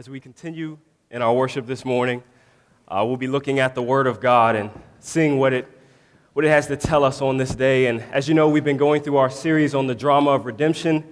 as 0.00 0.08
we 0.08 0.18
continue 0.18 0.78
in 1.10 1.20
our 1.20 1.34
worship 1.34 1.66
this 1.66 1.84
morning, 1.84 2.22
uh, 2.88 3.04
we'll 3.06 3.18
be 3.18 3.26
looking 3.26 3.58
at 3.58 3.74
the 3.74 3.82
Word 3.82 4.06
of 4.06 4.18
God 4.18 4.56
and 4.56 4.70
seeing 4.98 5.36
what 5.36 5.52
it, 5.52 5.68
what 6.32 6.42
it 6.42 6.48
has 6.48 6.68
to 6.68 6.76
tell 6.78 7.04
us 7.04 7.20
on 7.20 7.36
this 7.36 7.54
day. 7.54 7.84
And 7.84 8.00
as 8.04 8.26
you 8.26 8.32
know, 8.32 8.48
we've 8.48 8.64
been 8.64 8.78
going 8.78 9.02
through 9.02 9.18
our 9.18 9.28
series 9.28 9.74
on 9.74 9.86
the 9.88 9.94
drama 9.94 10.30
of 10.30 10.46
redemption. 10.46 11.04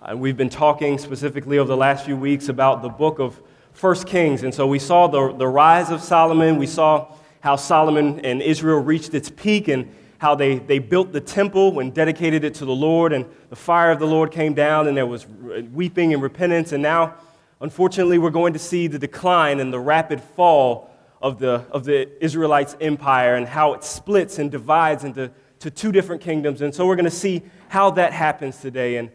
Uh, 0.00 0.16
we've 0.16 0.36
been 0.36 0.48
talking 0.48 0.98
specifically 0.98 1.58
over 1.58 1.68
the 1.68 1.76
last 1.76 2.04
few 2.04 2.16
weeks 2.16 2.48
about 2.48 2.82
the 2.82 2.88
book 2.88 3.20
of 3.20 3.40
First 3.74 4.08
Kings. 4.08 4.42
And 4.42 4.52
so 4.52 4.66
we 4.66 4.80
saw 4.80 5.06
the, 5.06 5.32
the 5.34 5.46
rise 5.46 5.90
of 5.90 6.00
Solomon. 6.00 6.58
We 6.58 6.66
saw 6.66 7.14
how 7.42 7.54
Solomon 7.54 8.18
and 8.24 8.42
Israel 8.42 8.80
reached 8.80 9.14
its 9.14 9.30
peak 9.30 9.68
and 9.68 9.88
how 10.18 10.34
they, 10.34 10.58
they 10.58 10.80
built 10.80 11.12
the 11.12 11.20
temple 11.20 11.78
and 11.78 11.94
dedicated 11.94 12.42
it 12.42 12.54
to 12.54 12.64
the 12.64 12.74
Lord. 12.74 13.12
And 13.12 13.24
the 13.50 13.56
fire 13.56 13.92
of 13.92 14.00
the 14.00 14.06
Lord 14.08 14.32
came 14.32 14.52
down, 14.52 14.88
and 14.88 14.96
there 14.96 15.06
was 15.06 15.28
weeping 15.28 16.12
and 16.12 16.20
repentance. 16.20 16.72
And 16.72 16.82
now 16.82 17.14
Unfortunately, 17.62 18.18
we're 18.18 18.30
going 18.30 18.52
to 18.52 18.58
see 18.58 18.88
the 18.88 18.98
decline 18.98 19.60
and 19.60 19.72
the 19.72 19.78
rapid 19.78 20.20
fall 20.20 20.90
of 21.22 21.38
the, 21.38 21.64
of 21.70 21.84
the 21.84 22.10
Israelites' 22.22 22.76
empire 22.80 23.36
and 23.36 23.46
how 23.46 23.72
it 23.74 23.84
splits 23.84 24.40
and 24.40 24.50
divides 24.50 25.04
into 25.04 25.30
to 25.60 25.70
two 25.70 25.92
different 25.92 26.20
kingdoms. 26.20 26.60
And 26.60 26.74
so 26.74 26.84
we're 26.84 26.96
going 26.96 27.04
to 27.04 27.10
see 27.10 27.40
how 27.68 27.92
that 27.92 28.12
happens 28.12 28.58
today. 28.58 28.96
And 28.96 29.12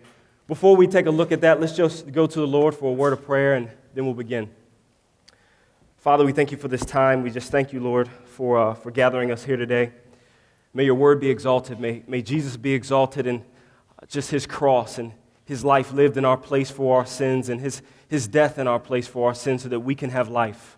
before 0.47 0.77
we 0.77 0.87
take 0.87 1.07
a 1.07 1.11
look 1.11 1.33
at 1.33 1.41
that, 1.41 1.59
let's 1.59 1.75
just 1.75 2.09
go 2.13 2.25
to 2.25 2.39
the 2.39 2.47
Lord 2.47 2.73
for 2.73 2.89
a 2.89 2.93
word 2.93 3.11
of 3.11 3.25
prayer 3.25 3.55
and 3.55 3.69
then 3.93 4.05
we'll 4.05 4.13
begin. 4.13 4.49
Father, 5.97 6.23
we 6.23 6.31
thank 6.31 6.49
you 6.49 6.57
for 6.57 6.69
this 6.69 6.85
time. 6.85 7.23
We 7.23 7.31
just 7.31 7.51
thank 7.51 7.73
you, 7.73 7.81
Lord, 7.81 8.07
for, 8.07 8.57
uh, 8.57 8.73
for 8.75 8.91
gathering 8.91 9.29
us 9.29 9.43
here 9.43 9.57
today. 9.57 9.91
May 10.73 10.85
your 10.85 10.95
word 10.95 11.19
be 11.19 11.29
exalted. 11.29 11.81
May, 11.81 12.03
may 12.07 12.21
Jesus 12.21 12.55
be 12.55 12.73
exalted 12.73 13.27
in 13.27 13.43
just 14.07 14.31
his 14.31 14.47
cross 14.47 14.99
and 14.99 15.11
his 15.47 15.63
life 15.63 15.93
lived 15.93 16.17
in 16.17 16.25
our 16.25 16.35
place 16.35 16.69
for 16.69 16.97
our 16.97 17.05
sins 17.05 17.47
and 17.47 17.61
his, 17.61 17.81
his 18.09 18.27
death 18.27 18.59
in 18.59 18.67
our 18.67 18.81
place 18.81 19.07
for 19.07 19.29
our 19.29 19.33
sins 19.33 19.63
so 19.63 19.69
that 19.69 19.79
we 19.79 19.95
can 19.95 20.09
have 20.09 20.27
life. 20.27 20.77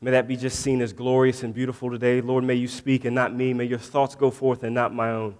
May 0.00 0.10
that 0.10 0.26
be 0.26 0.36
just 0.36 0.58
seen 0.58 0.82
as 0.82 0.92
glorious 0.92 1.44
and 1.44 1.54
beautiful 1.54 1.92
today. 1.92 2.20
Lord, 2.20 2.42
may 2.42 2.56
you 2.56 2.66
speak 2.66 3.04
and 3.04 3.14
not 3.14 3.32
me. 3.32 3.54
May 3.54 3.66
your 3.66 3.78
thoughts 3.78 4.16
go 4.16 4.32
forth 4.32 4.64
and 4.64 4.74
not 4.74 4.92
my 4.92 5.10
own. 5.10 5.36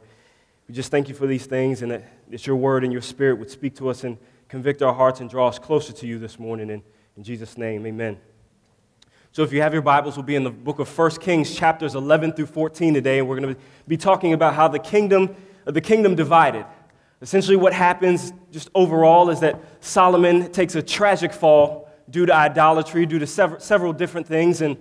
We 0.68 0.74
just 0.74 0.92
thank 0.92 1.08
you 1.08 1.16
for 1.16 1.26
these 1.26 1.46
things 1.46 1.82
and 1.82 1.90
that 1.90 2.04
it's 2.30 2.46
your 2.46 2.54
word 2.54 2.84
and 2.84 2.92
your 2.92 3.02
spirit 3.02 3.40
would 3.40 3.50
speak 3.50 3.74
to 3.76 3.88
us 3.88 4.04
and 4.04 4.16
convict 4.48 4.82
our 4.82 4.94
hearts 4.94 5.18
and 5.18 5.28
draw 5.28 5.48
us 5.48 5.58
closer 5.58 5.92
to 5.94 6.06
you 6.06 6.20
this 6.20 6.38
morning. 6.38 6.70
In 6.70 7.24
Jesus' 7.24 7.58
name, 7.58 7.84
amen. 7.86 8.18
So 9.32 9.42
if 9.42 9.52
you 9.52 9.62
have 9.62 9.72
your 9.72 9.82
Bibles, 9.82 10.16
we'll 10.16 10.26
be 10.26 10.36
in 10.36 10.44
the 10.44 10.50
book 10.50 10.78
of 10.78 10.98
1 10.98 11.10
Kings, 11.16 11.56
chapters 11.56 11.96
11 11.96 12.34
through 12.34 12.46
14 12.46 12.94
today, 12.94 13.18
and 13.18 13.28
we're 13.28 13.40
going 13.40 13.52
to 13.54 13.60
be 13.88 13.96
talking 13.96 14.32
about 14.32 14.54
how 14.54 14.68
the 14.68 14.78
kingdom, 14.78 15.34
the 15.64 15.80
kingdom 15.80 16.14
divided. 16.14 16.64
Essentially, 17.22 17.56
what 17.56 17.72
happens 17.72 18.32
just 18.50 18.70
overall 18.74 19.30
is 19.30 19.40
that 19.40 19.60
Solomon 19.80 20.50
takes 20.52 20.74
a 20.74 20.82
tragic 20.82 21.32
fall 21.32 21.88
due 22.08 22.26
to 22.26 22.34
idolatry, 22.34 23.06
due 23.06 23.18
to 23.18 23.26
several, 23.26 23.60
several 23.60 23.92
different 23.92 24.26
things. 24.26 24.62
And 24.62 24.76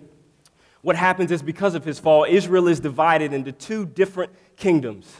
what 0.81 0.95
happens 0.95 1.31
is 1.31 1.41
because 1.41 1.75
of 1.75 1.83
his 1.83 1.99
fall, 1.99 2.25
Israel 2.27 2.67
is 2.67 2.79
divided 2.79 3.33
into 3.33 3.51
two 3.51 3.85
different 3.85 4.31
kingdoms. 4.55 5.11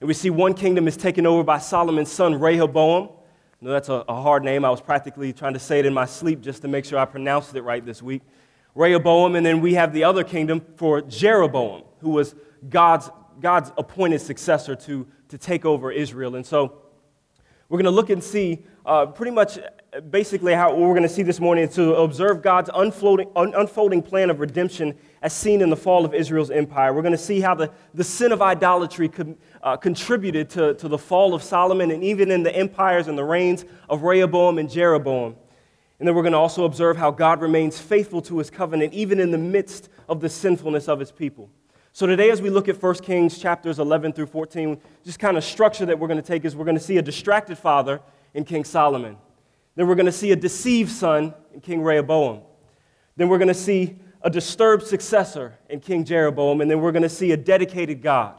And 0.00 0.08
we 0.08 0.14
see 0.14 0.30
one 0.30 0.54
kingdom 0.54 0.88
is 0.88 0.96
taken 0.96 1.26
over 1.26 1.42
by 1.42 1.58
Solomon's 1.58 2.10
son, 2.10 2.38
Rehoboam. 2.38 3.10
No, 3.60 3.70
that's 3.70 3.90
a, 3.90 4.04
a 4.08 4.22
hard 4.22 4.42
name. 4.44 4.64
I 4.64 4.70
was 4.70 4.80
practically 4.80 5.32
trying 5.32 5.52
to 5.52 5.58
say 5.58 5.80
it 5.80 5.86
in 5.86 5.92
my 5.92 6.06
sleep 6.06 6.40
just 6.40 6.62
to 6.62 6.68
make 6.68 6.84
sure 6.84 6.98
I 6.98 7.04
pronounced 7.04 7.54
it 7.54 7.62
right 7.62 7.84
this 7.84 8.02
week. 8.02 8.22
Rehoboam, 8.74 9.34
and 9.34 9.44
then 9.44 9.60
we 9.60 9.74
have 9.74 9.92
the 9.92 10.04
other 10.04 10.24
kingdom 10.24 10.62
for 10.76 11.02
Jeroboam, 11.02 11.82
who 11.98 12.10
was 12.10 12.34
God's, 12.68 13.10
God's 13.40 13.72
appointed 13.76 14.20
successor 14.20 14.76
to 14.76 15.06
to 15.30 15.38
take 15.38 15.64
over 15.64 15.90
Israel. 15.90 16.34
And 16.36 16.44
so 16.44 16.82
we're 17.68 17.78
going 17.78 17.84
to 17.84 17.92
look 17.92 18.10
and 18.10 18.22
see 18.22 18.64
uh, 18.84 19.06
pretty 19.06 19.30
much 19.30 19.58
basically 20.10 20.54
how 20.54 20.74
we're 20.74 20.88
going 20.88 21.02
to 21.02 21.08
see 21.08 21.22
this 21.22 21.38
morning 21.38 21.68
is 21.68 21.74
to 21.76 21.94
observe 21.94 22.42
God's 22.42 22.68
unfolding, 22.74 23.30
un- 23.36 23.54
unfolding 23.54 24.02
plan 24.02 24.28
of 24.28 24.40
redemption 24.40 24.96
as 25.22 25.32
seen 25.32 25.62
in 25.62 25.70
the 25.70 25.76
fall 25.76 26.04
of 26.04 26.12
Israel's 26.12 26.50
empire. 26.50 26.92
We're 26.92 27.02
going 27.02 27.12
to 27.12 27.18
see 27.18 27.40
how 27.40 27.54
the, 27.54 27.70
the 27.94 28.02
sin 28.02 28.32
of 28.32 28.42
idolatry 28.42 29.10
uh, 29.62 29.76
contributed 29.76 30.50
to, 30.50 30.74
to 30.74 30.88
the 30.88 30.98
fall 30.98 31.32
of 31.32 31.44
Solomon 31.44 31.92
and 31.92 32.02
even 32.02 32.32
in 32.32 32.42
the 32.42 32.54
empires 32.54 33.06
and 33.06 33.16
the 33.16 33.24
reigns 33.24 33.64
of 33.88 34.02
Rehoboam 34.02 34.58
and 34.58 34.68
Jeroboam. 34.68 35.36
And 36.00 36.08
then 36.08 36.14
we're 36.16 36.22
going 36.22 36.32
to 36.32 36.38
also 36.38 36.64
observe 36.64 36.96
how 36.96 37.12
God 37.12 37.40
remains 37.40 37.78
faithful 37.78 38.22
to 38.22 38.38
his 38.38 38.50
covenant 38.50 38.94
even 38.94 39.20
in 39.20 39.30
the 39.30 39.38
midst 39.38 39.90
of 40.08 40.20
the 40.20 40.28
sinfulness 40.28 40.88
of 40.88 40.98
his 40.98 41.12
people. 41.12 41.50
So 41.92 42.06
today, 42.06 42.30
as 42.30 42.40
we 42.40 42.50
look 42.50 42.68
at 42.68 42.80
1 42.80 42.94
Kings 42.96 43.38
chapters 43.38 43.80
11 43.80 44.12
through 44.12 44.26
14, 44.26 44.80
just 45.04 45.18
kind 45.18 45.36
of 45.36 45.42
structure 45.42 45.84
that 45.86 45.98
we're 45.98 46.06
going 46.06 46.22
to 46.22 46.26
take 46.26 46.44
is 46.44 46.54
we're 46.54 46.64
going 46.64 46.76
to 46.76 46.82
see 46.82 46.98
a 46.98 47.02
distracted 47.02 47.58
father 47.58 48.00
in 48.32 48.44
King 48.44 48.64
Solomon. 48.64 49.16
Then 49.74 49.88
we're 49.88 49.96
going 49.96 50.06
to 50.06 50.12
see 50.12 50.30
a 50.30 50.36
deceived 50.36 50.90
son 50.90 51.34
in 51.52 51.60
King 51.60 51.82
Rehoboam. 51.82 52.42
Then 53.16 53.28
we're 53.28 53.38
going 53.38 53.48
to 53.48 53.54
see 53.54 53.96
a 54.22 54.30
disturbed 54.30 54.86
successor 54.86 55.58
in 55.68 55.80
King 55.80 56.04
Jeroboam. 56.04 56.60
And 56.60 56.70
then 56.70 56.80
we're 56.80 56.92
going 56.92 57.02
to 57.02 57.08
see 57.08 57.32
a 57.32 57.36
dedicated 57.36 58.02
God. 58.02 58.34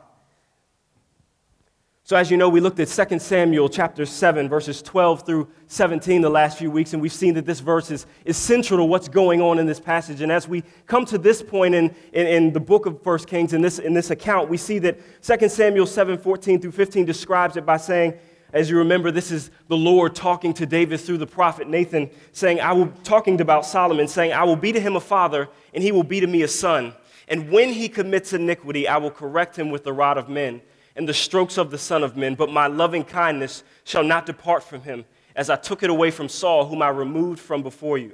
So, 2.11 2.17
as 2.17 2.29
you 2.29 2.35
know, 2.35 2.49
we 2.49 2.59
looked 2.59 2.81
at 2.81 2.89
2 2.89 3.19
Samuel 3.19 3.69
chapter 3.69 4.05
7, 4.05 4.49
verses 4.49 4.81
12 4.81 5.25
through 5.25 5.47
17 5.67 6.21
the 6.21 6.29
last 6.29 6.57
few 6.57 6.69
weeks, 6.69 6.91
and 6.91 7.01
we've 7.01 7.13
seen 7.13 7.35
that 7.35 7.45
this 7.45 7.61
verse 7.61 7.89
is, 7.89 8.05
is 8.25 8.35
central 8.35 8.79
to 8.79 8.83
what's 8.83 9.07
going 9.07 9.39
on 9.39 9.59
in 9.59 9.65
this 9.65 9.79
passage. 9.79 10.19
And 10.19 10.29
as 10.29 10.45
we 10.45 10.65
come 10.87 11.05
to 11.05 11.17
this 11.17 11.41
point 11.41 11.73
in, 11.73 11.95
in, 12.11 12.27
in 12.27 12.51
the 12.51 12.59
book 12.59 12.85
of 12.85 13.05
1 13.05 13.19
Kings, 13.19 13.53
in 13.53 13.61
this, 13.61 13.79
in 13.79 13.93
this 13.93 14.09
account, 14.09 14.49
we 14.49 14.57
see 14.57 14.77
that 14.79 14.99
2 15.23 15.47
Samuel 15.47 15.85
7, 15.85 16.17
14 16.17 16.59
through 16.59 16.71
15 16.73 17.05
describes 17.05 17.55
it 17.55 17.65
by 17.65 17.77
saying, 17.77 18.13
as 18.51 18.69
you 18.69 18.77
remember, 18.77 19.09
this 19.09 19.31
is 19.31 19.49
the 19.69 19.77
Lord 19.77 20.13
talking 20.13 20.53
to 20.55 20.65
David 20.65 20.99
through 20.99 21.19
the 21.19 21.27
prophet 21.27 21.69
Nathan, 21.69 22.09
saying, 22.33 22.59
I 22.59 22.73
will, 22.73 22.91
talking 23.05 23.39
about 23.39 23.65
Solomon, 23.65 24.09
saying, 24.09 24.33
I 24.33 24.43
will 24.43 24.57
be 24.57 24.73
to 24.73 24.81
him 24.81 24.97
a 24.97 24.99
father, 24.99 25.47
and 25.73 25.81
he 25.81 25.93
will 25.93 26.03
be 26.03 26.19
to 26.19 26.27
me 26.27 26.41
a 26.41 26.49
son. 26.49 26.93
And 27.29 27.49
when 27.49 27.69
he 27.69 27.87
commits 27.87 28.33
iniquity, 28.33 28.85
I 28.85 28.97
will 28.97 29.11
correct 29.11 29.57
him 29.57 29.69
with 29.69 29.85
the 29.85 29.93
rod 29.93 30.17
of 30.17 30.27
men 30.27 30.61
and 30.95 31.07
the 31.07 31.13
strokes 31.13 31.57
of 31.57 31.71
the 31.71 31.77
Son 31.77 32.03
of 32.03 32.17
Men, 32.17 32.35
but 32.35 32.51
my 32.51 32.67
loving 32.67 33.03
kindness 33.03 33.63
shall 33.83 34.03
not 34.03 34.25
depart 34.25 34.63
from 34.63 34.81
him, 34.81 35.05
as 35.35 35.49
I 35.49 35.55
took 35.55 35.83
it 35.83 35.89
away 35.89 36.11
from 36.11 36.29
Saul, 36.29 36.65
whom 36.65 36.81
I 36.81 36.89
removed 36.89 37.39
from 37.39 37.63
before 37.63 37.97
you. 37.97 38.13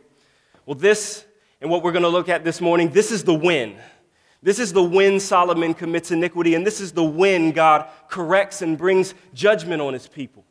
Well, 0.65 0.75
this 0.75 1.25
and 1.59 1.71
what 1.71 1.83
we're 1.83 1.91
going 1.91 2.03
to 2.03 2.09
look 2.09 2.29
at 2.29 2.43
this 2.43 2.61
morning, 2.61 2.89
this 2.89 3.11
is 3.11 3.23
the 3.23 3.33
win. 3.33 3.77
This 4.43 4.59
is 4.59 4.71
the 4.71 4.83
when 4.83 5.19
Solomon 5.19 5.73
commits 5.73 6.11
iniquity, 6.11 6.53
and 6.53 6.65
this 6.65 6.79
is 6.79 6.91
the 6.91 7.03
when 7.03 7.51
God 7.51 7.87
corrects 8.09 8.61
and 8.61 8.77
brings 8.77 9.15
judgment 9.33 9.81
on 9.81 9.93
his 9.93 10.07
people. 10.07 10.45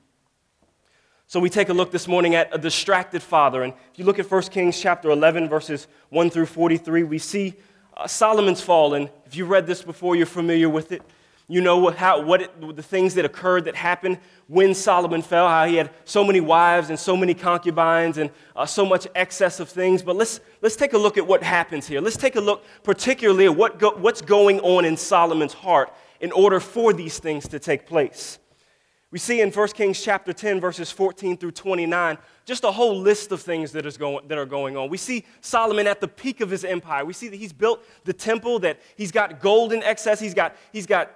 So 1.28 1.38
we 1.38 1.48
take 1.48 1.69
a 1.69 1.72
look 1.72 1.92
this 1.92 2.09
morning 2.09 2.34
at 2.34 2.53
a 2.53 2.59
distracted 2.59 3.22
father. 3.22 3.62
And 3.62 3.72
if 3.92 3.98
you 3.98 4.04
look 4.04 4.19
at 4.19 4.31
1 4.31 4.42
Kings 4.42 4.81
chapter 4.81 5.10
11, 5.10 5.48
verses 5.48 5.86
1 6.10 6.31
through 6.31 6.47
43, 6.47 7.04
we 7.04 7.19
see 7.19 7.54
uh, 7.97 8.06
Solomon's 8.06 8.60
fall. 8.60 8.94
And 8.94 9.10
if 9.25 9.36
you've 9.36 9.48
read 9.48 9.66
this 9.66 9.82
before, 9.82 10.15
you're 10.15 10.26
familiar 10.26 10.69
with 10.69 10.92
it. 10.92 11.03
You 11.48 11.60
know 11.60 11.90
how, 11.90 12.20
what 12.22 12.42
it, 12.42 12.76
the 12.76 12.82
things 12.82 13.14
that 13.14 13.24
occurred 13.24 13.66
that 13.66 13.76
happened 13.76 14.18
when 14.48 14.74
Solomon 14.74 15.22
fell, 15.22 15.48
how 15.48 15.66
he 15.66 15.76
had 15.76 15.90
so 16.04 16.24
many 16.24 16.40
wives 16.40 16.90
and 16.90 16.98
so 16.98 17.16
many 17.16 17.34
concubines 17.34 18.18
and 18.18 18.30
uh, 18.56 18.66
so 18.66 18.84
much 18.84 19.06
excess 19.14 19.60
of 19.60 19.68
things. 19.68 20.02
But 20.02 20.16
let's, 20.16 20.40
let's 20.60 20.74
take 20.74 20.92
a 20.92 20.98
look 20.98 21.16
at 21.16 21.26
what 21.26 21.44
happens 21.44 21.86
here. 21.86 22.00
Let's 22.00 22.16
take 22.16 22.34
a 22.34 22.40
look 22.40 22.64
particularly 22.82 23.44
at 23.44 23.54
what 23.54 23.78
go, 23.78 23.92
what's 23.92 24.22
going 24.22 24.58
on 24.60 24.84
in 24.84 24.96
Solomon's 24.96 25.52
heart 25.52 25.92
in 26.20 26.32
order 26.32 26.58
for 26.58 26.92
these 26.92 27.20
things 27.20 27.46
to 27.48 27.60
take 27.60 27.86
place. 27.86 28.40
We 29.12 29.20
see 29.20 29.40
in 29.40 29.52
1 29.52 29.68
Kings 29.68 30.02
chapter 30.02 30.32
10, 30.32 30.60
verses 30.60 30.90
14 30.90 31.36
through 31.36 31.52
29, 31.52 32.18
just 32.44 32.64
a 32.64 32.72
whole 32.72 32.98
list 32.98 33.30
of 33.30 33.40
things 33.40 33.70
that, 33.72 33.86
is 33.86 33.96
going, 33.96 34.26
that 34.26 34.36
are 34.36 34.46
going 34.46 34.76
on. 34.76 34.90
We 34.90 34.98
see 34.98 35.24
Solomon 35.40 35.86
at 35.86 36.00
the 36.00 36.08
peak 36.08 36.40
of 36.40 36.50
his 36.50 36.64
empire. 36.64 37.04
We 37.04 37.12
see 37.12 37.28
that 37.28 37.36
he's 37.36 37.52
built 37.52 37.84
the 38.04 38.12
temple, 38.12 38.58
that 38.58 38.80
he's 38.96 39.12
got 39.12 39.40
gold 39.40 39.72
in 39.72 39.82
excess, 39.84 40.18
he's 40.18 40.34
got, 40.34 40.56
he's 40.72 40.86
got 40.86 41.12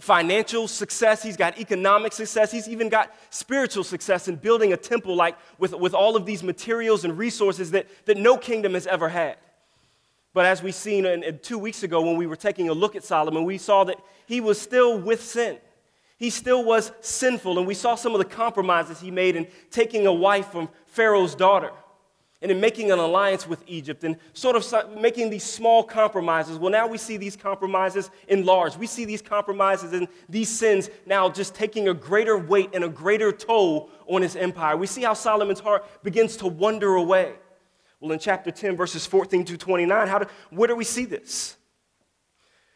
financial 0.00 0.66
success, 0.66 1.22
he's 1.22 1.36
got 1.36 1.58
economic 1.58 2.12
success, 2.12 2.50
he's 2.50 2.68
even 2.68 2.88
got 2.88 3.14
spiritual 3.30 3.84
success 3.84 4.26
in 4.26 4.36
building 4.36 4.72
a 4.72 4.76
temple 4.76 5.14
like 5.14 5.36
with, 5.58 5.72
with 5.74 5.94
all 5.94 6.16
of 6.16 6.26
these 6.26 6.42
materials 6.42 7.04
and 7.04 7.16
resources 7.16 7.70
that, 7.70 7.86
that 8.06 8.16
no 8.16 8.36
kingdom 8.36 8.74
has 8.74 8.86
ever 8.86 9.08
had. 9.08 9.36
But 10.32 10.46
as 10.46 10.62
we 10.62 10.72
seen 10.72 11.06
in, 11.06 11.22
in 11.22 11.38
two 11.38 11.58
weeks 11.58 11.84
ago 11.84 12.00
when 12.00 12.16
we 12.16 12.26
were 12.26 12.36
taking 12.36 12.68
a 12.68 12.72
look 12.72 12.96
at 12.96 13.04
Solomon, 13.04 13.44
we 13.44 13.56
saw 13.56 13.84
that 13.84 13.96
he 14.26 14.40
was 14.40 14.60
still 14.60 14.98
with 14.98 15.22
sin. 15.22 15.58
He 16.16 16.30
still 16.30 16.64
was 16.64 16.90
sinful, 17.00 17.58
and 17.58 17.66
we 17.66 17.74
saw 17.74 17.94
some 17.94 18.14
of 18.14 18.18
the 18.18 18.24
compromises 18.24 19.00
he 19.00 19.10
made 19.10 19.36
in 19.36 19.46
taking 19.70 20.06
a 20.06 20.12
wife 20.12 20.48
from 20.48 20.68
Pharaoh's 20.86 21.34
daughter 21.34 21.70
and 22.42 22.50
in 22.50 22.60
making 22.60 22.90
an 22.90 22.98
alliance 22.98 23.46
with 23.46 23.62
Egypt 23.66 24.04
and 24.04 24.16
sort 24.34 24.56
of 24.56 25.00
making 25.00 25.30
these 25.30 25.44
small 25.44 25.82
compromises. 25.82 26.58
Well, 26.58 26.70
now 26.70 26.86
we 26.86 26.98
see 26.98 27.16
these 27.16 27.36
compromises 27.36 28.10
enlarged. 28.28 28.78
We 28.78 28.86
see 28.86 29.04
these 29.04 29.22
compromises 29.22 29.92
and 29.92 30.08
these 30.28 30.48
sins 30.48 30.90
now 31.06 31.30
just 31.30 31.54
taking 31.54 31.88
a 31.88 31.94
greater 31.94 32.36
weight 32.36 32.70
and 32.74 32.84
a 32.84 32.88
greater 32.88 33.32
toll 33.32 33.90
on 34.06 34.20
his 34.20 34.36
empire. 34.36 34.76
We 34.76 34.86
see 34.86 35.02
how 35.02 35.14
Solomon's 35.14 35.60
heart 35.60 35.86
begins 36.02 36.36
to 36.38 36.46
wander 36.46 36.96
away. 36.96 37.34
Well, 38.00 38.12
in 38.12 38.18
chapter 38.18 38.50
10, 38.50 38.76
verses 38.76 39.06
14 39.06 39.46
to 39.46 39.56
29, 39.56 40.08
how 40.08 40.18
do, 40.18 40.26
where 40.50 40.68
do 40.68 40.76
we 40.76 40.84
see 40.84 41.06
this? 41.06 41.56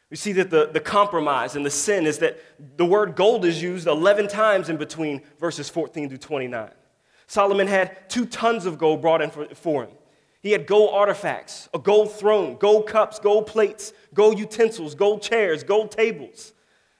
We 0.08 0.16
see 0.16 0.32
that 0.32 0.48
the, 0.48 0.70
the 0.72 0.80
compromise 0.80 1.54
and 1.54 1.66
the 1.66 1.70
sin 1.70 2.06
is 2.06 2.18
that 2.20 2.38
the 2.78 2.86
word 2.86 3.14
gold 3.14 3.44
is 3.44 3.62
used 3.62 3.86
11 3.86 4.28
times 4.28 4.70
in 4.70 4.78
between 4.78 5.20
verses 5.38 5.68
14 5.68 6.08
to 6.08 6.16
29. 6.16 6.70
Solomon 7.28 7.66
had 7.66 8.08
two 8.08 8.24
tons 8.24 8.64
of 8.66 8.78
gold 8.78 9.02
brought 9.02 9.20
in 9.20 9.30
for, 9.30 9.46
for 9.54 9.84
him. 9.84 9.90
He 10.40 10.52
had 10.52 10.66
gold 10.66 10.94
artifacts, 10.94 11.68
a 11.74 11.78
gold 11.78 12.10
throne, 12.10 12.56
gold 12.56 12.86
cups, 12.86 13.18
gold 13.18 13.46
plates, 13.46 13.92
gold 14.14 14.38
utensils, 14.38 14.94
gold 14.94 15.20
chairs, 15.20 15.62
gold 15.62 15.90
tables. 15.90 16.54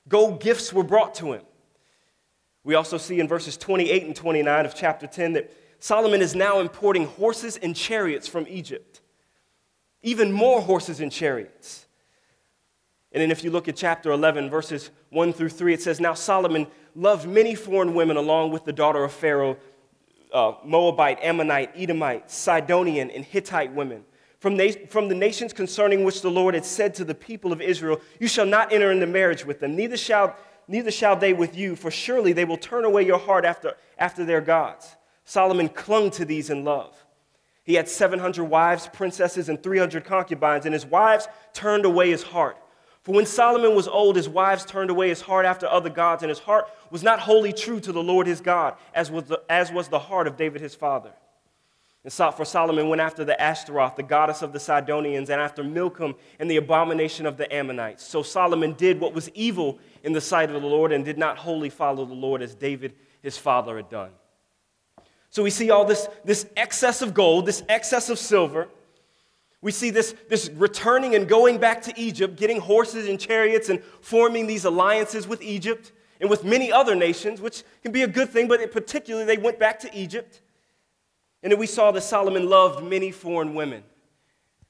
Gold 0.06 0.40
gifts 0.40 0.72
were 0.72 0.82
brought 0.82 1.14
to 1.16 1.32
him. 1.32 1.42
We 2.62 2.74
also 2.74 2.98
see 2.98 3.20
in 3.20 3.26
verses 3.26 3.56
28 3.56 4.04
and 4.04 4.14
29 4.14 4.66
of 4.66 4.74
chapter 4.74 5.06
10 5.06 5.32
that 5.32 5.50
Solomon 5.78 6.20
is 6.20 6.34
now 6.34 6.60
importing 6.60 7.06
horses 7.06 7.56
and 7.56 7.74
chariots 7.74 8.28
from 8.28 8.46
Egypt. 8.48 9.00
Even 10.02 10.30
more 10.30 10.60
horses 10.60 11.00
and 11.00 11.10
chariots. 11.10 11.86
And 13.12 13.22
then 13.22 13.30
if 13.30 13.42
you 13.42 13.50
look 13.50 13.68
at 13.68 13.76
chapter 13.76 14.10
11, 14.10 14.50
verses 14.50 14.90
1 15.10 15.32
through 15.32 15.48
3, 15.48 15.72
it 15.72 15.80
says, 15.80 16.00
Now 16.00 16.12
Solomon 16.12 16.66
loved 16.94 17.26
many 17.26 17.54
foreign 17.54 17.94
women 17.94 18.18
along 18.18 18.50
with 18.50 18.64
the 18.64 18.72
daughter 18.72 19.02
of 19.04 19.12
Pharaoh, 19.12 19.56
uh, 20.32 20.52
Moabite, 20.64 21.18
Ammonite, 21.22 21.70
Edomite, 21.76 22.30
Sidonian, 22.30 23.10
and 23.10 23.24
Hittite 23.24 23.72
women. 23.72 24.04
From, 24.38 24.56
na- 24.56 24.86
from 24.88 25.08
the 25.08 25.14
nations 25.14 25.52
concerning 25.52 26.04
which 26.04 26.22
the 26.22 26.30
Lord 26.30 26.54
had 26.54 26.64
said 26.64 26.94
to 26.94 27.04
the 27.04 27.14
people 27.14 27.52
of 27.52 27.60
Israel, 27.60 28.00
You 28.20 28.28
shall 28.28 28.46
not 28.46 28.72
enter 28.72 28.92
into 28.92 29.06
marriage 29.06 29.44
with 29.44 29.60
them, 29.60 29.74
neither 29.74 29.96
shall, 29.96 30.36
neither 30.68 30.90
shall 30.90 31.16
they 31.16 31.32
with 31.32 31.56
you, 31.56 31.74
for 31.74 31.90
surely 31.90 32.32
they 32.32 32.44
will 32.44 32.56
turn 32.56 32.84
away 32.84 33.04
your 33.04 33.18
heart 33.18 33.44
after, 33.44 33.74
after 33.98 34.24
their 34.24 34.40
gods. 34.40 34.96
Solomon 35.24 35.68
clung 35.68 36.10
to 36.12 36.24
these 36.24 36.50
in 36.50 36.64
love. 36.64 36.94
He 37.64 37.74
had 37.74 37.88
700 37.88 38.44
wives, 38.44 38.88
princesses, 38.90 39.48
and 39.50 39.62
300 39.62 40.04
concubines, 40.04 40.64
and 40.64 40.72
his 40.72 40.86
wives 40.86 41.28
turned 41.52 41.84
away 41.84 42.10
his 42.10 42.22
heart. 42.22 42.56
For 43.08 43.14
when 43.14 43.24
Solomon 43.24 43.74
was 43.74 43.88
old, 43.88 44.16
his 44.16 44.28
wives 44.28 44.66
turned 44.66 44.90
away 44.90 45.08
his 45.08 45.22
heart 45.22 45.46
after 45.46 45.66
other 45.66 45.88
gods, 45.88 46.22
and 46.22 46.28
his 46.28 46.40
heart 46.40 46.68
was 46.90 47.02
not 47.02 47.20
wholly 47.20 47.54
true 47.54 47.80
to 47.80 47.90
the 47.90 48.02
Lord 48.02 48.26
his 48.26 48.42
God, 48.42 48.74
as 48.92 49.10
was 49.10 49.24
the, 49.24 49.40
as 49.48 49.72
was 49.72 49.88
the 49.88 49.98
heart 49.98 50.26
of 50.26 50.36
David 50.36 50.60
his 50.60 50.74
father. 50.74 51.12
And 52.04 52.12
so, 52.12 52.30
for 52.30 52.44
Solomon 52.44 52.90
went 52.90 53.00
after 53.00 53.24
the 53.24 53.40
Ashtaroth, 53.40 53.96
the 53.96 54.02
goddess 54.02 54.42
of 54.42 54.52
the 54.52 54.60
Sidonians, 54.60 55.30
and 55.30 55.40
after 55.40 55.64
Milcom 55.64 56.16
and 56.38 56.50
the 56.50 56.58
abomination 56.58 57.24
of 57.24 57.38
the 57.38 57.50
Ammonites. 57.50 58.06
So 58.06 58.22
Solomon 58.22 58.74
did 58.74 59.00
what 59.00 59.14
was 59.14 59.30
evil 59.30 59.78
in 60.02 60.12
the 60.12 60.20
sight 60.20 60.50
of 60.50 60.60
the 60.60 60.68
Lord 60.68 60.92
and 60.92 61.02
did 61.02 61.16
not 61.16 61.38
wholly 61.38 61.70
follow 61.70 62.04
the 62.04 62.12
Lord 62.12 62.42
as 62.42 62.54
David 62.54 62.92
his 63.22 63.38
father 63.38 63.76
had 63.76 63.88
done. 63.88 64.10
So 65.30 65.42
we 65.42 65.48
see 65.48 65.70
all 65.70 65.86
this, 65.86 66.08
this 66.26 66.44
excess 66.58 67.00
of 67.00 67.14
gold, 67.14 67.46
this 67.46 67.62
excess 67.70 68.10
of 68.10 68.18
silver. 68.18 68.68
We 69.60 69.72
see 69.72 69.90
this, 69.90 70.14
this 70.28 70.50
returning 70.50 71.14
and 71.14 71.28
going 71.28 71.58
back 71.58 71.82
to 71.82 72.00
Egypt, 72.00 72.36
getting 72.36 72.60
horses 72.60 73.08
and 73.08 73.18
chariots 73.18 73.68
and 73.68 73.82
forming 74.00 74.46
these 74.46 74.64
alliances 74.64 75.26
with 75.26 75.42
Egypt 75.42 75.92
and 76.20 76.30
with 76.30 76.44
many 76.44 76.70
other 76.70 76.94
nations, 76.94 77.40
which 77.40 77.64
can 77.82 77.90
be 77.90 78.02
a 78.02 78.08
good 78.08 78.30
thing, 78.30 78.46
but 78.46 78.70
particularly 78.70 79.26
they 79.26 79.36
went 79.36 79.58
back 79.58 79.80
to 79.80 79.98
Egypt. 79.98 80.42
And 81.42 81.52
then 81.52 81.58
we 81.58 81.66
saw 81.66 81.90
that 81.92 82.02
Solomon 82.02 82.48
loved 82.48 82.84
many 82.84 83.10
foreign 83.10 83.54
women. 83.54 83.82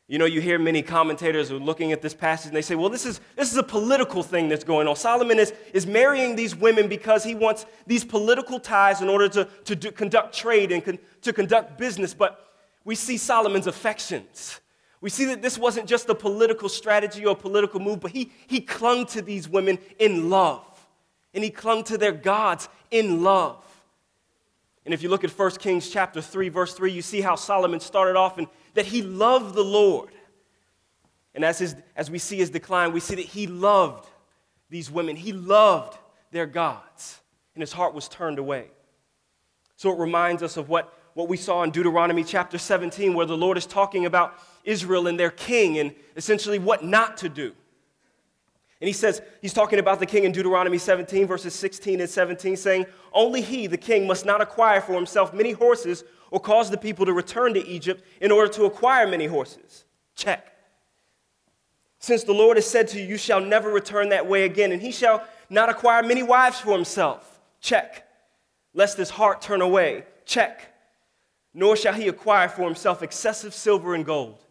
You 0.06 0.18
know, 0.18 0.24
you 0.24 0.40
hear 0.40 0.58
many 0.58 0.80
commentators 0.80 1.50
are 1.50 1.58
looking 1.58 1.92
at 1.92 2.00
this 2.00 2.14
passage 2.14 2.48
and 2.48 2.56
they 2.56 2.62
say, 2.62 2.74
well, 2.74 2.88
this 2.88 3.04
is, 3.04 3.20
this 3.36 3.52
is 3.52 3.58
a 3.58 3.62
political 3.62 4.22
thing 4.22 4.48
that's 4.48 4.64
going 4.64 4.88
on. 4.88 4.96
Solomon 4.96 5.38
is, 5.38 5.52
is 5.74 5.86
marrying 5.86 6.34
these 6.34 6.56
women 6.56 6.88
because 6.88 7.24
he 7.24 7.34
wants 7.34 7.66
these 7.86 8.06
political 8.06 8.58
ties 8.58 9.02
in 9.02 9.10
order 9.10 9.28
to, 9.28 9.44
to 9.64 9.76
do, 9.76 9.92
conduct 9.92 10.34
trade 10.34 10.72
and 10.72 10.82
con, 10.82 10.98
to 11.20 11.32
conduct 11.34 11.76
business. 11.76 12.14
But 12.14 12.42
we 12.86 12.94
see 12.94 13.18
Solomon's 13.18 13.66
affections. 13.66 14.60
We 15.00 15.10
see 15.10 15.26
that 15.26 15.42
this 15.42 15.56
wasn't 15.56 15.88
just 15.88 16.08
a 16.08 16.14
political 16.14 16.68
strategy 16.68 17.24
or 17.24 17.32
a 17.32 17.36
political 17.36 17.80
move, 17.80 18.00
but 18.00 18.10
he, 18.10 18.32
he 18.46 18.60
clung 18.60 19.06
to 19.06 19.22
these 19.22 19.48
women 19.48 19.78
in 19.98 20.28
love. 20.28 20.64
And 21.34 21.44
he 21.44 21.50
clung 21.50 21.84
to 21.84 21.98
their 21.98 22.12
gods 22.12 22.68
in 22.90 23.22
love. 23.22 23.64
And 24.84 24.94
if 24.94 25.02
you 25.02 25.08
look 25.08 25.22
at 25.22 25.30
1 25.30 25.50
Kings 25.52 25.88
chapter 25.88 26.20
3, 26.20 26.48
verse 26.48 26.74
3, 26.74 26.90
you 26.90 27.02
see 27.02 27.20
how 27.20 27.36
Solomon 27.36 27.78
started 27.78 28.16
off 28.16 28.38
and 28.38 28.48
that 28.74 28.86
he 28.86 29.02
loved 29.02 29.54
the 29.54 29.62
Lord. 29.62 30.10
And 31.34 31.44
as, 31.44 31.58
his, 31.58 31.76
as 31.94 32.10
we 32.10 32.18
see 32.18 32.38
his 32.38 32.50
decline, 32.50 32.92
we 32.92 33.00
see 33.00 33.14
that 33.16 33.26
he 33.26 33.46
loved 33.46 34.08
these 34.70 34.90
women. 34.90 35.14
He 35.14 35.32
loved 35.32 35.98
their 36.30 36.46
gods, 36.46 37.20
and 37.54 37.60
his 37.62 37.72
heart 37.72 37.94
was 37.94 38.08
turned 38.08 38.38
away. 38.38 38.66
So 39.76 39.92
it 39.92 39.98
reminds 39.98 40.42
us 40.42 40.56
of 40.56 40.68
what, 40.68 40.92
what 41.14 41.28
we 41.28 41.36
saw 41.36 41.62
in 41.62 41.70
Deuteronomy 41.70 42.24
chapter 42.24 42.58
17, 42.58 43.14
where 43.14 43.26
the 43.26 43.36
Lord 43.36 43.56
is 43.56 43.66
talking 43.66 44.06
about 44.06 44.38
Israel 44.68 45.06
and 45.06 45.18
their 45.18 45.30
king 45.30 45.78
and 45.78 45.94
essentially 46.14 46.58
what 46.58 46.84
not 46.84 47.16
to 47.18 47.28
do. 47.28 47.54
And 48.80 48.86
he 48.86 48.92
says, 48.92 49.22
he's 49.42 49.54
talking 49.54 49.80
about 49.80 49.98
the 49.98 50.06
king 50.06 50.24
in 50.24 50.30
Deuteronomy 50.30 50.78
17, 50.78 51.26
verses 51.26 51.54
16 51.54 52.00
and 52.00 52.08
17, 52.08 52.56
saying, 52.56 52.86
Only 53.12 53.40
he, 53.40 53.66
the 53.66 53.78
king, 53.78 54.06
must 54.06 54.24
not 54.24 54.40
acquire 54.40 54.80
for 54.80 54.92
himself 54.92 55.34
many 55.34 55.50
horses 55.50 56.04
or 56.30 56.38
cause 56.38 56.70
the 56.70 56.76
people 56.76 57.06
to 57.06 57.12
return 57.12 57.54
to 57.54 57.66
Egypt 57.66 58.04
in 58.20 58.30
order 58.30 58.52
to 58.52 58.64
acquire 58.66 59.08
many 59.08 59.26
horses. 59.26 59.84
Check. 60.14 60.52
Since 61.98 62.22
the 62.24 62.32
Lord 62.32 62.56
has 62.56 62.66
said 62.66 62.86
to 62.88 63.00
you, 63.00 63.06
You 63.06 63.16
shall 63.16 63.40
never 63.40 63.70
return 63.70 64.10
that 64.10 64.28
way 64.28 64.44
again, 64.44 64.70
and 64.70 64.80
he 64.80 64.92
shall 64.92 65.26
not 65.50 65.70
acquire 65.70 66.02
many 66.02 66.22
wives 66.22 66.60
for 66.60 66.72
himself. 66.72 67.40
Check. 67.60 68.06
Lest 68.74 68.96
his 68.98 69.10
heart 69.10 69.40
turn 69.40 69.60
away. 69.60 70.04
Check. 70.24 70.74
Nor 71.52 71.74
shall 71.74 71.94
he 71.94 72.06
acquire 72.06 72.48
for 72.48 72.62
himself 72.62 73.02
excessive 73.02 73.54
silver 73.54 73.94
and 73.94 74.04
gold. 74.04 74.44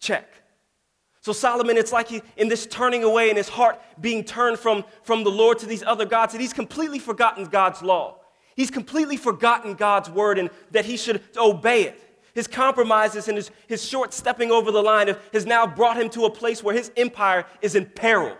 Check. 0.00 0.32
So 1.20 1.32
Solomon, 1.32 1.76
it's 1.76 1.92
like 1.92 2.08
he, 2.08 2.22
in 2.36 2.48
this 2.48 2.66
turning 2.66 3.04
away 3.04 3.28
and 3.28 3.36
his 3.36 3.48
heart 3.48 3.80
being 4.00 4.24
turned 4.24 4.58
from, 4.58 4.84
from 5.02 5.24
the 5.24 5.30
Lord 5.30 5.58
to 5.58 5.66
these 5.66 5.82
other 5.82 6.06
gods, 6.06 6.32
that 6.32 6.40
he's 6.40 6.52
completely 6.52 6.98
forgotten 6.98 7.44
God's 7.44 7.82
law. 7.82 8.20
He's 8.56 8.70
completely 8.70 9.16
forgotten 9.16 9.74
God's 9.74 10.10
word 10.10 10.38
and 10.38 10.50
that 10.70 10.84
he 10.84 10.96
should 10.96 11.22
obey 11.36 11.82
it. 11.82 12.02
His 12.34 12.46
compromises 12.46 13.28
and 13.28 13.36
his, 13.36 13.50
his 13.66 13.84
short 13.84 14.14
stepping 14.14 14.50
over 14.50 14.70
the 14.70 14.82
line 14.82 15.14
has 15.32 15.44
now 15.44 15.66
brought 15.66 15.96
him 15.96 16.08
to 16.10 16.24
a 16.24 16.30
place 16.30 16.62
where 16.62 16.74
his 16.74 16.90
empire 16.96 17.46
is 17.62 17.74
in 17.74 17.86
peril. 17.86 18.36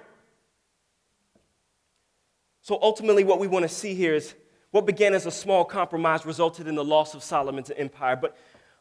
So 2.63 2.79
ultimately, 2.81 3.25
what 3.25 3.41
we 3.41 3.49
want 3.49 3.65
to 3.65 3.69
see 3.69 3.95
here 3.95 4.15
is 4.15 4.35
what 4.71 4.87
began 4.87 5.15
as 5.15 5.27
a 5.27 5.31
small 5.31 5.65
compromise 5.65 6.27
resulted 6.27 6.69
in 6.69 6.75
the 6.75 6.85
loss 6.85 7.15
of 7.15 7.23
Solomon's 7.23 7.71
empire. 7.77 8.15
But 8.15 8.37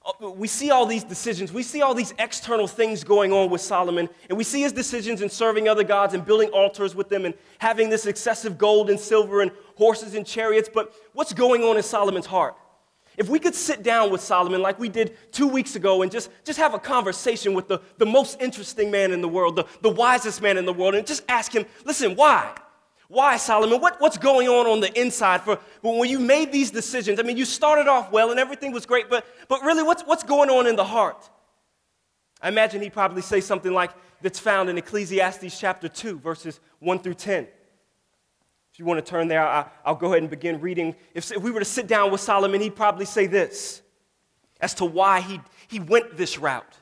Uh, 0.08 0.30
we 0.30 0.48
see 0.48 0.72
all 0.72 0.86
these 0.86 1.04
decisions. 1.04 1.52
We 1.52 1.64
see 1.64 1.82
all 1.82 1.94
these 1.94 2.14
external 2.18 2.68
things 2.68 3.04
going 3.04 3.34
on 3.34 3.50
with 3.50 3.60
Solomon, 3.62 4.08
and 4.30 4.38
we 4.38 4.44
see 4.44 4.62
his 4.62 4.72
decisions 4.72 5.22
in 5.22 5.30
serving 5.30 5.68
other 5.68 5.84
gods 5.84 6.14
and 6.14 6.26
building 6.26 6.50
altars 6.50 6.96
with 6.96 7.10
them 7.10 7.26
and 7.26 7.34
having 7.60 7.90
this 7.90 8.06
excessive 8.06 8.58
gold 8.58 8.90
and 8.90 9.00
silver 9.00 9.42
and 9.42 9.52
horses 9.76 10.14
and 10.14 10.26
chariots. 10.26 10.70
But 10.74 10.94
what's 11.14 11.34
going 11.34 11.64
on 11.64 11.76
in 11.76 11.84
Solomon's 11.84 12.26
heart? 12.26 12.56
If 13.18 13.30
we 13.30 13.40
could 13.40 13.56
sit 13.56 13.82
down 13.84 14.12
with 14.12 14.22
Solomon 14.22 14.62
like 14.62 14.80
we 14.80 14.90
did 14.90 15.18
two 15.32 15.48
weeks 15.48 15.76
ago 15.76 16.04
and 16.04 16.12
just, 16.12 16.30
just 16.46 16.60
have 16.60 16.76
a 16.76 16.80
conversation 16.80 17.56
with 17.56 17.68
the, 17.68 17.82
the 17.98 18.06
most 18.06 18.40
interesting 18.40 18.92
man 18.92 19.12
in 19.12 19.22
the 19.22 19.28
world, 19.28 19.56
the, 19.56 19.66
the 19.82 19.90
wisest 19.90 20.42
man 20.42 20.56
in 20.58 20.66
the 20.66 20.74
world, 20.74 20.94
and 20.94 21.06
just 21.06 21.24
ask 21.28 21.52
him, 21.52 21.66
listen, 21.84 22.16
why? 22.16 22.56
Why, 23.10 23.38
Solomon? 23.38 23.80
What, 23.80 24.02
what's 24.02 24.18
going 24.18 24.50
on 24.50 24.68
on 24.68 24.82
the 24.82 25.00
inside 25.00 25.42
for 25.42 25.60
when 25.82 26.10
you 26.10 26.20
made 26.20 26.52
these 26.52 26.72
decisions? 26.72 27.20
I 27.20 27.24
mean, 27.24 27.38
you 27.38 27.46
started 27.46 27.88
off 27.88 28.12
well 28.12 28.32
and 28.32 28.40
everything 28.40 28.74
was 28.74 28.86
great, 28.86 29.10
but, 29.10 29.26
but 29.48 29.62
really, 29.64 29.84
what's, 29.84 30.04
what's 30.04 30.24
going 30.24 30.50
on 30.50 30.68
in 30.68 30.76
the 30.76 30.84
heart? 30.84 31.30
I 32.42 32.50
imagine 32.50 32.82
he'd 32.82 32.94
probably 32.94 33.22
say 33.22 33.40
something 33.40 33.74
like 33.74 33.92
that's 34.22 34.40
found 34.40 34.70
in 34.70 34.78
Ecclesiastes 34.78 35.58
chapter 35.58 35.88
2, 35.88 36.20
verses 36.20 36.60
1 36.80 37.00
through 37.00 37.14
10. 37.14 37.48
If 38.74 38.80
you 38.80 38.86
want 38.86 39.04
to 39.04 39.10
turn 39.10 39.28
there, 39.28 39.46
I, 39.48 39.66
will 39.86 39.96
go 39.96 40.08
ahead 40.08 40.22
and 40.22 40.30
begin 40.30 40.60
reading. 40.60 40.96
If, 41.14 41.32
if 41.32 41.42
we 41.42 41.50
were 41.50 41.60
to 41.60 41.66
sit 41.66 41.88
down 41.88 42.12
with 42.12 42.22
Solomon, 42.22 42.62
he'd 42.62 42.76
probably 42.76 43.06
say 43.06 43.26
this 43.26 43.82
as 44.60 44.74
to 44.76 44.86
why 44.86 45.22
he, 45.22 45.40
he 45.68 45.80
went 45.80 46.18
this 46.18 46.38
route. 46.38 46.78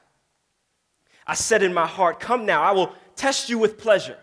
I 1.27 1.35
said 1.35 1.63
in 1.63 1.73
my 1.73 1.87
heart, 1.87 2.19
Come 2.19 2.45
now, 2.45 2.63
I 2.63 2.71
will 2.71 2.93
test 3.15 3.49
you 3.49 3.57
with 3.57 3.77
pleasure. 3.77 4.17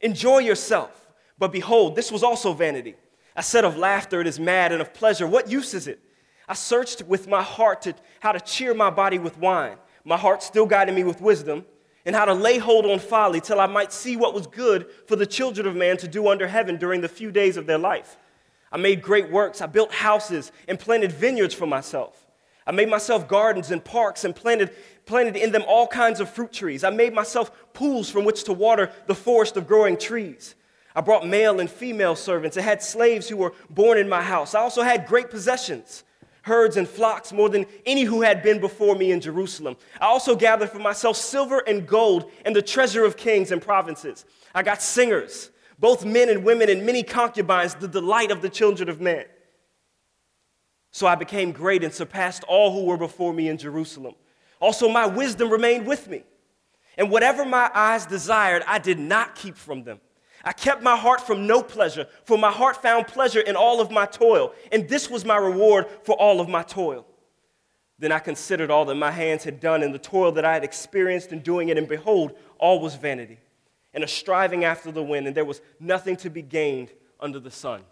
Enjoy 0.00 0.38
yourself. 0.38 1.01
But 1.42 1.50
behold, 1.50 1.96
this 1.96 2.12
was 2.12 2.22
also 2.22 2.52
vanity. 2.52 2.94
I 3.34 3.40
said 3.40 3.64
of 3.64 3.76
laughter, 3.76 4.20
it 4.20 4.28
is 4.28 4.38
mad, 4.38 4.70
and 4.70 4.80
of 4.80 4.94
pleasure, 4.94 5.26
what 5.26 5.50
use 5.50 5.74
is 5.74 5.88
it? 5.88 5.98
I 6.46 6.54
searched 6.54 7.02
with 7.02 7.26
my 7.26 7.42
heart 7.42 7.82
to 7.82 7.96
how 8.20 8.30
to 8.30 8.38
cheer 8.38 8.74
my 8.74 8.90
body 8.90 9.18
with 9.18 9.36
wine. 9.38 9.76
My 10.04 10.16
heart 10.16 10.44
still 10.44 10.66
guided 10.66 10.94
me 10.94 11.02
with 11.02 11.20
wisdom, 11.20 11.64
and 12.06 12.14
how 12.14 12.26
to 12.26 12.32
lay 12.32 12.58
hold 12.58 12.86
on 12.86 13.00
folly 13.00 13.40
till 13.40 13.58
I 13.58 13.66
might 13.66 13.92
see 13.92 14.16
what 14.16 14.34
was 14.34 14.46
good 14.46 14.86
for 15.08 15.16
the 15.16 15.26
children 15.26 15.66
of 15.66 15.74
man 15.74 15.96
to 15.96 16.06
do 16.06 16.28
under 16.28 16.46
heaven 16.46 16.76
during 16.76 17.00
the 17.00 17.08
few 17.08 17.32
days 17.32 17.56
of 17.56 17.66
their 17.66 17.76
life. 17.76 18.18
I 18.70 18.76
made 18.76 19.02
great 19.02 19.28
works. 19.28 19.60
I 19.60 19.66
built 19.66 19.92
houses 19.92 20.52
and 20.68 20.78
planted 20.78 21.10
vineyards 21.10 21.54
for 21.54 21.66
myself. 21.66 22.24
I 22.68 22.70
made 22.70 22.88
myself 22.88 23.26
gardens 23.26 23.72
and 23.72 23.84
parks 23.84 24.22
and 24.22 24.32
planted, 24.32 24.70
planted 25.06 25.34
in 25.34 25.50
them 25.50 25.64
all 25.66 25.88
kinds 25.88 26.20
of 26.20 26.30
fruit 26.30 26.52
trees. 26.52 26.84
I 26.84 26.90
made 26.90 27.12
myself 27.12 27.50
pools 27.72 28.08
from 28.08 28.24
which 28.24 28.44
to 28.44 28.52
water 28.52 28.92
the 29.08 29.16
forest 29.16 29.56
of 29.56 29.66
growing 29.66 29.96
trees. 29.96 30.54
I 30.94 31.00
brought 31.00 31.26
male 31.26 31.60
and 31.60 31.70
female 31.70 32.16
servants. 32.16 32.56
I 32.56 32.62
had 32.62 32.82
slaves 32.82 33.28
who 33.28 33.36
were 33.36 33.54
born 33.70 33.98
in 33.98 34.08
my 34.08 34.22
house. 34.22 34.54
I 34.54 34.60
also 34.60 34.82
had 34.82 35.06
great 35.06 35.30
possessions, 35.30 36.04
herds 36.42 36.76
and 36.76 36.88
flocks, 36.88 37.32
more 37.32 37.48
than 37.48 37.66
any 37.86 38.02
who 38.02 38.22
had 38.22 38.42
been 38.42 38.60
before 38.60 38.94
me 38.94 39.12
in 39.12 39.20
Jerusalem. 39.20 39.76
I 40.00 40.06
also 40.06 40.36
gathered 40.36 40.70
for 40.70 40.78
myself 40.78 41.16
silver 41.16 41.60
and 41.66 41.86
gold 41.86 42.30
and 42.44 42.54
the 42.54 42.62
treasure 42.62 43.04
of 43.04 43.16
kings 43.16 43.52
and 43.52 43.62
provinces. 43.62 44.24
I 44.54 44.62
got 44.62 44.82
singers, 44.82 45.50
both 45.78 46.04
men 46.04 46.28
and 46.28 46.44
women, 46.44 46.68
and 46.68 46.84
many 46.84 47.02
concubines, 47.02 47.74
the 47.74 47.88
delight 47.88 48.30
of 48.30 48.42
the 48.42 48.50
children 48.50 48.88
of 48.88 49.00
men. 49.00 49.24
So 50.90 51.06
I 51.06 51.14
became 51.14 51.52
great 51.52 51.82
and 51.82 51.92
surpassed 51.92 52.44
all 52.44 52.72
who 52.72 52.84
were 52.84 52.98
before 52.98 53.32
me 53.32 53.48
in 53.48 53.56
Jerusalem. 53.56 54.14
Also, 54.60 54.88
my 54.88 55.06
wisdom 55.06 55.50
remained 55.50 55.86
with 55.86 56.06
me. 56.06 56.22
And 56.98 57.10
whatever 57.10 57.46
my 57.46 57.70
eyes 57.74 58.04
desired, 58.04 58.62
I 58.66 58.78
did 58.78 58.98
not 58.98 59.34
keep 59.34 59.56
from 59.56 59.84
them. 59.84 60.00
I 60.44 60.52
kept 60.52 60.82
my 60.82 60.96
heart 60.96 61.20
from 61.20 61.46
no 61.46 61.62
pleasure, 61.62 62.06
for 62.24 62.36
my 62.36 62.50
heart 62.50 62.82
found 62.82 63.06
pleasure 63.06 63.40
in 63.40 63.56
all 63.56 63.80
of 63.80 63.90
my 63.90 64.06
toil, 64.06 64.54
and 64.72 64.88
this 64.88 65.08
was 65.08 65.24
my 65.24 65.36
reward 65.36 65.86
for 66.02 66.14
all 66.16 66.40
of 66.40 66.48
my 66.48 66.62
toil. 66.62 67.06
Then 67.98 68.10
I 68.10 68.18
considered 68.18 68.70
all 68.70 68.84
that 68.86 68.96
my 68.96 69.12
hands 69.12 69.44
had 69.44 69.60
done 69.60 69.82
and 69.82 69.94
the 69.94 69.98
toil 69.98 70.32
that 70.32 70.44
I 70.44 70.54
had 70.54 70.64
experienced 70.64 71.32
in 71.32 71.40
doing 71.40 71.68
it, 71.68 71.78
and 71.78 71.86
behold, 71.86 72.32
all 72.58 72.80
was 72.80 72.96
vanity 72.96 73.38
and 73.94 74.02
a 74.02 74.08
striving 74.08 74.64
after 74.64 74.90
the 74.90 75.02
wind, 75.02 75.26
and 75.26 75.36
there 75.36 75.44
was 75.44 75.60
nothing 75.78 76.16
to 76.16 76.30
be 76.30 76.42
gained 76.42 76.90
under 77.20 77.38
the 77.38 77.50
sun. 77.50 77.82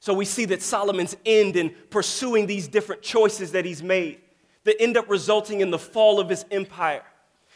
So 0.00 0.12
we 0.12 0.24
see 0.24 0.46
that 0.46 0.62
Solomon's 0.62 1.16
end 1.24 1.56
in 1.56 1.74
pursuing 1.90 2.46
these 2.46 2.66
different 2.66 3.02
choices 3.02 3.52
that 3.52 3.64
he's 3.64 3.82
made 3.82 4.20
that 4.64 4.80
end 4.80 4.96
up 4.96 5.08
resulting 5.08 5.60
in 5.60 5.70
the 5.70 5.78
fall 5.78 6.18
of 6.18 6.28
his 6.28 6.44
empire 6.50 7.04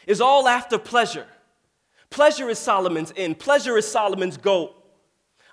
is 0.05 0.21
all 0.21 0.47
after 0.47 0.77
pleasure. 0.77 1.27
Pleasure 2.09 2.49
is 2.49 2.59
Solomon's 2.59 3.13
end, 3.15 3.39
pleasure 3.39 3.77
is 3.77 3.87
Solomon's 3.87 4.37
goal. 4.37 4.77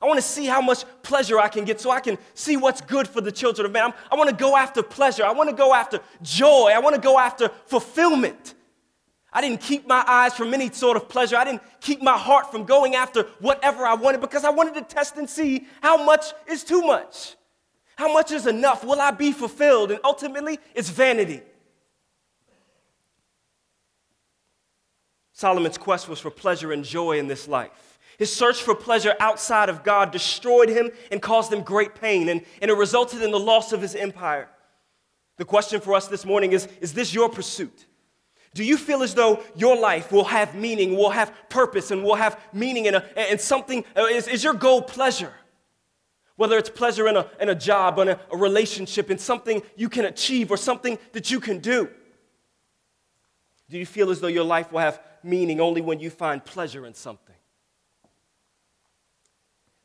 I 0.00 0.06
want 0.06 0.18
to 0.18 0.26
see 0.26 0.44
how 0.44 0.60
much 0.60 0.84
pleasure 1.02 1.40
I 1.40 1.48
can 1.48 1.64
get 1.64 1.80
so 1.80 1.90
I 1.90 2.00
can 2.00 2.18
see 2.34 2.58
what's 2.58 2.82
good 2.82 3.08
for 3.08 3.22
the 3.22 3.32
children 3.32 3.64
of 3.64 3.72
man. 3.72 3.94
I 4.12 4.16
want 4.16 4.28
to 4.28 4.36
go 4.36 4.54
after 4.54 4.82
pleasure. 4.82 5.24
I 5.24 5.32
want 5.32 5.48
to 5.48 5.56
go 5.56 5.72
after 5.72 5.98
joy. 6.20 6.72
I 6.74 6.78
want 6.78 6.94
to 6.94 7.00
go 7.00 7.18
after 7.18 7.48
fulfillment. 7.64 8.52
I 9.32 9.40
didn't 9.40 9.62
keep 9.62 9.88
my 9.88 10.04
eyes 10.06 10.34
from 10.34 10.52
any 10.52 10.70
sort 10.70 10.98
of 10.98 11.08
pleasure. 11.08 11.36
I 11.36 11.44
didn't 11.44 11.62
keep 11.80 12.02
my 12.02 12.18
heart 12.18 12.52
from 12.52 12.64
going 12.64 12.94
after 12.94 13.22
whatever 13.40 13.86
I 13.86 13.94
wanted 13.94 14.20
because 14.20 14.44
I 14.44 14.50
wanted 14.50 14.74
to 14.74 14.82
test 14.82 15.16
and 15.16 15.28
see 15.28 15.66
how 15.82 16.04
much 16.04 16.26
is 16.46 16.64
too 16.64 16.82
much. 16.82 17.36
How 17.96 18.12
much 18.12 18.30
is 18.30 18.46
enough? 18.46 18.84
Will 18.84 19.00
I 19.00 19.10
be 19.10 19.32
fulfilled? 19.32 19.90
And 19.90 20.00
ultimately, 20.04 20.58
it's 20.74 20.90
vanity. 20.90 21.40
Solomon's 25.34 25.76
quest 25.76 26.08
was 26.08 26.20
for 26.20 26.30
pleasure 26.30 26.72
and 26.72 26.84
joy 26.84 27.18
in 27.18 27.26
this 27.26 27.48
life. 27.48 27.98
His 28.18 28.32
search 28.32 28.62
for 28.62 28.72
pleasure 28.72 29.16
outside 29.18 29.68
of 29.68 29.82
God 29.82 30.12
destroyed 30.12 30.68
him 30.68 30.92
and 31.10 31.20
caused 31.20 31.52
him 31.52 31.62
great 31.62 31.96
pain, 31.96 32.28
and, 32.28 32.42
and 32.62 32.70
it 32.70 32.74
resulted 32.74 33.20
in 33.20 33.32
the 33.32 33.38
loss 33.38 33.72
of 33.72 33.82
his 33.82 33.96
empire. 33.96 34.48
The 35.36 35.44
question 35.44 35.80
for 35.80 35.94
us 35.94 36.06
this 36.06 36.24
morning 36.24 36.52
is 36.52 36.68
Is 36.80 36.94
this 36.94 37.12
your 37.12 37.28
pursuit? 37.28 37.86
Do 38.54 38.62
you 38.62 38.76
feel 38.76 39.02
as 39.02 39.14
though 39.14 39.42
your 39.56 39.76
life 39.76 40.12
will 40.12 40.26
have 40.26 40.54
meaning, 40.54 40.96
will 40.96 41.10
have 41.10 41.34
purpose, 41.48 41.90
and 41.90 42.04
will 42.04 42.14
have 42.14 42.40
meaning 42.52 42.86
in, 42.86 42.94
a, 42.94 43.04
in 43.28 43.40
something? 43.40 43.84
Uh, 43.96 44.04
is, 44.04 44.28
is 44.28 44.44
your 44.44 44.54
goal 44.54 44.82
pleasure? 44.82 45.34
Whether 46.36 46.56
it's 46.58 46.70
pleasure 46.70 47.08
in 47.08 47.16
a, 47.16 47.28
in 47.40 47.48
a 47.48 47.54
job, 47.56 47.98
in 47.98 48.10
a, 48.10 48.20
a 48.30 48.36
relationship, 48.36 49.10
in 49.10 49.18
something 49.18 49.62
you 49.74 49.88
can 49.88 50.04
achieve, 50.04 50.52
or 50.52 50.56
something 50.56 50.96
that 51.10 51.32
you 51.32 51.40
can 51.40 51.58
do. 51.58 51.88
Do 53.68 53.78
you 53.78 53.86
feel 53.86 54.10
as 54.10 54.20
though 54.20 54.28
your 54.28 54.44
life 54.44 54.70
will 54.70 54.78
have 54.78 55.00
meaning 55.24 55.60
only 55.60 55.80
when 55.80 56.00
you 56.00 56.10
find 56.10 56.44
pleasure 56.44 56.86
in 56.86 56.94
something. 56.94 57.34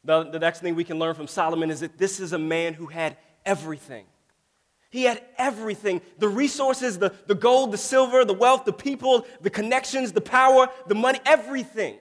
The, 0.04 0.24
the 0.24 0.40
next 0.40 0.62
thing 0.62 0.76
we 0.76 0.84
can 0.84 1.00
learn 1.00 1.16
from 1.16 1.28
Solomon 1.28 1.70
is 1.70 1.82
that 1.82 1.98
this 1.98 2.20
is 2.20 2.34
a 2.34 2.40
man 2.40 2.74
who 2.74 2.86
had 2.86 3.18
everything. 3.46 4.06
He 4.90 5.04
had 5.04 5.22
everything 5.38 6.02
the 6.18 6.28
resources, 6.28 6.98
the, 6.98 7.14
the 7.28 7.36
gold, 7.36 7.72
the 7.72 7.78
silver, 7.78 8.26
the 8.26 8.34
wealth, 8.34 8.66
the 8.66 8.74
people, 8.74 9.26
the 9.42 9.50
connections, 9.50 10.12
the 10.12 10.22
power, 10.22 10.70
the 10.88 10.96
money, 10.96 11.20
everything. 11.26 11.98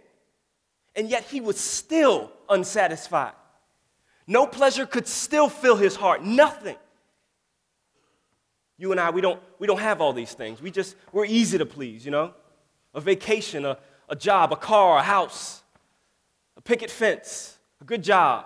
And 0.97 1.09
yet 1.09 1.25
he 1.25 1.41
was 1.41 1.59
still 1.59 2.33
unsatisfied. 2.49 3.35
No 4.27 4.47
pleasure 4.47 4.87
could 4.87 5.07
still 5.07 5.49
fill 5.49 5.77
his 5.77 5.97
heart, 5.97 6.23
nothing. 6.23 6.77
You 8.79 8.93
and 8.93 9.01
I, 9.01 9.11
we 9.11 9.21
don't, 9.21 9.41
we 9.59 9.67
don't 9.67 9.81
have 9.81 10.01
all 10.01 10.13
these 10.13 10.33
things. 10.33 10.63
We 10.63 10.71
just, 10.71 10.97
we're 11.13 11.25
easy 11.25 11.59
to 11.59 11.67
please, 11.67 12.05
you 12.05 12.11
know? 12.11 12.33
A 12.99 13.01
vacation, 13.01 13.65
a, 13.65 13.79
a 14.09 14.17
job, 14.17 14.53
a 14.53 14.57
car, 14.57 14.99
a 14.99 15.03
house, 15.03 15.63
a 16.57 16.61
picket 16.61 16.91
fence, 16.91 17.57
a 17.81 17.85
good 17.85 18.03
job, 18.03 18.45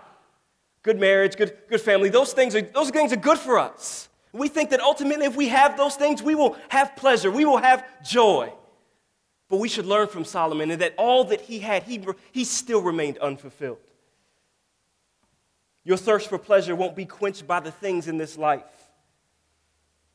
good 0.83 1.01
marriage, 1.01 1.37
good, 1.37 1.57
good 1.69 1.81
family. 1.81 2.09
Those 2.09 2.33
things, 2.33 2.55
are, 2.55 2.61
those 2.61 2.91
things 2.91 3.13
are 3.13 3.17
good 3.17 3.39
for 3.39 3.59
us. 3.59 4.09
We 4.33 4.49
think 4.49 4.71
that 4.71 4.81
ultimately, 4.81 5.27
if 5.27 5.37
we 5.37 5.49
have 5.49 5.77
those 5.77 5.97
things, 5.97 6.23
we 6.23 6.35
will 6.35 6.57
have 6.69 6.95
pleasure, 6.97 7.31
we 7.31 7.45
will 7.45 7.59
have 7.59 7.85
joy. 8.05 8.53
But 9.49 9.59
we 9.59 9.69
should 9.69 9.87
learn 9.87 10.09
from 10.09 10.25
Solomon 10.25 10.71
and 10.71 10.81
that 10.81 10.95
all 10.97 11.25
that 11.25 11.43
he 11.43 11.59
had, 11.59 11.83
he, 11.83 12.03
he 12.31 12.45
still 12.45 12.81
remained 12.81 13.19
unfulfilled. 13.19 13.79
Your 15.85 15.97
thirst 15.97 16.29
for 16.29 16.39
pleasure 16.39 16.77
won't 16.77 16.95
be 16.95 17.05
quenched 17.05 17.47
by 17.47 17.61
the 17.61 17.73
things 17.73 18.07
in 18.09 18.17
this 18.17 18.39
life. 18.39 18.63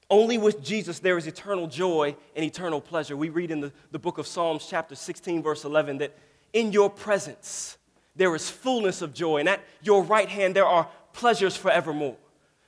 Only 0.10 0.38
with 0.38 0.64
Jesus 0.64 1.00
there 1.00 1.18
is 1.18 1.28
eternal 1.28 1.68
joy 1.68 2.16
and 2.36 2.46
eternal 2.46 2.80
pleasure. 2.80 3.18
We 3.18 3.30
read 3.30 3.52
in 3.52 3.60
the, 3.60 3.74
the 3.92 4.00
book 4.00 4.18
of 4.18 4.28
Psalms, 4.28 4.66
chapter 4.70 4.96
16, 4.96 5.44
verse 5.44 5.66
11, 5.66 5.98
that 5.98 6.18
in 6.54 6.72
your 6.72 6.90
presence 6.90 7.78
there 8.16 8.34
is 8.36 8.50
fullness 8.50 9.02
of 9.02 9.14
joy, 9.14 9.38
and 9.38 9.50
at 9.50 9.62
your 9.82 10.04
right 10.04 10.30
hand 10.30 10.56
there 10.56 10.66
are 10.66 10.90
pleasures 11.14 11.58
forevermore. 11.58 12.16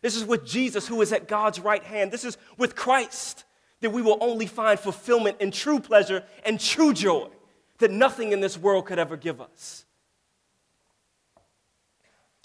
This 0.02 0.16
is 0.16 0.26
with 0.26 0.46
Jesus, 0.46 0.88
who 0.88 1.02
is 1.02 1.12
at 1.12 1.28
God's 1.28 1.60
right 1.60 1.84
hand. 1.84 2.12
This 2.12 2.24
is 2.24 2.38
with 2.58 2.76
Christ 2.76 3.46
that 3.82 3.92
we 3.92 4.02
will 4.02 4.18
only 4.22 4.46
find 4.46 4.80
fulfillment 4.80 5.38
and 5.40 5.54
true 5.54 5.80
pleasure 5.80 6.24
and 6.46 6.60
true 6.60 6.94
joy 6.94 7.30
that 7.78 7.92
nothing 7.92 8.32
in 8.32 8.42
this 8.42 8.58
world 8.58 8.86
could 8.86 9.00
ever 9.00 9.16
give 9.16 9.40
us. 9.40 9.86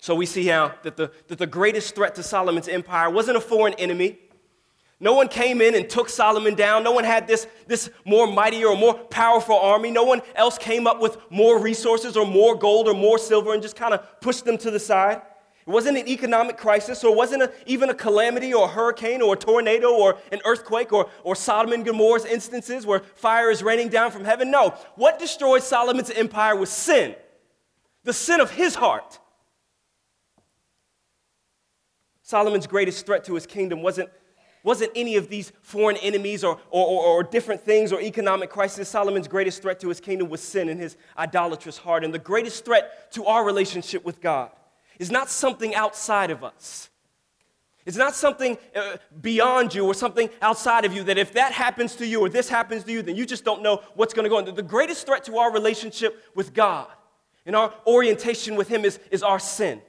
So 0.01 0.15
we 0.15 0.27
see 0.27 0.47
how 0.47 0.75
that 0.83 0.97
the, 0.97 1.11
that 1.29 1.39
the 1.39 1.47
greatest 1.47 1.95
threat 1.95 2.15
to 2.17 2.23
Solomon's 2.23 2.69
empire 2.69 3.11
wasn't 3.11 3.37
a 3.37 3.41
foreign 3.41 3.75
enemy, 3.75 4.19
no 5.05 5.13
one 5.13 5.29
came 5.29 5.61
in 5.61 5.75
and 5.75 5.87
took 5.87 6.09
Solomon 6.09 6.55
down. 6.55 6.83
No 6.83 6.93
one 6.93 7.05
had 7.05 7.27
this, 7.27 7.47
this 7.67 7.91
more 8.07 8.27
mighty 8.27 8.65
or 8.65 8.75
more 8.75 8.95
powerful 8.95 9.55
army. 9.55 9.91
No 9.91 10.05
one 10.05 10.23
else 10.35 10.57
came 10.57 10.87
up 10.87 10.99
with 10.99 11.19
more 11.29 11.59
resources 11.59 12.17
or 12.17 12.27
more 12.27 12.55
gold 12.55 12.89
or 12.89 12.95
more 12.95 13.19
silver 13.19 13.53
and 13.53 13.61
just 13.61 13.77
kind 13.77 13.93
of 13.93 14.01
pushed 14.23 14.47
them 14.47 14.57
to 14.57 14.71
the 14.71 14.81
side. 14.81 15.21
It 15.67 15.71
wasn't 15.71 15.99
an 15.99 16.09
economic 16.09 16.57
crisis 16.57 17.05
or 17.05 17.13
it 17.13 17.19
wasn't 17.19 17.43
a, 17.43 17.53
even 17.67 17.91
a 17.91 17.95
calamity 17.95 18.55
or 18.55 18.65
a 18.65 18.71
hurricane 18.71 19.21
or 19.21 19.35
a 19.35 19.37
tornado 19.37 19.93
or 19.93 20.17
an 20.33 20.41
earthquake 20.47 20.91
or, 20.91 21.11
or 21.23 21.37
Sodom 21.37 21.75
and 21.75 21.85
Gomorrah's 21.85 22.25
instances 22.25 22.87
where 22.87 23.01
fire 23.01 23.51
is 23.51 23.63
raining 23.63 23.91
down 23.91 24.11
from 24.11 24.25
heaven. 24.25 24.51
No, 24.51 24.71
what 24.95 25.19
destroyed 25.19 25.63
Solomon's 25.63 26.09
empire 26.09 26.57
was 26.57 26.71
sin, 26.71 27.15
the 28.05 28.15
sin 28.15 28.41
of 28.41 28.51
his 28.53 28.75
heart. 28.75 29.21
Solomon's 32.23 32.67
greatest 32.67 33.05
threat 33.05 33.25
to 33.25 33.35
his 33.35 33.47
kingdom 33.47 33.83
wasn't 33.83 34.09
wasn't 34.65 34.91
any 34.97 35.15
of 35.17 35.29
these 35.29 35.53
foreign 35.61 35.97
enemies 35.99 36.43
or, 36.43 36.59
or, 36.71 36.87
or, 36.87 37.05
or, 37.05 37.23
different 37.23 37.61
things 37.61 37.93
or 37.93 38.01
economic 38.01 38.51
crisis. 38.51 38.89
Solomon's 38.89 39.29
greatest 39.29 39.63
threat 39.63 39.79
to 39.81 39.89
his 39.89 40.01
kingdom 40.01 40.29
was 40.31 40.43
sin 40.43 40.69
and 40.69 40.81
his 40.81 40.97
idolatrous 41.17 41.79
heart. 41.79 42.03
And 42.03 42.13
the 42.13 42.19
greatest 42.19 42.65
threat 42.65 43.13
to 43.13 43.27
our 43.27 43.45
relationship 43.45 44.05
with 44.05 44.21
God 44.21 44.51
is 44.99 45.11
not 45.11 45.29
something 45.29 45.75
outside 45.75 46.31
of 46.31 46.43
us. 46.43 46.89
It's 47.87 47.99
not 47.99 48.15
something 48.15 48.57
uh, 48.75 48.97
beyond 49.21 49.75
you 49.75 49.85
or 49.85 49.93
something 49.93 50.31
outside 50.41 50.87
of 50.87 50.95
you 50.95 51.05
that 51.05 51.19
if 51.19 51.35
that 51.35 51.53
happens 51.53 51.95
to 51.97 52.07
you 52.07 52.21
or 52.21 52.31
this 52.31 52.49
happens 52.49 52.85
to 52.85 52.93
you, 52.93 53.03
then 53.03 53.15
you 53.15 53.27
just 53.27 53.45
don't 53.45 53.63
know 53.63 53.83
what's 53.95 54.15
going 54.15 54.25
to 54.25 54.31
go 54.31 54.39
on. 54.39 54.47
The 54.55 54.63
greatest 54.63 55.05
threat 55.05 55.25
to 55.25 55.37
our 55.37 55.53
relationship 55.53 56.25
with 56.35 56.55
God 56.55 56.89
and 57.45 57.55
our 57.55 57.75
orientation 57.87 58.57
with 58.57 58.69
Him 58.69 58.87
is, 58.87 58.99
is 59.11 59.23
our 59.23 59.39
sin 59.39 59.83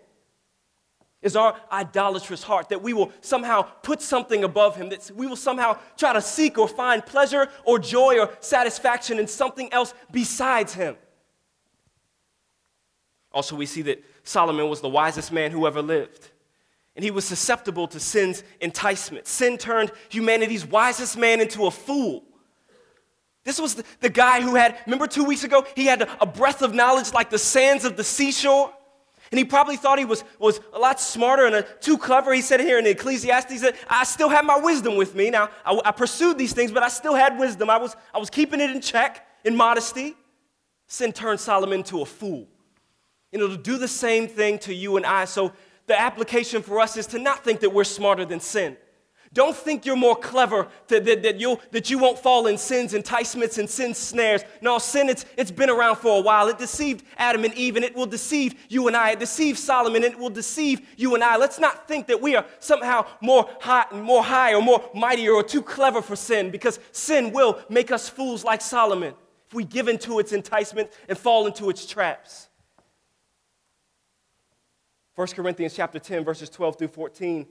is 1.25 1.35
our 1.35 1.59
idolatrous 1.71 2.43
heart, 2.43 2.69
that 2.69 2.81
we 2.81 2.93
will 2.93 3.11
somehow 3.19 3.63
put 3.63 4.01
something 4.01 4.43
above 4.43 4.77
Him, 4.77 4.89
that 4.89 5.11
we 5.15 5.25
will 5.25 5.35
somehow 5.35 5.77
try 5.97 6.13
to 6.13 6.21
seek 6.21 6.57
or 6.57 6.67
find 6.67 7.03
pleasure 7.03 7.49
or 7.65 7.79
joy 7.79 8.19
or 8.19 8.29
satisfaction 8.39 9.17
in 9.19 9.27
something 9.27 9.73
else 9.73 9.93
besides 10.11 10.75
Him. 10.75 10.95
Also, 13.31 13.55
we 13.55 13.65
see 13.65 13.81
that 13.81 14.01
Solomon 14.23 14.69
was 14.69 14.81
the 14.81 14.87
wisest 14.87 15.31
man 15.31 15.51
who 15.51 15.65
ever 15.67 15.81
lived. 15.81 16.29
And 16.95 17.03
he 17.03 17.11
was 17.11 17.25
susceptible 17.25 17.87
to 17.89 17.99
sin's 17.99 18.43
enticement. 18.61 19.27
Sin 19.27 19.57
turned 19.57 19.91
humanity's 20.09 20.65
wisest 20.65 21.17
man 21.17 21.41
into 21.41 21.65
a 21.65 21.71
fool. 21.71 22.23
This 23.43 23.59
was 23.59 23.75
the, 23.75 23.83
the 23.99 24.09
guy 24.09 24.41
who 24.41 24.55
had, 24.55 24.77
remember 24.85 25.07
two 25.07 25.23
weeks 25.23 25.43
ago, 25.43 25.65
he 25.75 25.85
had 25.87 26.03
a, 26.03 26.23
a 26.23 26.25
breath 26.25 26.61
of 26.61 26.73
knowledge 26.73 27.13
like 27.13 27.29
the 27.29 27.39
sands 27.39 27.83
of 27.83 27.97
the 27.97 28.03
seashore. 28.03 28.71
And 29.35 29.39
he 29.39 29.43
probably 29.43 29.75
thought 29.75 29.99
he 29.99 30.05
was, 30.05 30.23
was 30.39 30.61
a 30.71 30.79
lot 30.79 30.97
smarter 30.97 31.45
and 31.45 31.55
a, 31.55 31.63
too 31.81 31.97
clever. 31.97 32.31
He 32.31 32.39
said 32.39 32.61
here 32.61 32.79
in 32.79 32.87
Ecclesiastes 32.87 33.59
that 33.59 33.75
I 33.89 34.05
still 34.05 34.29
had 34.29 34.45
my 34.45 34.57
wisdom 34.57 34.95
with 34.95 35.13
me. 35.13 35.29
Now, 35.29 35.49
I, 35.65 35.77
I 35.83 35.91
pursued 35.91 36.37
these 36.37 36.53
things, 36.53 36.71
but 36.71 36.83
I 36.83 36.87
still 36.87 37.15
had 37.15 37.37
wisdom. 37.37 37.69
I 37.69 37.75
was, 37.75 37.97
I 38.13 38.17
was 38.17 38.29
keeping 38.29 38.61
it 38.61 38.71
in 38.71 38.79
check, 38.79 39.27
in 39.43 39.53
modesty. 39.53 40.15
Sin 40.87 41.11
turned 41.11 41.41
Solomon 41.41 41.79
into 41.79 42.01
a 42.01 42.05
fool. 42.05 42.47
And 43.33 43.41
it'll 43.41 43.57
do 43.57 43.77
the 43.77 43.89
same 43.89 44.29
thing 44.29 44.57
to 44.59 44.73
you 44.73 44.95
and 44.95 45.05
I. 45.05 45.25
So 45.25 45.51
the 45.85 45.99
application 45.99 46.61
for 46.61 46.79
us 46.79 46.95
is 46.95 47.05
to 47.07 47.19
not 47.19 47.43
think 47.43 47.59
that 47.59 47.71
we're 47.71 47.83
smarter 47.83 48.23
than 48.23 48.39
sin. 48.39 48.77
Don't 49.35 49.55
think 49.55 49.85
you're 49.85 49.97
more 49.97 50.15
clever 50.15 50.69
to, 50.87 51.01
that, 51.01 51.21
that, 51.23 51.41
you'll, 51.41 51.59
that 51.71 51.89
you 51.89 51.99
won't 51.99 52.17
fall 52.17 52.47
in 52.47 52.57
sin's 52.57 52.93
enticements 52.93 53.57
and 53.57 53.69
sin's 53.69 53.97
snares. 53.97 54.43
No, 54.61 54.79
sin, 54.79 55.09
it's, 55.09 55.25
it's 55.37 55.51
been 55.51 55.69
around 55.69 55.97
for 55.97 56.19
a 56.19 56.21
while. 56.21 56.47
It 56.47 56.57
deceived 56.57 57.03
Adam 57.17 57.43
and 57.43 57.53
Eve, 57.53 57.75
and 57.75 57.83
it 57.83 57.93
will 57.93 58.05
deceive 58.05 58.55
you 58.69 58.87
and 58.87 58.95
I. 58.95 59.11
It 59.11 59.19
deceived 59.19 59.59
Solomon, 59.59 60.05
and 60.05 60.13
it 60.13 60.17
will 60.17 60.29
deceive 60.29 60.87
you 60.95 61.15
and 61.15 61.23
I. 61.23 61.35
Let's 61.35 61.59
not 61.59 61.85
think 61.85 62.07
that 62.07 62.21
we 62.21 62.37
are 62.37 62.45
somehow 62.59 63.07
more 63.19 63.49
high, 63.59 63.85
more 63.91 64.23
high 64.23 64.53
or 64.53 64.61
more 64.61 64.89
mightier 64.95 65.33
or 65.33 65.43
too 65.43 65.61
clever 65.61 66.01
for 66.01 66.15
sin, 66.15 66.49
because 66.49 66.79
sin 66.93 67.33
will 67.33 67.59
make 67.69 67.91
us 67.91 68.07
fools 68.07 68.45
like 68.45 68.61
Solomon 68.61 69.13
if 69.47 69.53
we 69.53 69.65
give 69.65 69.89
into 69.89 70.19
its 70.19 70.31
enticement 70.31 70.89
and 71.09 71.17
fall 71.17 71.45
into 71.45 71.69
its 71.69 71.85
traps. 71.85 72.47
1 75.15 75.27
Corinthians 75.27 75.73
chapter 75.75 75.99
10, 75.99 76.23
verses 76.23 76.49
12 76.49 76.77
through 76.77 76.87
14 76.87 77.45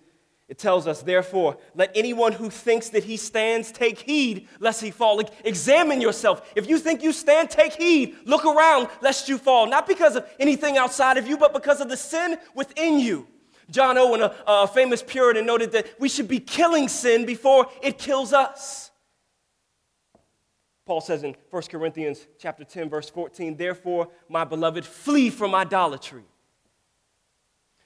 it 0.46 0.58
tells 0.58 0.86
us, 0.86 1.02
therefore, 1.02 1.56
let 1.74 1.90
anyone 1.94 2.32
who 2.32 2.50
thinks 2.50 2.90
that 2.90 3.04
he 3.04 3.16
stands 3.16 3.72
take 3.72 4.00
heed 4.00 4.46
lest 4.60 4.82
he 4.82 4.90
fall. 4.90 5.16
Like, 5.16 5.30
examine 5.44 6.02
yourself. 6.02 6.52
If 6.54 6.68
you 6.68 6.78
think 6.78 7.02
you 7.02 7.12
stand, 7.12 7.48
take 7.48 7.72
heed. 7.72 8.16
Look 8.26 8.44
around 8.44 8.88
lest 9.00 9.28
you 9.28 9.38
fall. 9.38 9.66
Not 9.66 9.86
because 9.86 10.16
of 10.16 10.26
anything 10.38 10.76
outside 10.76 11.16
of 11.16 11.26
you, 11.26 11.38
but 11.38 11.54
because 11.54 11.80
of 11.80 11.88
the 11.88 11.96
sin 11.96 12.36
within 12.54 12.98
you. 12.98 13.26
John 13.70 13.96
Owen, 13.96 14.20
a, 14.20 14.34
a 14.46 14.66
famous 14.66 15.02
Puritan, 15.02 15.46
noted 15.46 15.72
that 15.72 15.98
we 15.98 16.10
should 16.10 16.28
be 16.28 16.40
killing 16.40 16.88
sin 16.88 17.24
before 17.24 17.66
it 17.82 17.96
kills 17.96 18.34
us. 18.34 18.90
Paul 20.84 21.00
says 21.00 21.22
in 21.22 21.34
1 21.48 21.62
Corinthians 21.70 22.26
chapter 22.38 22.64
10, 22.64 22.90
verse 22.90 23.08
14, 23.08 23.56
therefore, 23.56 24.08
my 24.28 24.44
beloved, 24.44 24.84
flee 24.84 25.30
from 25.30 25.54
idolatry. 25.54 26.24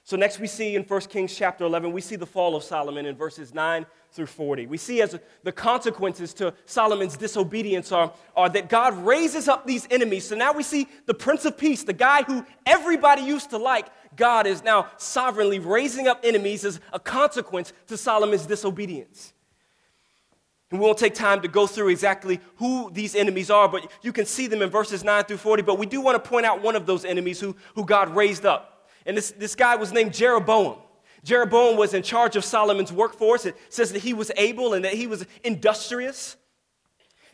So 0.09 0.17
next 0.17 0.39
we 0.39 0.47
see 0.47 0.75
in 0.75 0.81
1 0.81 1.01
Kings 1.01 1.35
chapter 1.35 1.65
11, 1.65 1.91
we 1.91 2.01
see 2.01 2.15
the 2.15 2.25
fall 2.25 2.55
of 2.55 2.63
Solomon 2.63 3.05
in 3.05 3.15
verses 3.15 3.53
9 3.53 3.85
through 4.11 4.25
40. 4.25 4.65
We 4.65 4.77
see 4.77 5.03
as 5.03 5.15
the 5.43 5.51
consequences 5.51 6.33
to 6.33 6.51
Solomon's 6.65 7.15
disobedience 7.15 7.91
are, 7.91 8.11
are 8.35 8.49
that 8.49 8.69
God 8.69 8.97
raises 9.05 9.47
up 9.47 9.67
these 9.67 9.87
enemies. 9.91 10.27
So 10.27 10.35
now 10.35 10.51
we 10.51 10.63
see 10.63 10.87
the 11.05 11.13
Prince 11.13 11.45
of 11.45 11.59
Peace, 11.59 11.83
the 11.83 11.93
guy 11.93 12.23
who 12.23 12.43
everybody 12.65 13.21
used 13.21 13.51
to 13.51 13.59
like, 13.59 13.85
God 14.15 14.47
is 14.47 14.63
now 14.63 14.87
sovereignly 14.97 15.59
raising 15.59 16.07
up 16.07 16.21
enemies 16.23 16.65
as 16.65 16.79
a 16.91 16.99
consequence 16.99 17.71
to 17.85 17.95
Solomon's 17.95 18.47
disobedience. 18.47 19.33
And 20.71 20.79
we 20.79 20.87
won't 20.87 20.97
take 20.97 21.13
time 21.13 21.43
to 21.43 21.47
go 21.47 21.67
through 21.67 21.89
exactly 21.89 22.39
who 22.55 22.89
these 22.91 23.13
enemies 23.13 23.51
are, 23.51 23.69
but 23.69 23.91
you 24.01 24.11
can 24.11 24.25
see 24.25 24.47
them 24.47 24.63
in 24.63 24.71
verses 24.71 25.03
9 25.03 25.25
through 25.25 25.37
40. 25.37 25.61
But 25.61 25.77
we 25.77 25.85
do 25.85 26.01
want 26.01 26.15
to 26.15 26.27
point 26.27 26.47
out 26.47 26.63
one 26.63 26.75
of 26.75 26.87
those 26.87 27.05
enemies 27.05 27.39
who, 27.39 27.55
who 27.75 27.85
God 27.85 28.15
raised 28.15 28.43
up. 28.43 28.77
And 29.05 29.17
this, 29.17 29.31
this 29.31 29.55
guy 29.55 29.75
was 29.75 29.91
named 29.91 30.13
Jeroboam. 30.13 30.77
Jeroboam 31.23 31.77
was 31.77 31.93
in 31.93 32.03
charge 32.03 32.35
of 32.35 32.45
Solomon's 32.45 32.91
workforce. 32.91 33.45
It 33.45 33.55
says 33.69 33.91
that 33.93 33.99
he 33.99 34.13
was 34.13 34.31
able 34.37 34.73
and 34.73 34.85
that 34.85 34.93
he 34.93 35.07
was 35.07 35.25
industrious. 35.43 36.37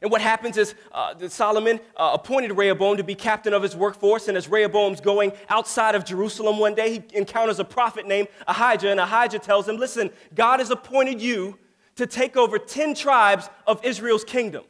And 0.01 0.11
what 0.11 0.21
happens 0.21 0.57
is 0.57 0.75
uh, 0.91 1.27
Solomon 1.29 1.79
uh, 1.95 2.11
appointed 2.13 2.51
Rehoboam 2.51 2.97
to 2.97 3.03
be 3.03 3.15
captain 3.15 3.53
of 3.53 3.63
his 3.63 3.75
workforce. 3.75 4.27
And 4.27 4.37
as 4.37 4.47
Rehoboam's 4.49 5.01
going 5.01 5.31
outside 5.49 5.95
of 5.95 6.03
Jerusalem 6.03 6.59
one 6.59 6.75
day, 6.75 6.93
he 6.93 7.17
encounters 7.17 7.59
a 7.59 7.65
prophet 7.65 8.05
named 8.07 8.27
Ahijah. 8.47 8.89
And 8.89 8.99
Ahijah 8.99 9.39
tells 9.39 9.67
him, 9.67 9.77
Listen, 9.77 10.11
God 10.33 10.59
has 10.59 10.69
appointed 10.69 11.21
you 11.21 11.57
to 11.95 12.05
take 12.05 12.35
over 12.35 12.59
10 12.59 12.93
tribes 12.93 13.49
of 13.65 13.83
Israel's 13.85 14.23
kingdom. 14.23 14.63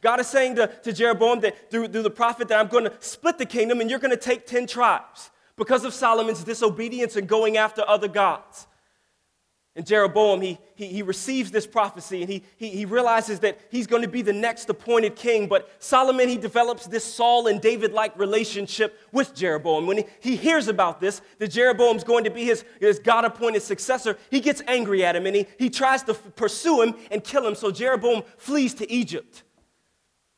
God 0.00 0.18
is 0.18 0.26
saying 0.26 0.56
to, 0.56 0.66
to 0.66 0.92
Jeroboam 0.92 1.40
that 1.40 1.70
through, 1.70 1.88
through 1.88 2.02
the 2.02 2.10
prophet 2.10 2.48
that 2.48 2.58
I'm 2.58 2.66
going 2.66 2.84
to 2.84 2.92
split 2.98 3.38
the 3.38 3.46
kingdom 3.46 3.80
and 3.80 3.88
you're 3.88 4.00
going 4.00 4.10
to 4.10 4.16
take 4.16 4.46
10 4.46 4.66
tribes 4.66 5.30
because 5.56 5.84
of 5.84 5.92
Solomon's 5.92 6.44
disobedience 6.44 7.16
and 7.16 7.28
going 7.28 7.56
after 7.56 7.82
other 7.86 8.08
gods. 8.08 8.66
And 9.74 9.86
Jeroboam, 9.86 10.42
he, 10.42 10.58
he, 10.74 10.86
he 10.86 11.02
receives 11.02 11.50
this 11.50 11.66
prophecy 11.66 12.20
and 12.20 12.30
he, 12.30 12.42
he, 12.58 12.68
he 12.68 12.84
realizes 12.84 13.40
that 13.40 13.58
he's 13.70 13.86
going 13.86 14.02
to 14.02 14.08
be 14.08 14.20
the 14.20 14.32
next 14.32 14.68
appointed 14.68 15.16
king. 15.16 15.48
But 15.48 15.70
Solomon, 15.78 16.28
he 16.28 16.36
develops 16.36 16.86
this 16.86 17.02
Saul 17.04 17.46
and 17.46 17.58
David 17.58 17.92
like 17.92 18.18
relationship 18.18 18.98
with 19.12 19.34
Jeroboam. 19.34 19.86
When 19.86 19.96
he, 19.96 20.04
he 20.20 20.36
hears 20.36 20.68
about 20.68 21.00
this, 21.00 21.22
that 21.38 21.48
Jeroboam's 21.48 22.04
going 22.04 22.24
to 22.24 22.30
be 22.30 22.44
his, 22.44 22.66
his 22.80 22.98
God 22.98 23.24
appointed 23.24 23.62
successor, 23.62 24.18
he 24.30 24.40
gets 24.40 24.60
angry 24.68 25.06
at 25.06 25.16
him 25.16 25.24
and 25.24 25.34
he, 25.34 25.46
he 25.58 25.70
tries 25.70 26.02
to 26.02 26.12
f- 26.12 26.36
pursue 26.36 26.82
him 26.82 26.94
and 27.10 27.24
kill 27.24 27.46
him. 27.46 27.54
So 27.54 27.70
Jeroboam 27.70 28.24
flees 28.36 28.74
to 28.74 28.92
Egypt. 28.92 29.42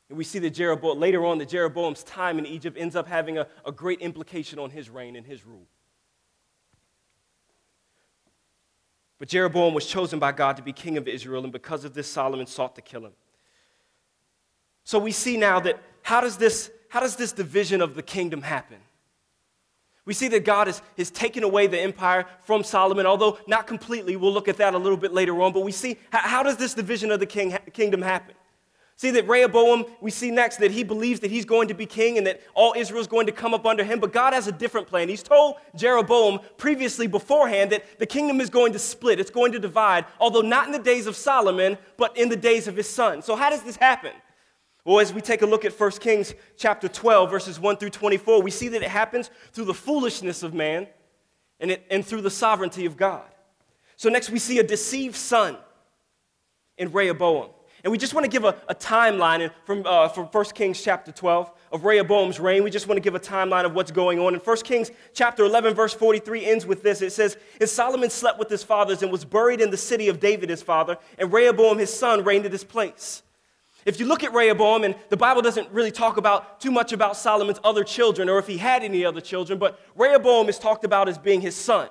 And 0.09 0.17
we 0.17 0.23
see 0.23 0.39
that 0.39 0.51
Jeroboam, 0.51 0.99
later 0.99 1.25
on, 1.25 1.39
that 1.39 1.49
Jeroboam's 1.49 2.03
time 2.03 2.37
in 2.37 2.45
Egypt 2.45 2.77
ends 2.79 2.95
up 2.95 3.07
having 3.07 3.37
a, 3.37 3.47
a 3.65 3.71
great 3.71 4.01
implication 4.01 4.59
on 4.59 4.69
his 4.69 4.89
reign 4.89 5.15
and 5.15 5.25
his 5.25 5.45
rule. 5.45 5.67
But 9.17 9.29
Jeroboam 9.29 9.73
was 9.73 9.85
chosen 9.85 10.19
by 10.19 10.31
God 10.31 10.57
to 10.57 10.63
be 10.63 10.73
king 10.73 10.97
of 10.97 11.07
Israel, 11.07 11.43
and 11.43 11.53
because 11.53 11.85
of 11.85 11.93
this, 11.93 12.07
Solomon 12.07 12.45
sought 12.45 12.75
to 12.75 12.81
kill 12.81 13.05
him. 13.05 13.13
So 14.83 14.99
we 14.99 15.11
see 15.11 15.37
now 15.37 15.59
that 15.61 15.81
how 16.03 16.21
does 16.21 16.37
this, 16.37 16.69
how 16.89 16.99
does 16.99 17.15
this 17.15 17.31
division 17.31 17.81
of 17.81 17.95
the 17.95 18.03
kingdom 18.03 18.43
happen? 18.43 18.77
We 20.05 20.13
see 20.13 20.27
that 20.27 20.45
God 20.45 20.67
has, 20.67 20.83
has 20.97 21.09
taken 21.09 21.43
away 21.43 21.65
the 21.65 21.79
empire 21.79 22.27
from 22.43 22.63
Solomon, 22.63 23.07
although 23.07 23.39
not 23.47 23.65
completely. 23.65 24.15
We'll 24.15 24.33
look 24.33 24.47
at 24.47 24.57
that 24.57 24.75
a 24.75 24.77
little 24.77 24.97
bit 24.97 25.11
later 25.11 25.41
on. 25.41 25.51
But 25.51 25.61
we 25.61 25.71
see 25.71 25.97
how, 26.11 26.19
how 26.19 26.43
does 26.43 26.57
this 26.57 26.75
division 26.75 27.09
of 27.09 27.19
the 27.19 27.25
king, 27.25 27.57
kingdom 27.73 28.03
happen? 28.03 28.34
See 28.97 29.11
that 29.11 29.27
Rehoboam, 29.27 29.85
we 29.99 30.09
see 30.09 30.31
next 30.31 30.57
that 30.57 30.71
he 30.71 30.83
believes 30.83 31.19
that 31.19 31.29
he's 31.29 31.43
going 31.43 31.67
to 31.67 31.73
be 31.73 31.85
king 31.85 32.17
and 32.17 32.25
that 32.27 32.39
all 32.53 32.73
Israel 32.77 33.01
is 33.01 33.07
going 33.07 33.25
to 33.25 33.33
come 33.33 33.53
up 33.53 33.65
under 33.65 33.83
him, 33.83 33.99
but 33.99 34.13
God 34.13 34.31
has 34.31 34.47
a 34.47 34.53
different 34.53 34.87
plan. 34.87 35.09
He's 35.09 35.23
told 35.23 35.55
Jeroboam 35.75 36.39
previously 36.55 37.05
beforehand 37.05 37.73
that 37.73 37.99
the 37.99 38.05
kingdom 38.05 38.39
is 38.39 38.49
going 38.49 38.71
to 38.71 38.79
split, 38.79 39.19
it's 39.19 39.29
going 39.29 39.51
to 39.51 39.59
divide, 39.59 40.05
although 40.17 40.41
not 40.41 40.67
in 40.67 40.71
the 40.71 40.79
days 40.79 41.07
of 41.07 41.17
Solomon, 41.17 41.77
but 41.97 42.15
in 42.15 42.29
the 42.29 42.37
days 42.37 42.69
of 42.69 42.77
his 42.77 42.89
son. 42.89 43.21
So, 43.21 43.35
how 43.35 43.49
does 43.49 43.63
this 43.63 43.75
happen? 43.75 44.13
Well, 44.85 45.01
as 45.01 45.13
we 45.13 45.19
take 45.19 45.41
a 45.41 45.47
look 45.47 45.65
at 45.65 45.77
1 45.77 45.91
Kings 45.93 46.33
chapter 46.55 46.87
12, 46.87 47.29
verses 47.29 47.59
1 47.59 47.77
through 47.77 47.89
24, 47.89 48.41
we 48.41 48.51
see 48.51 48.69
that 48.69 48.81
it 48.81 48.89
happens 48.89 49.29
through 49.51 49.65
the 49.65 49.73
foolishness 49.73 50.41
of 50.41 50.53
man 50.53 50.87
and, 51.59 51.71
it, 51.71 51.85
and 51.89 52.05
through 52.05 52.21
the 52.21 52.29
sovereignty 52.29 52.85
of 52.85 52.95
God. 52.95 53.27
So, 53.97 54.07
next 54.07 54.29
we 54.29 54.39
see 54.39 54.59
a 54.59 54.63
deceived 54.63 55.17
son 55.17 55.57
in 56.77 56.93
Rehoboam. 56.93 57.49
And 57.85 57.91
we 57.91 57.99
just 57.99 58.15
want 58.15 58.23
to 58.23 58.31
give 58.31 58.45
a, 58.45 58.55
a 58.67 58.73
timeline 58.73 59.51
from, 59.63 59.85
uh, 59.85 60.07
from 60.07 60.25
1 60.25 60.45
Kings 60.55 60.81
chapter 60.81 61.11
12 61.11 61.51
of 61.71 61.85
Rehoboam's 61.85 62.39
reign. 62.39 62.63
We 62.63 62.71
just 62.71 62.87
want 62.87 62.97
to 62.97 63.01
give 63.01 63.13
a 63.13 63.19
timeline 63.19 63.63
of 63.63 63.75
what's 63.75 63.91
going 63.91 64.17
on. 64.17 64.33
And 64.33 64.43
1 64.43 64.57
Kings 64.63 64.89
chapter 65.13 65.45
11, 65.45 65.75
verse 65.75 65.93
43 65.93 66.47
ends 66.47 66.65
with 66.65 66.81
this. 66.81 67.03
It 67.03 67.11
says, 67.11 67.37
And 67.61 67.69
Solomon 67.69 68.09
slept 68.09 68.39
with 68.39 68.49
his 68.49 68.63
fathers 68.63 69.03
and 69.03 69.11
was 69.11 69.23
buried 69.23 69.61
in 69.61 69.69
the 69.69 69.77
city 69.77 70.09
of 70.09 70.19
David 70.19 70.49
his 70.49 70.63
father, 70.63 70.97
and 71.19 71.31
Rehoboam 71.31 71.77
his 71.77 71.95
son 71.95 72.23
reigned 72.23 72.47
in 72.47 72.51
his 72.51 72.63
place. 72.63 73.21
If 73.85 73.99
you 73.99 74.07
look 74.07 74.23
at 74.23 74.33
Rehoboam, 74.33 74.83
and 74.83 74.95
the 75.09 75.17
Bible 75.17 75.43
doesn't 75.43 75.69
really 75.69 75.91
talk 75.91 76.17
about 76.17 76.59
too 76.59 76.71
much 76.71 76.91
about 76.91 77.15
Solomon's 77.15 77.59
other 77.63 77.83
children 77.83 78.29
or 78.29 78.39
if 78.39 78.47
he 78.47 78.57
had 78.57 78.81
any 78.81 79.05
other 79.05 79.21
children, 79.21 79.59
but 79.59 79.79
Rehoboam 79.95 80.49
is 80.49 80.57
talked 80.57 80.85
about 80.85 81.07
as 81.07 81.19
being 81.19 81.39
his 81.39 81.55
son. 81.55 81.89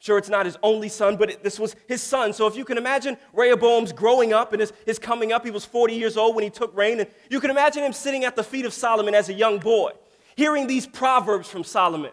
Sure, 0.00 0.16
it's 0.16 0.28
not 0.28 0.46
his 0.46 0.56
only 0.62 0.88
son, 0.88 1.16
but 1.16 1.30
it, 1.30 1.42
this 1.42 1.58
was 1.58 1.74
his 1.88 2.00
son. 2.00 2.32
So 2.32 2.46
if 2.46 2.56
you 2.56 2.64
can 2.64 2.78
imagine 2.78 3.16
Rehoboam's 3.32 3.92
growing 3.92 4.32
up 4.32 4.52
and 4.52 4.60
his, 4.60 4.72
his 4.86 4.98
coming 4.98 5.32
up, 5.32 5.44
he 5.44 5.50
was 5.50 5.64
40 5.64 5.94
years 5.94 6.16
old 6.16 6.36
when 6.36 6.44
he 6.44 6.50
took 6.50 6.74
reign. 6.76 7.00
And 7.00 7.10
you 7.30 7.40
can 7.40 7.50
imagine 7.50 7.82
him 7.82 7.92
sitting 7.92 8.24
at 8.24 8.36
the 8.36 8.44
feet 8.44 8.64
of 8.64 8.72
Solomon 8.72 9.14
as 9.14 9.28
a 9.28 9.32
young 9.32 9.58
boy, 9.58 9.90
hearing 10.36 10.68
these 10.68 10.86
proverbs 10.86 11.48
from 11.48 11.64
Solomon, 11.64 12.12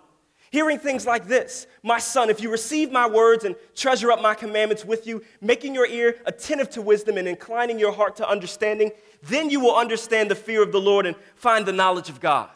hearing 0.49 0.79
things 0.79 1.05
like 1.05 1.27
this 1.27 1.67
My 1.83 1.99
son, 1.99 2.31
if 2.31 2.41
you 2.41 2.51
receive 2.51 2.91
my 2.91 3.07
words 3.07 3.43
and 3.43 3.55
treasure 3.75 4.11
up 4.11 4.19
my 4.19 4.33
commandments 4.33 4.83
with 4.83 5.05
you, 5.05 5.23
making 5.39 5.75
your 5.75 5.85
ear 5.85 6.15
attentive 6.25 6.71
to 6.71 6.81
wisdom 6.81 7.17
and 7.17 7.27
inclining 7.27 7.77
your 7.77 7.91
heart 7.91 8.15
to 8.15 8.27
understanding, 8.27 8.89
then 9.21 9.51
you 9.51 9.59
will 9.59 9.75
understand 9.75 10.31
the 10.31 10.35
fear 10.35 10.63
of 10.63 10.71
the 10.71 10.81
Lord 10.81 11.05
and 11.05 11.15
find 11.35 11.67
the 11.67 11.71
knowledge 11.71 12.09
of 12.09 12.19
God. 12.19 12.49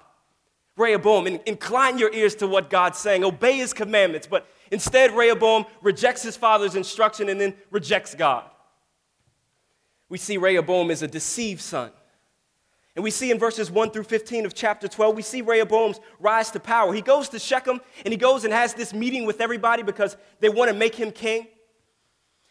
Rehoboam, 0.75 1.27
incline 1.45 1.99
your 1.99 2.11
ears 2.13 2.33
to 2.35 2.47
what 2.47 2.69
God's 2.69 2.97
saying, 2.97 3.23
obey 3.23 3.57
his 3.57 3.73
commandments, 3.73 4.25
but 4.25 4.47
Instead, 4.71 5.15
Rehoboam 5.15 5.65
rejects 5.81 6.21
his 6.21 6.37
father's 6.37 6.75
instruction 6.75 7.29
and 7.29 7.39
then 7.39 7.55
rejects 7.71 8.15
God. 8.15 8.49
We 10.09 10.17
see 10.17 10.37
Rehoboam 10.37 10.91
as 10.91 11.01
a 11.01 11.07
deceived 11.07 11.61
son. 11.61 11.91
And 12.95 13.03
we 13.03 13.11
see 13.11 13.31
in 13.31 13.39
verses 13.39 13.71
1 13.71 13.91
through 13.91 14.03
15 14.03 14.45
of 14.45 14.53
chapter 14.53 14.87
12, 14.87 15.15
we 15.15 15.21
see 15.21 15.41
Rehoboam's 15.41 15.99
rise 16.19 16.51
to 16.51 16.59
power. 16.59 16.93
He 16.93 17.01
goes 17.01 17.29
to 17.29 17.39
Shechem 17.39 17.79
and 18.03 18.11
he 18.11 18.17
goes 18.17 18.43
and 18.43 18.53
has 18.53 18.73
this 18.73 18.93
meeting 18.93 19.25
with 19.25 19.39
everybody 19.39 19.83
because 19.83 20.17
they 20.39 20.49
want 20.49 20.69
to 20.69 20.75
make 20.75 20.95
him 20.95 21.11
king. 21.11 21.47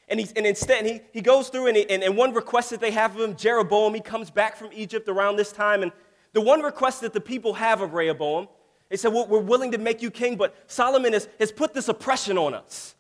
And, 0.09 0.19
he's, 0.19 0.33
and 0.33 0.47
instead, 0.47 0.87
he, 0.87 1.01
he 1.13 1.21
goes 1.21 1.51
through 1.51 1.67
and, 1.67 1.77
he, 1.77 1.91
and, 1.91 2.03
and 2.03 2.17
one 2.17 2.33
request 2.33 2.71
that 2.71 2.81
they 2.81 2.93
have 2.93 3.15
of 3.15 3.29
him, 3.29 3.37
Jeroboam, 3.37 3.93
he 3.93 4.01
comes 4.01 4.31
back 4.31 4.57
from 4.57 4.71
Egypt 4.73 5.09
around 5.09 5.37
this 5.37 5.53
time. 5.53 5.83
And 5.83 5.93
the 6.33 6.41
one 6.41 6.63
request 6.63 7.03
that 7.03 7.13
the 7.13 7.21
people 7.21 7.55
have 7.55 7.83
of 7.83 7.93
Rehoboam 7.93 8.49
they 8.89 8.97
said, 8.97 9.13
well, 9.13 9.27
We're 9.27 9.41
willing 9.41 9.73
to 9.73 9.79
make 9.79 10.03
you 10.03 10.11
king, 10.11 10.37
but 10.37 10.55
Solomon 10.67 11.13
has, 11.13 11.29
has 11.39 11.53
put 11.53 11.75
this 11.75 11.89
oppression 11.89 12.39
on 12.39 12.55
us. 12.55 12.95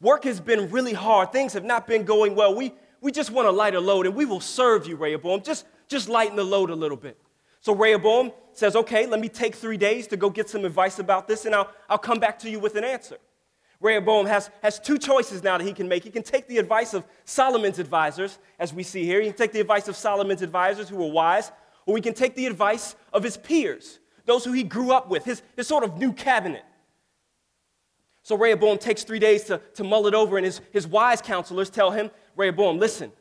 Work 0.00 0.24
has 0.24 0.40
been 0.40 0.70
really 0.70 0.94
hard. 0.94 1.32
Things 1.32 1.52
have 1.52 1.64
not 1.64 1.86
been 1.86 2.04
going 2.04 2.34
well. 2.34 2.54
We, 2.54 2.72
we 3.00 3.12
just 3.12 3.30
want 3.30 3.46
to 3.46 3.50
light 3.50 3.74
a 3.74 3.80
load, 3.80 4.06
and 4.06 4.14
we 4.14 4.24
will 4.24 4.40
serve 4.40 4.86
you, 4.86 4.96
Rehoboam. 4.96 5.42
Just, 5.42 5.66
just 5.88 6.08
lighten 6.08 6.36
the 6.36 6.44
load 6.44 6.70
a 6.70 6.74
little 6.74 6.96
bit. 6.96 7.18
So 7.60 7.74
Rehoboam 7.74 8.32
says, 8.52 8.76
Okay, 8.76 9.06
let 9.06 9.20
me 9.20 9.28
take 9.28 9.54
three 9.54 9.76
days 9.76 10.06
to 10.08 10.16
go 10.16 10.30
get 10.30 10.48
some 10.48 10.64
advice 10.64 10.98
about 10.98 11.28
this, 11.28 11.44
and 11.44 11.54
I'll, 11.54 11.70
I'll 11.88 11.98
come 11.98 12.18
back 12.18 12.38
to 12.40 12.50
you 12.50 12.58
with 12.58 12.76
an 12.76 12.84
answer. 12.84 13.18
Rehoboam 13.80 14.26
has, 14.26 14.50
has 14.62 14.78
two 14.78 14.98
choices 14.98 15.42
now 15.42 15.56
that 15.56 15.64
he 15.64 15.72
can 15.72 15.88
make. 15.88 16.04
He 16.04 16.10
can 16.10 16.22
take 16.22 16.46
the 16.48 16.58
advice 16.58 16.92
of 16.92 17.06
Solomon's 17.24 17.78
advisors, 17.78 18.38
as 18.58 18.74
we 18.74 18.82
see 18.82 19.04
here. 19.04 19.20
He 19.20 19.28
can 19.28 19.36
take 19.36 19.52
the 19.52 19.60
advice 19.60 19.88
of 19.88 19.96
Solomon's 19.96 20.42
advisors 20.42 20.90
who 20.90 20.96
were 20.96 21.10
wise, 21.10 21.50
or 21.86 21.94
we 21.94 22.02
can 22.02 22.12
take 22.12 22.34
the 22.34 22.46
advice 22.46 22.94
of 23.12 23.22
his 23.22 23.38
peers, 23.38 23.98
those 24.26 24.44
who 24.44 24.52
he 24.52 24.62
grew 24.62 24.92
up 24.92 25.08
with, 25.08 25.24
his, 25.24 25.42
his 25.56 25.66
sort 25.66 25.84
of 25.84 25.98
new 25.98 26.12
cabinet. 26.12 26.64
So 28.22 28.36
Rehoboam 28.36 28.78
takes 28.78 29.02
three 29.02 29.18
days 29.18 29.44
to, 29.44 29.58
to 29.74 29.84
mull 29.84 30.06
it 30.06 30.14
over, 30.14 30.36
and 30.36 30.44
his, 30.44 30.60
his 30.72 30.86
wise 30.86 31.22
counselors 31.22 31.70
tell 31.70 31.90
him, 31.90 32.10
Rehoboam, 32.36 32.78
listen, 32.78 33.12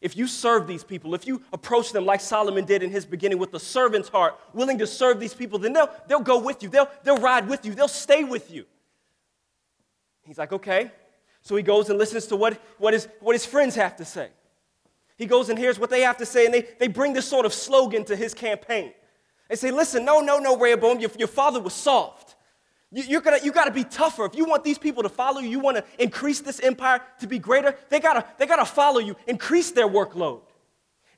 if 0.00 0.16
you 0.16 0.26
serve 0.26 0.66
these 0.66 0.82
people, 0.82 1.14
if 1.14 1.26
you 1.26 1.42
approach 1.52 1.92
them 1.92 2.06
like 2.06 2.20
Solomon 2.20 2.64
did 2.64 2.82
in 2.82 2.90
his 2.90 3.04
beginning 3.04 3.38
with 3.38 3.52
a 3.54 3.60
servant's 3.60 4.08
heart, 4.08 4.38
willing 4.54 4.78
to 4.78 4.86
serve 4.86 5.20
these 5.20 5.34
people, 5.34 5.58
then 5.58 5.72
they'll, 5.72 5.90
they'll 6.08 6.20
go 6.20 6.38
with 6.38 6.62
you. 6.62 6.68
They'll, 6.68 6.88
they'll 7.04 7.18
ride 7.18 7.48
with 7.48 7.66
you. 7.66 7.74
They'll 7.74 7.88
stay 7.88 8.24
with 8.24 8.50
you. 8.50 8.64
He's 10.22 10.38
like, 10.38 10.52
okay. 10.52 10.90
So 11.42 11.54
he 11.56 11.62
goes 11.62 11.90
and 11.90 11.98
listens 11.98 12.26
to 12.26 12.36
what, 12.36 12.60
what, 12.78 12.94
his, 12.94 13.08
what 13.20 13.34
his 13.34 13.44
friends 13.44 13.74
have 13.74 13.96
to 13.96 14.04
say. 14.04 14.30
He 15.16 15.26
goes 15.26 15.50
and 15.50 15.58
hears 15.58 15.78
what 15.78 15.90
they 15.90 16.00
have 16.00 16.16
to 16.16 16.26
say, 16.26 16.46
and 16.46 16.54
they, 16.54 16.66
they 16.78 16.88
bring 16.88 17.12
this 17.12 17.26
sort 17.26 17.44
of 17.44 17.52
slogan 17.52 18.04
to 18.06 18.16
his 18.16 18.32
campaign. 18.32 18.92
They 19.50 19.56
say, 19.56 19.72
listen, 19.72 20.04
no, 20.04 20.20
no, 20.20 20.38
no, 20.38 20.56
Rehoboam, 20.56 21.00
your, 21.00 21.10
your 21.18 21.28
father 21.28 21.60
was 21.60 21.74
soft. 21.74 22.36
You, 22.92 23.02
you're 23.02 23.20
gonna, 23.20 23.40
you 23.42 23.50
gotta 23.50 23.72
be 23.72 23.82
tougher. 23.82 24.24
If 24.24 24.36
you 24.36 24.44
want 24.44 24.62
these 24.62 24.78
people 24.78 25.02
to 25.02 25.08
follow 25.08 25.40
you, 25.40 25.48
you 25.48 25.58
wanna 25.58 25.82
increase 25.98 26.38
this 26.40 26.60
empire 26.60 27.02
to 27.18 27.26
be 27.26 27.40
greater, 27.40 27.76
they 27.88 27.98
gotta, 27.98 28.24
they 28.38 28.46
gotta 28.46 28.64
follow 28.64 29.00
you, 29.00 29.16
increase 29.26 29.72
their 29.72 29.88
workload. 29.88 30.42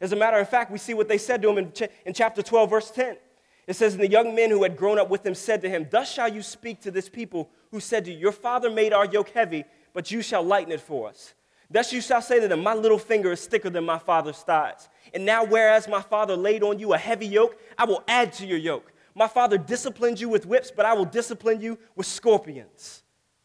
As 0.00 0.12
a 0.12 0.16
matter 0.16 0.38
of 0.38 0.48
fact, 0.48 0.70
we 0.70 0.78
see 0.78 0.94
what 0.94 1.08
they 1.08 1.18
said 1.18 1.42
to 1.42 1.50
him 1.50 1.58
in, 1.58 1.72
ch- 1.72 1.90
in 2.06 2.14
chapter 2.14 2.42
12, 2.42 2.70
verse 2.70 2.90
10. 2.90 3.18
It 3.66 3.74
says, 3.74 3.92
And 3.92 4.02
the 4.02 4.10
young 4.10 4.34
men 4.34 4.48
who 4.48 4.62
had 4.62 4.78
grown 4.78 4.98
up 4.98 5.10
with 5.10 5.24
him 5.24 5.34
said 5.34 5.60
to 5.62 5.68
him, 5.68 5.86
Thus 5.90 6.10
shall 6.10 6.32
you 6.32 6.42
speak 6.42 6.80
to 6.80 6.90
this 6.90 7.10
people 7.10 7.50
who 7.70 7.80
said 7.80 8.06
to 8.06 8.12
you, 8.12 8.18
Your 8.18 8.32
father 8.32 8.70
made 8.70 8.94
our 8.94 9.04
yoke 9.04 9.28
heavy, 9.28 9.64
but 9.92 10.10
you 10.10 10.22
shall 10.22 10.42
lighten 10.42 10.72
it 10.72 10.80
for 10.80 11.08
us. 11.08 11.34
Thus 11.70 11.92
you 11.92 12.00
shall 12.00 12.20
say 12.20 12.40
to 12.40 12.48
them, 12.48 12.62
My 12.62 12.74
little 12.74 12.98
finger 12.98 13.30
is 13.30 13.46
thicker 13.46 13.70
than 13.70 13.84
my 13.84 13.98
father's 13.98 14.38
thighs. 14.38 14.88
And 15.14 15.26
now, 15.26 15.44
whereas 15.44 15.88
my 15.88 16.00
father 16.00 16.36
laid 16.36 16.62
on 16.62 16.78
you 16.78 16.94
a 16.94 16.98
heavy 16.98 17.26
yoke, 17.26 17.58
I 17.76 17.84
will 17.84 18.02
add 18.08 18.32
to 18.34 18.46
your 18.46 18.58
yoke. 18.58 18.92
My 19.14 19.28
father 19.28 19.58
disciplined 19.58 20.20
you 20.20 20.28
with 20.28 20.46
whips, 20.46 20.70
but 20.74 20.86
I 20.86 20.94
will 20.94 21.04
discipline 21.04 21.60
you 21.60 21.78
with 21.94 22.06
scorpions. 22.06 23.02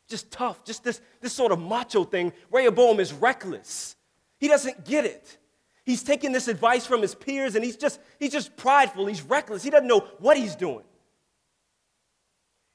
Just 0.07 0.31
tough, 0.31 0.63
just 0.63 0.83
this, 0.83 1.01
this 1.19 1.33
sort 1.33 1.51
of 1.51 1.59
macho 1.59 2.05
thing. 2.05 2.31
Rehoboam 2.51 3.01
is 3.01 3.11
reckless. 3.11 3.97
He 4.39 4.47
doesn't 4.47 4.85
get 4.85 5.05
it. 5.05 5.37
He's 5.85 6.03
taking 6.03 6.31
this 6.31 6.47
advice 6.47 6.85
from 6.85 7.01
his 7.01 7.15
peers 7.15 7.55
and 7.55 7.63
he's 7.63 7.77
just, 7.77 7.99
he's 8.19 8.31
just 8.31 8.55
prideful. 8.55 9.05
He's 9.05 9.21
reckless. 9.21 9.63
He 9.63 9.69
doesn't 9.69 9.87
know 9.87 10.07
what 10.19 10.37
he's 10.37 10.55
doing. 10.55 10.83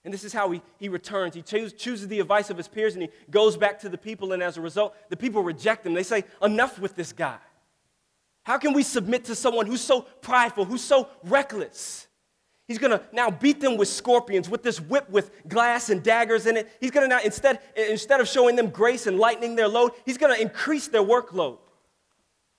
And 0.04 0.12
this 0.12 0.24
is 0.24 0.32
how 0.32 0.50
he, 0.50 0.62
he 0.78 0.88
returns. 0.88 1.34
He 1.34 1.42
choose, 1.42 1.72
chooses 1.72 2.08
the 2.08 2.20
advice 2.20 2.50
of 2.50 2.56
his 2.56 2.68
peers 2.68 2.94
and 2.94 3.02
he 3.02 3.08
goes 3.30 3.56
back 3.56 3.78
to 3.80 3.88
the 3.88 3.98
people, 3.98 4.32
and 4.32 4.42
as 4.42 4.56
a 4.56 4.60
result, 4.60 4.96
the 5.10 5.16
people 5.16 5.42
reject 5.42 5.86
him. 5.86 5.94
They 5.94 6.02
say, 6.02 6.24
Enough 6.42 6.80
with 6.80 6.96
this 6.96 7.12
guy. 7.12 7.38
How 8.44 8.58
can 8.58 8.72
we 8.72 8.82
submit 8.82 9.24
to 9.26 9.34
someone 9.34 9.66
who's 9.66 9.80
so 9.80 10.02
prideful, 10.02 10.64
who's 10.64 10.82
so 10.82 11.08
reckless? 11.24 12.08
He's 12.66 12.78
to 12.92 13.02
now 13.12 13.30
beat 13.30 13.60
them 13.60 13.76
with 13.76 13.88
scorpions, 13.88 14.48
with 14.48 14.62
this 14.62 14.80
whip 14.80 15.08
with 15.10 15.30
glass 15.46 15.90
and 15.90 16.02
daggers 16.02 16.46
in 16.46 16.56
it. 16.56 16.70
He's 16.80 16.90
to 17.04 17.08
now, 17.08 17.20
instead, 17.22 17.60
instead 17.76 18.20
of 18.20 18.28
showing 18.28 18.56
them 18.56 18.70
grace 18.70 19.06
and 19.06 19.18
lightening 19.18 19.56
their 19.56 19.68
load, 19.68 19.92
he's 20.06 20.16
to 20.34 20.40
increase 20.40 20.88
their 20.88 21.02
workload. 21.02 21.58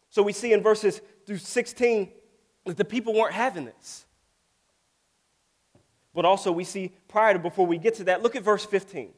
So 0.10 0.22
we 0.22 0.34
see 0.34 0.54
in 0.54 0.62
verses 0.62 1.02
through 1.26 1.38
16 1.38 2.12
that 2.66 2.78
the 2.78 2.86
people 2.86 3.14
weren't 3.14 3.34
having 3.34 3.66
this. 3.66 4.06
But 6.14 6.26
also 6.26 6.52
we 6.52 6.64
see 6.64 6.92
prior 7.08 7.34
to 7.34 7.40
before 7.40 7.66
we 7.66 7.78
get 7.78 7.96
to 7.96 8.04
that, 8.06 8.22
look 8.22 8.36
at 8.36 8.44
verse 8.44 8.66
15. 8.66 9.10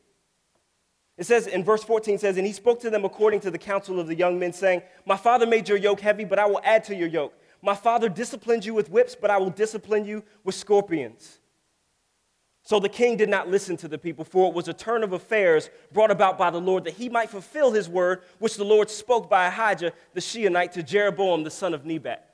It 1.17 1.25
says 1.25 1.47
in 1.47 1.63
verse 1.63 1.83
14 1.83 2.17
says, 2.17 2.37
And 2.37 2.45
he 2.45 2.53
spoke 2.53 2.81
to 2.81 2.89
them 2.89 3.05
according 3.05 3.39
to 3.41 3.51
the 3.51 3.57
counsel 3.57 3.99
of 3.99 4.07
the 4.07 4.15
young 4.15 4.37
men, 4.37 4.51
saying, 4.51 4.81
My 5.05 5.15
father 5.15 5.45
made 5.45 5.69
your 5.69 5.77
yoke 5.77 6.01
heavy, 6.01 6.25
but 6.25 6.39
I 6.39 6.45
will 6.45 6.61
add 6.63 6.83
to 6.85 6.95
your 6.95 7.07
yoke. 7.07 7.33
My 7.61 7.75
father 7.75 8.09
disciplined 8.09 8.65
you 8.65 8.73
with 8.73 8.89
whips, 8.89 9.15
but 9.15 9.31
I 9.31 9.37
will 9.37 9.49
discipline 9.49 10.05
you 10.05 10.23
with 10.43 10.55
scorpions. 10.55 11.39
So 12.63 12.79
the 12.79 12.89
king 12.89 13.15
did 13.15 13.29
not 13.29 13.47
listen 13.47 13.77
to 13.77 13.87
the 13.87 13.97
people, 13.97 14.25
for 14.25 14.49
it 14.49 14.55
was 14.55 14.67
a 14.67 14.73
turn 14.73 15.03
of 15.03 15.13
affairs 15.13 15.69
brought 15.93 16.09
about 16.09 16.37
by 16.37 16.49
the 16.49 16.59
Lord 16.59 16.83
that 16.85 16.95
he 16.95 17.09
might 17.09 17.29
fulfill 17.29 17.71
his 17.71 17.87
word, 17.87 18.23
which 18.39 18.57
the 18.57 18.65
Lord 18.65 18.89
spoke 18.89 19.29
by 19.29 19.45
Ahijah 19.45 19.93
the 20.13 20.19
Shilonite 20.19 20.71
to 20.71 20.83
Jeroboam 20.83 21.43
the 21.43 21.51
son 21.51 21.75
of 21.75 21.85
Nebat. 21.85 22.24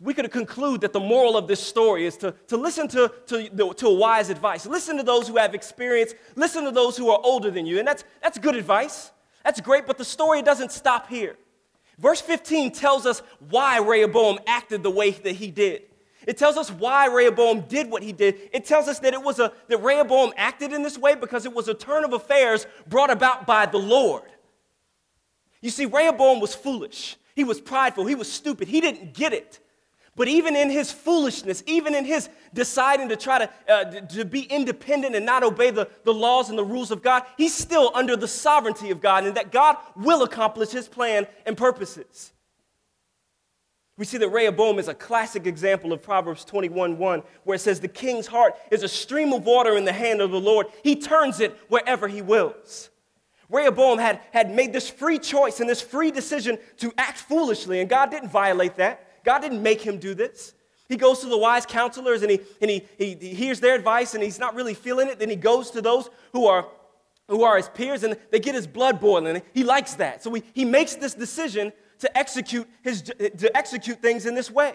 We 0.00 0.14
could 0.14 0.30
conclude 0.30 0.80
that 0.82 0.92
the 0.92 1.00
moral 1.00 1.36
of 1.36 1.48
this 1.48 1.60
story 1.60 2.06
is 2.06 2.16
to, 2.18 2.32
to 2.48 2.56
listen 2.56 2.86
to, 2.88 3.12
to, 3.26 3.74
to 3.74 3.90
wise 3.90 4.30
advice. 4.30 4.66
Listen 4.66 4.96
to 4.96 5.02
those 5.02 5.26
who 5.26 5.36
have 5.36 5.54
experience. 5.54 6.14
Listen 6.36 6.64
to 6.64 6.70
those 6.70 6.96
who 6.96 7.10
are 7.10 7.20
older 7.22 7.50
than 7.50 7.66
you. 7.66 7.78
And 7.78 7.88
that's, 7.88 8.04
that's 8.22 8.38
good 8.38 8.54
advice. 8.54 9.10
That's 9.44 9.60
great, 9.60 9.86
but 9.86 9.98
the 9.98 10.04
story 10.04 10.42
doesn't 10.42 10.72
stop 10.72 11.08
here. 11.08 11.36
Verse 11.98 12.20
15 12.20 12.72
tells 12.72 13.06
us 13.06 13.22
why 13.50 13.78
Rehoboam 13.78 14.38
acted 14.46 14.82
the 14.82 14.90
way 14.90 15.10
that 15.10 15.36
he 15.36 15.50
did. 15.50 15.82
It 16.26 16.38
tells 16.38 16.56
us 16.56 16.70
why 16.70 17.06
Rehoboam 17.06 17.62
did 17.68 17.90
what 17.90 18.02
he 18.02 18.12
did. 18.12 18.48
It 18.52 18.64
tells 18.64 18.88
us 18.88 18.98
that 19.00 19.12
it 19.12 19.22
was 19.22 19.38
a 19.38 19.52
that 19.68 19.78
Rehoboam 19.82 20.32
acted 20.36 20.72
in 20.72 20.82
this 20.82 20.96
way 20.96 21.14
because 21.14 21.44
it 21.44 21.52
was 21.52 21.68
a 21.68 21.74
turn 21.74 22.02
of 22.02 22.12
affairs 22.14 22.66
brought 22.88 23.10
about 23.10 23.46
by 23.46 23.66
the 23.66 23.78
Lord. 23.78 24.22
You 25.60 25.70
see, 25.70 25.84
Rehoboam 25.84 26.40
was 26.40 26.54
foolish. 26.54 27.16
He 27.36 27.44
was 27.44 27.60
prideful. 27.60 28.06
He 28.06 28.14
was 28.14 28.30
stupid. 28.30 28.68
He 28.68 28.80
didn't 28.80 29.12
get 29.12 29.32
it. 29.32 29.60
But 30.16 30.28
even 30.28 30.54
in 30.54 30.70
his 30.70 30.92
foolishness, 30.92 31.64
even 31.66 31.94
in 31.94 32.04
his 32.04 32.28
deciding 32.52 33.08
to 33.08 33.16
try 33.16 33.38
to, 33.40 33.50
uh, 33.68 33.84
to 33.84 34.24
be 34.24 34.42
independent 34.42 35.16
and 35.16 35.26
not 35.26 35.42
obey 35.42 35.70
the, 35.70 35.88
the 36.04 36.14
laws 36.14 36.50
and 36.50 36.58
the 36.58 36.64
rules 36.64 36.92
of 36.92 37.02
God, 37.02 37.24
he's 37.36 37.54
still 37.54 37.90
under 37.94 38.16
the 38.16 38.28
sovereignty 38.28 38.90
of 38.90 39.00
God 39.00 39.24
and 39.24 39.36
that 39.36 39.50
God 39.50 39.76
will 39.96 40.22
accomplish 40.22 40.70
his 40.70 40.86
plan 40.86 41.26
and 41.46 41.56
purposes. 41.56 42.32
We 43.96 44.04
see 44.04 44.18
that 44.18 44.28
Rehoboam 44.28 44.78
is 44.78 44.88
a 44.88 44.94
classic 44.94 45.46
example 45.46 45.92
of 45.92 46.02
Proverbs 46.02 46.44
21 46.44 46.98
1, 46.98 47.22
where 47.44 47.54
it 47.56 47.60
says, 47.60 47.80
The 47.80 47.88
king's 47.88 48.26
heart 48.26 48.54
is 48.70 48.82
a 48.82 48.88
stream 48.88 49.32
of 49.32 49.44
water 49.44 49.76
in 49.76 49.84
the 49.84 49.92
hand 49.92 50.20
of 50.20 50.30
the 50.30 50.40
Lord. 50.40 50.66
He 50.82 50.96
turns 50.96 51.40
it 51.40 51.56
wherever 51.68 52.08
he 52.08 52.20
wills. 52.20 52.90
Rehoboam 53.48 53.98
had, 53.98 54.20
had 54.32 54.52
made 54.52 54.72
this 54.72 54.90
free 54.90 55.18
choice 55.18 55.60
and 55.60 55.68
this 55.68 55.80
free 55.80 56.10
decision 56.10 56.58
to 56.78 56.92
act 56.98 57.18
foolishly, 57.18 57.80
and 57.80 57.88
God 57.88 58.10
didn't 58.10 58.30
violate 58.30 58.76
that. 58.76 59.03
God 59.24 59.40
didn't 59.40 59.62
make 59.62 59.80
him 59.80 59.98
do 59.98 60.14
this. 60.14 60.54
He 60.88 60.96
goes 60.96 61.20
to 61.20 61.26
the 61.26 61.38
wise 61.38 61.64
counselors 61.64 62.22
and 62.22 62.30
he, 62.30 62.40
and 62.60 62.70
he, 62.70 62.86
he, 62.98 63.14
he 63.14 63.34
hears 63.34 63.58
their 63.58 63.74
advice 63.74 64.14
and 64.14 64.22
he's 64.22 64.38
not 64.38 64.54
really 64.54 64.74
feeling 64.74 65.08
it. 65.08 65.18
Then 65.18 65.30
he 65.30 65.36
goes 65.36 65.70
to 65.70 65.80
those 65.80 66.10
who 66.32 66.46
are, 66.46 66.68
who 67.28 67.42
are 67.42 67.56
his 67.56 67.68
peers 67.70 68.04
and 68.04 68.16
they 68.30 68.38
get 68.38 68.54
his 68.54 68.66
blood 68.66 69.00
boiling. 69.00 69.40
He 69.54 69.64
likes 69.64 69.94
that. 69.94 70.22
So 70.22 70.32
he, 70.34 70.42
he 70.52 70.64
makes 70.64 70.94
this 70.94 71.14
decision 71.14 71.72
to 72.00 72.16
execute, 72.16 72.68
his, 72.82 73.02
to 73.02 73.56
execute 73.56 74.02
things 74.02 74.26
in 74.26 74.34
this 74.34 74.50
way. 74.50 74.74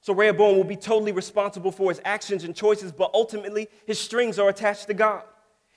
So 0.00 0.12
Rehoboam 0.12 0.56
will 0.56 0.64
be 0.64 0.74
totally 0.74 1.12
responsible 1.12 1.70
for 1.70 1.88
his 1.90 2.00
actions 2.04 2.42
and 2.42 2.56
choices, 2.56 2.90
but 2.90 3.12
ultimately 3.14 3.68
his 3.86 4.00
strings 4.00 4.36
are 4.40 4.48
attached 4.48 4.88
to 4.88 4.94
God. 4.94 5.22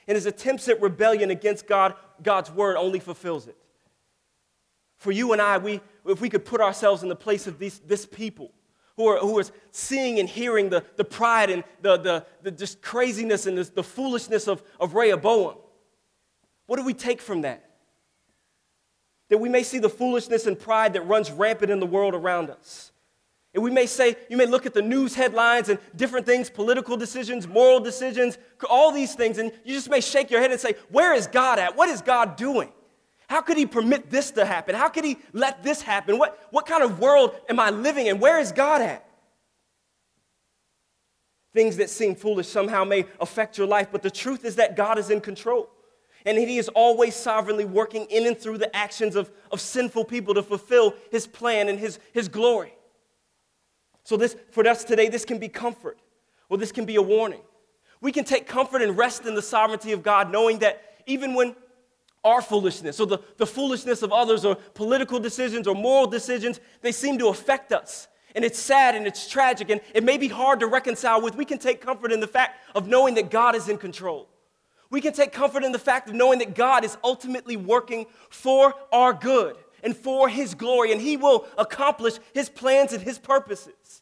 And 0.08 0.16
his 0.16 0.26
attempts 0.26 0.68
at 0.68 0.82
rebellion 0.82 1.30
against 1.30 1.68
God, 1.68 1.94
God's 2.24 2.50
word 2.50 2.76
only 2.76 3.00
fulfills 3.00 3.48
it. 3.48 3.56
For 5.06 5.12
you 5.12 5.34
and 5.34 5.40
I, 5.42 5.60
we, 5.60 5.82
if 6.08 6.20
we 6.20 6.30
could 6.30 6.46
put 6.46 6.62
ourselves 6.62 7.04
in 7.04 7.10
the 7.10 7.16
place 7.16 7.46
of 7.46 7.60
these, 7.60 7.78
this 7.78 8.08
people 8.08 8.52
who 8.98 9.08
are, 9.08 9.44
seeing 9.70 10.18
and 10.18 10.28
hearing 10.28 10.70
the, 10.70 10.84
the 10.96 11.04
pride 11.04 11.52
and 11.52 11.64
the, 11.84 11.98
the, 11.98 12.26
the 12.42 12.50
just 12.50 12.82
craziness 12.82 13.46
and 13.46 13.56
the, 13.56 13.66
the 13.66 13.84
foolishness 13.84 14.48
of, 14.48 14.64
of 14.80 14.96
Rehoboam, 14.96 15.58
what 16.66 16.78
do 16.78 16.84
we 16.84 16.96
take 16.96 17.22
from 17.22 17.42
that? 17.42 17.70
That 19.30 19.38
we 19.38 19.48
may 19.48 19.62
see 19.62 19.78
the 19.78 19.90
foolishness 19.90 20.48
and 20.48 20.60
pride 20.60 20.94
that 20.94 21.02
runs 21.02 21.30
rampant 21.30 21.70
in 21.70 21.80
the 21.80 21.86
world 21.86 22.16
around 22.16 22.50
us. 22.50 22.92
And 23.54 23.64
we 23.64 23.70
may 23.70 23.86
say, 23.86 24.16
you 24.28 24.38
may 24.38 24.48
look 24.48 24.66
at 24.66 24.74
the 24.74 24.82
news 24.82 25.14
headlines 25.14 25.70
and 25.70 25.78
different 25.96 26.26
things, 26.26 26.50
political 26.50 26.98
decisions, 26.98 27.48
moral 27.48 27.80
decisions, 27.80 28.40
all 28.68 28.92
these 28.92 29.14
things, 29.14 29.38
and 29.38 29.52
you 29.64 29.76
just 29.76 29.88
may 29.88 30.02
shake 30.02 30.32
your 30.32 30.42
head 30.42 30.50
and 30.50 30.60
say, 30.60 30.74
Where 30.90 31.14
is 31.14 31.28
God 31.28 31.60
at? 31.60 31.78
What 31.78 31.90
is 31.90 32.02
God 32.02 32.38
doing? 32.38 32.72
How 33.28 33.42
could 33.42 33.58
He 33.58 33.66
permit 33.66 34.10
this 34.10 34.32
to 34.32 34.46
happen? 34.46 34.76
How 34.76 34.90
could 34.90 35.04
He 35.04 35.18
let 35.34 35.64
this 35.64 35.82
happen? 35.82 36.18
What, 36.18 36.48
what 36.52 36.66
kind 36.66 36.84
of 36.84 37.00
world 37.00 37.36
am 37.50 37.60
I 37.60 37.70
living 37.70 38.08
in? 38.08 38.20
Where 38.20 38.40
is 38.40 38.52
God 38.52 38.82
at? 38.82 39.08
Things 41.54 41.78
that 41.78 41.90
seem 41.90 42.16
foolish 42.16 42.48
somehow 42.48 42.84
may 42.84 43.06
affect 43.20 43.58
your 43.58 43.68
life, 43.68 43.88
but 43.92 44.04
the 44.04 44.12
truth 44.12 44.44
is 44.44 44.58
that 44.58 44.76
God 44.76 45.00
is 45.00 45.10
in 45.10 45.22
control 45.22 45.70
and 46.26 46.38
He 46.38 46.58
is 46.58 46.70
always 46.70 47.16
sovereignly 47.16 47.66
working 47.66 48.06
in 48.06 48.26
and 48.26 48.38
through 48.38 48.58
the 48.58 48.76
actions 48.76 49.16
of, 49.16 49.32
of 49.52 49.62
sinful 49.62 50.06
people 50.06 50.34
to 50.34 50.44
fulfill 50.44 50.96
His 51.12 51.28
plan 51.28 51.70
and 51.70 51.80
His, 51.80 52.00
His 52.14 52.28
glory. 52.28 52.74
So, 54.04 54.18
this, 54.18 54.36
for 54.52 54.68
us 54.68 54.84
today, 54.84 55.08
this 55.08 55.26
can 55.26 55.38
be 55.38 55.48
comfort, 55.48 56.00
or 56.50 56.58
this 56.58 56.72
can 56.72 56.86
be 56.86 56.96
a 56.96 57.02
warning. 57.02 57.42
We 58.02 58.12
can 58.12 58.24
take 58.24 58.48
comfort 58.48 58.82
and 58.82 58.98
rest 58.98 59.26
in 59.26 59.36
the 59.36 59.42
sovereignty 59.42 59.92
of 59.92 60.04
God, 60.04 60.32
knowing 60.32 60.60
that 60.60 60.82
even 61.06 61.34
when 61.34 61.56
our 62.26 62.42
foolishness 62.42 63.00
or 63.00 63.08
the, 63.08 63.20
the 63.38 63.46
foolishness 63.46 64.02
of 64.02 64.12
others 64.12 64.44
or 64.44 64.56
political 64.74 65.20
decisions 65.20 65.68
or 65.68 65.76
moral 65.76 66.08
decisions, 66.08 66.60
they 66.82 66.92
seem 66.92 67.18
to 67.20 67.28
affect 67.28 67.72
us. 67.72 68.08
And 68.36 68.44
it's 68.44 68.60
sad 68.60 68.96
and 68.96 69.08
it's 69.08 69.30
tragic 69.30 69.70
and 69.70 69.80
it 69.94 70.04
may 70.04 70.18
be 70.18 70.28
hard 70.28 70.60
to 70.60 70.68
reconcile 70.68 71.22
with. 71.22 71.36
We 71.38 71.46
can 71.46 71.60
take 71.60 71.80
comfort 71.80 72.12
in 72.12 72.20
the 72.20 72.28
fact 72.28 72.60
of 72.76 72.88
knowing 72.88 73.14
that 73.14 73.32
God 73.32 73.56
is 73.56 73.70
in 73.70 73.78
control. 73.78 74.28
We 74.90 75.02
can 75.02 75.14
take 75.14 75.32
comfort 75.32 75.64
in 75.64 75.72
the 75.72 75.80
fact 75.80 76.10
of 76.10 76.16
knowing 76.16 76.40
that 76.40 76.56
God 76.56 76.84
is 76.84 76.98
ultimately 77.04 77.56
working 77.58 78.08
for 78.30 78.74
our 78.92 79.14
good 79.14 79.56
and 79.84 79.96
for 79.96 80.28
His 80.28 80.54
glory, 80.54 80.92
and 80.92 81.02
He 81.02 81.18
will 81.18 81.46
accomplish 81.58 82.16
His 82.34 82.50
plans 82.50 82.94
and 82.94 83.02
His 83.02 83.20
purposes. 83.20 84.02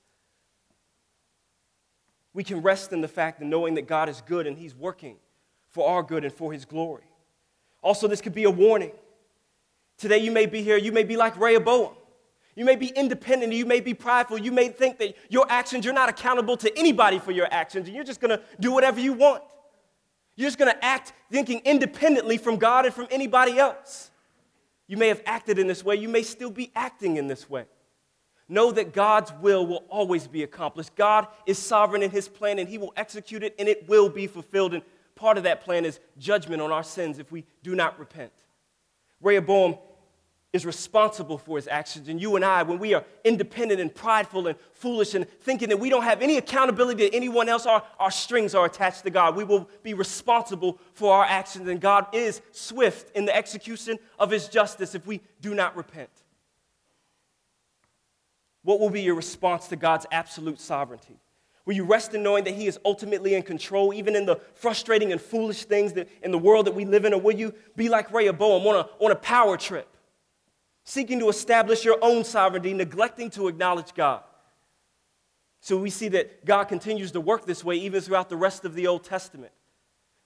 We 2.33 2.43
can 2.43 2.62
rest 2.62 2.91
in 2.91 3.01
the 3.01 3.07
fact 3.07 3.41
of 3.41 3.47
knowing 3.47 3.75
that 3.75 3.88
God 3.88 4.09
is 4.09 4.21
good 4.21 4.47
and 4.47 4.57
He's 4.57 4.75
working 4.75 5.17
for 5.69 5.88
our 5.88 6.03
good 6.03 6.23
and 6.25 6.33
for 6.33 6.51
His 6.51 6.65
glory. 6.65 7.03
Also, 7.84 8.08
this 8.08 8.22
could 8.22 8.34
be 8.34 8.46
a 8.46 8.50
warning. 8.50 8.91
Today, 9.98 10.17
you 10.17 10.32
may 10.32 10.48
be 10.48 10.63
here, 10.63 10.78
you 10.78 10.91
may 10.91 11.04
be 11.04 11.17
like 11.17 11.38
Rehoboam. 11.38 11.91
You 12.56 12.65
may 12.65 12.76
be 12.76 12.88
independent, 12.88 13.52
you 13.54 13.65
may 13.65 13.80
be 13.80 13.93
prideful, 13.93 14.38
you 14.38 14.52
may 14.52 14.69
think 14.69 15.00
that 15.00 15.15
your 15.30 15.46
actions, 15.50 15.86
you're 15.86 15.93
not 15.93 16.10
accountable 16.10 16.56
to 16.58 16.78
anybody 16.78 17.17
for 17.17 17.32
your 17.32 17.48
actions, 17.52 17.88
and 17.88 17.96
you're 17.96 18.06
just 18.06 18.22
gonna 18.22 18.41
do 18.60 18.72
whatever 18.72 19.00
you 19.00 19.13
want. 19.13 19.43
You're 20.36 20.48
just 20.48 20.60
gonna 20.60 20.78
act 20.82 21.13
thinking 21.32 21.62
independently 21.65 22.38
from 22.38 22.58
God 22.58 22.86
and 22.86 22.93
from 22.93 23.08
anybody 23.10 23.58
else. 23.58 24.12
You 24.88 24.98
may 24.98 25.08
have 25.08 25.24
acted 25.26 25.58
in 25.58 25.65
this 25.65 25.84
way, 25.84 25.96
you 25.96 26.10
may 26.10 26.22
still 26.22 26.52
be 26.52 26.72
acting 26.76 27.17
in 27.17 27.28
this 27.28 27.50
way. 27.50 27.65
Know 28.48 28.72
that 28.72 28.93
God's 28.93 29.34
will 29.41 29.65
will 29.65 29.84
always 29.89 30.28
be 30.28 30.43
accomplished. 30.43 30.96
God 30.96 31.28
is 31.48 31.58
sovereign 31.58 32.04
in 32.04 32.12
his 32.12 32.28
plan, 32.28 32.60
and 32.60 32.69
he 32.69 32.78
will 32.78 32.93
execute 32.96 33.41
it, 33.41 33.56
and 33.58 33.67
it 33.67 33.88
will 33.88 34.10
be 34.10 34.28
fulfilled. 34.28 34.74
And 34.76 34.84
part 35.15 35.38
of 35.38 35.43
that 35.43 35.62
plan 35.62 35.86
is 35.86 35.99
judgment 36.17 36.62
on 36.62 36.71
our 36.71 36.84
sins 36.84 37.19
if 37.19 37.32
we 37.32 37.45
do 37.62 37.76
not 37.76 37.99
repent. 37.99 38.32
Rehoboam 39.21 39.78
is 40.54 40.67
responsible 40.67 41.39
for 41.39 41.58
his 41.58 41.67
actions. 41.67 42.08
And 42.08 42.21
you 42.21 42.36
and 42.36 42.45
I, 42.45 42.62
when 42.62 42.78
we 42.78 42.93
are 42.93 43.04
independent 43.23 43.82
and 43.82 43.93
prideful 43.93 44.47
and 44.47 44.56
foolish 44.73 45.15
and 45.15 45.28
thinking 45.41 45.69
that 45.69 45.80
we 45.80 45.89
don't 45.89 46.04
have 46.04 46.21
any 46.21 46.38
accountability 46.38 47.10
to 47.10 47.15
anyone 47.15 47.49
else, 47.49 47.65
our, 47.65 47.82
our 47.99 48.12
strings 48.12 48.54
are 48.54 48.65
attached 48.65 49.04
to 49.04 49.10
God. 49.10 49.36
We 49.36 49.43
will 49.43 49.67
be 49.82 49.95
responsible 49.95 50.78
for 50.93 51.15
our 51.15 51.26
actions. 51.26 51.67
And 51.67 51.82
God 51.82 52.06
is 52.13 52.41
swift 52.52 53.15
in 53.15 53.26
the 53.26 53.36
execution 53.36 53.97
of 54.19 54.30
his 54.30 54.47
justice 54.47 54.93
if 54.93 55.08
we 55.08 55.21
do 55.41 55.56
not 55.56 55.76
repent. 55.76 56.12
What 58.62 58.80
will 58.80 58.91
be 58.91 59.02
your 59.02 59.15
response 59.15 59.67
to 59.69 59.76
God's 59.76 60.06
absolute 60.12 60.60
sovereignty? 60.60 61.19
Will 61.65 61.76
you 61.76 61.86
rest 61.86 62.13
in 62.13 62.23
knowing 62.23 62.43
that 62.43 62.56
He 62.56 62.67
is 62.67 62.78
ultimately 62.84 63.36
in 63.36 63.43
control, 63.43 63.93
even 63.93 64.15
in 64.15 64.26
the 64.26 64.38
frustrating 64.54 65.12
and 65.12 65.21
foolish 65.21 65.63
things 65.63 65.93
that 65.93 66.10
in 66.21 66.32
the 66.32 66.38
world 66.38 66.67
that 66.67 66.76
we 66.76 66.84
live 66.84 67.06
in? 67.06 67.13
Or 67.13 67.21
will 67.21 67.36
you 67.36 67.54
be 67.76 67.88
like 67.88 68.12
Rehoboam 68.12 68.67
on 68.67 68.76
a, 68.76 69.04
on 69.04 69.12
a 69.12 69.15
power 69.15 69.56
trip, 69.56 69.88
seeking 70.84 71.19
to 71.19 71.30
establish 71.30 71.86
your 71.86 71.97
own 72.02 72.26
sovereignty, 72.26 72.73
neglecting 72.73 73.30
to 73.32 73.47
acknowledge 73.47 73.93
God? 73.93 74.23
So 75.62 75.78
we 75.78 75.89
see 75.89 76.10
that 76.10 76.43
God 76.43 76.65
continues 76.65 77.12
to 77.12 77.21
work 77.21 77.45
this 77.45 77.63
way 77.63 77.76
even 77.76 78.02
throughout 78.02 78.28
the 78.28 78.36
rest 78.36 78.65
of 78.65 78.76
the 78.76 78.88
Old 78.88 79.06
Testament. 79.06 79.54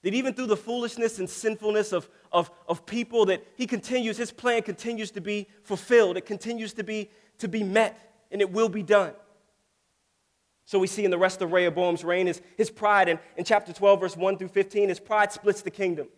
That 0.01 0.15
even 0.15 0.33
through 0.33 0.47
the 0.47 0.57
foolishness 0.57 1.19
and 1.19 1.29
sinfulness 1.29 1.91
of, 1.91 2.09
of, 2.31 2.49
of 2.67 2.87
people, 2.87 3.25
that 3.27 3.45
He 3.55 3.67
continues, 3.67 4.17
His 4.17 4.31
plan 4.31 4.63
continues 4.63 5.11
to 5.11 5.21
be 5.21 5.47
fulfilled. 5.61 6.17
It 6.17 6.25
continues 6.25 6.73
to 6.73 6.83
be, 6.83 7.11
to 7.37 7.47
be 7.47 7.61
met, 7.61 8.25
and 8.31 8.41
it 8.41 8.51
will 8.51 8.69
be 8.69 8.81
done. 8.81 9.13
So 10.67 10.79
we 10.79 10.87
see 10.87 11.05
in 11.05 11.11
the 11.11 11.17
rest 11.17 11.41
of 11.41 11.51
Rehoboam's 11.51 12.03
reign 12.03 12.27
is 12.27 12.41
his 12.57 12.69
pride. 12.69 13.07
And 13.07 13.19
in 13.37 13.45
chapter 13.45 13.71
12, 13.71 14.01
verse 14.01 14.17
1 14.17 14.37
through 14.37 14.49
15, 14.49 14.89
his 14.89 14.99
pride 14.99 15.31
splits 15.31 15.61
the 15.61 15.71
kingdom. 15.71 16.09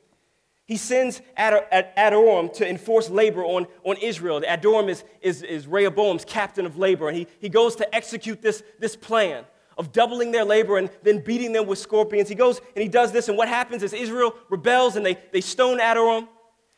He 0.65 0.75
sends 0.75 1.21
Adoram 1.37 2.51
to 2.53 2.67
enforce 2.67 3.11
labor 3.11 3.43
on, 3.43 3.67
on 3.83 3.97
Israel. 3.97 4.41
Adoram 4.41 4.89
is, 4.89 5.03
is, 5.21 5.43
is 5.43 5.67
Rehoboam's 5.67 6.25
captain 6.25 6.65
of 6.65 6.77
labor, 6.79 7.09
and 7.09 7.15
he, 7.15 7.27
he 7.39 7.47
goes 7.47 7.75
to 7.75 7.95
execute 7.95 8.41
this, 8.41 8.63
this 8.79 8.95
plan 8.95 9.45
of 9.77 9.91
doubling 9.91 10.31
their 10.31 10.45
labor 10.45 10.79
and 10.79 10.89
then 11.03 11.23
beating 11.23 11.53
them 11.53 11.67
with 11.67 11.77
scorpions. 11.77 12.27
He 12.27 12.33
goes 12.33 12.59
and 12.75 12.81
he 12.81 12.89
does 12.89 13.11
this, 13.11 13.29
and 13.29 13.37
what 13.37 13.47
happens 13.47 13.83
is 13.83 13.93
Israel 13.93 14.33
rebels 14.49 14.95
and 14.95 15.05
they, 15.05 15.15
they 15.31 15.41
stone 15.41 15.77
Adoram. 15.77 16.27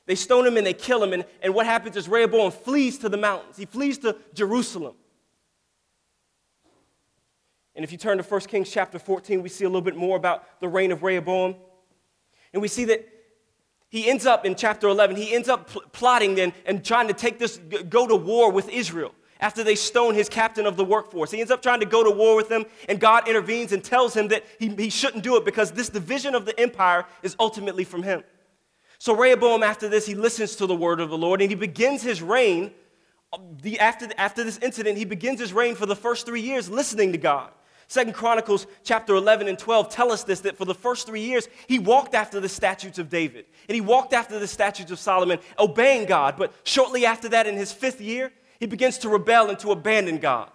They 0.08 0.16
stone 0.16 0.46
him 0.46 0.58
and 0.58 0.68
they 0.68 0.74
kill 0.74 1.02
him. 1.02 1.14
And, 1.14 1.24
and 1.42 1.54
what 1.54 1.66
happens 1.66 1.96
is 1.96 2.10
Rehoboam 2.10 2.52
flees 2.52 2.98
to 2.98 3.08
the 3.08 3.18
mountains. 3.18 3.56
He 3.56 3.66
flees 3.66 3.98
to 4.00 4.18
Jerusalem. 4.34 4.96
And 7.82 7.84
if 7.84 7.92
you 7.92 7.98
turn 7.98 8.20
to 8.20 8.24
1 8.24 8.42
Kings 8.42 8.70
chapter 8.70 9.00
14, 9.00 9.42
we 9.42 9.50
see 9.50 9.66
a 9.66 9.68
little 9.68 9.82
bit 9.82 9.96
more 9.96 10.16
about 10.16 10.60
the 10.60 10.68
reign 10.68 10.92
of 10.92 11.02
Rehoboam. 11.02 11.56
And 12.54 12.62
we 12.62 12.68
see 12.68 12.86
that 12.86 13.10
he 13.90 14.08
ends 14.08 14.28
up 14.28 14.46
in 14.46 14.54
chapter 14.54 14.88
11, 14.88 15.16
he 15.16 15.34
ends 15.34 15.50
up 15.50 15.68
pl- 15.68 15.82
plotting 15.92 16.40
and, 16.40 16.54
and 16.68 16.86
trying 16.86 17.08
to 17.08 17.16
take 17.16 17.40
this, 17.40 17.58
go 17.58 18.06
to 18.06 18.16
war 18.16 18.52
with 18.52 18.70
Israel 18.70 19.16
after 19.40 19.64
they 19.64 19.74
stone 19.74 20.14
his 20.14 20.30
captain 20.30 20.68
of 20.68 20.78
the 20.78 20.86
workforce. 20.86 21.32
He 21.32 21.40
ends 21.40 21.50
up 21.50 21.64
trying 21.64 21.80
to 21.80 21.88
go 21.88 22.04
to 22.04 22.12
war 22.12 22.36
with 22.36 22.50
them, 22.50 22.66
and 22.88 23.00
God 23.00 23.28
intervenes 23.28 23.72
and 23.72 23.84
tells 23.84 24.16
him 24.16 24.28
that 24.28 24.46
he, 24.60 24.68
he 24.76 24.92
shouldn't 24.92 25.24
do 25.24 25.36
it 25.38 25.44
because 25.44 25.72
this 25.72 25.90
division 25.90 26.36
of 26.36 26.46
the 26.46 26.60
empire 26.60 27.08
is 27.24 27.36
ultimately 27.40 27.84
from 27.84 28.04
him. 28.04 28.24
So 29.00 29.16
Rehoboam, 29.16 29.64
after 29.64 29.90
this, 29.90 30.06
he 30.06 30.14
listens 30.14 30.56
to 30.58 30.68
the 30.68 30.76
word 30.76 31.00
of 31.00 31.10
the 31.10 31.18
Lord 31.18 31.42
and 31.42 31.50
he 31.50 31.56
begins 31.56 32.04
his 32.04 32.22
reign. 32.22 32.70
Um, 33.34 33.58
the, 33.64 33.80
after, 33.80 34.08
after 34.20 34.44
this 34.44 34.60
incident, 34.60 35.00
he 35.00 35.06
begins 35.06 35.40
his 35.40 35.52
reign 35.52 35.74
for 35.74 35.88
the 35.88 35.96
first 35.96 36.28
three 36.28 36.42
years 36.42 36.70
listening 36.70 37.12
to 37.14 37.18
God. 37.18 37.50
Second 37.92 38.14
Chronicles 38.14 38.68
chapter 38.86 39.16
11 39.16 39.50
and 39.50 39.60
12 39.60 39.90
tell 39.90 40.14
us 40.14 40.24
this 40.24 40.40
that 40.40 40.56
for 40.56 40.64
the 40.64 40.74
first 40.74 41.06
three 41.06 41.24
years, 41.24 41.50
he 41.68 41.78
walked 41.78 42.16
after 42.16 42.40
the 42.40 42.48
statutes 42.48 43.00
of 43.00 43.10
David 43.10 43.48
and 43.68 43.76
he 43.76 43.82
walked 43.82 44.14
after 44.14 44.40
the 44.40 44.48
statutes 44.48 44.92
of 44.92 44.98
Solomon, 44.98 45.40
obeying 45.60 46.06
God. 46.06 46.36
But 46.38 46.54
shortly 46.64 47.06
after 47.06 47.28
that, 47.28 47.48
in 47.48 47.56
his 47.58 47.74
fifth 47.74 48.00
year, 48.00 48.32
he 48.62 48.66
begins 48.66 48.98
to 49.00 49.10
rebel 49.10 49.50
and 49.50 49.60
to 49.60 49.72
abandon 49.72 50.20
God. 50.20 50.50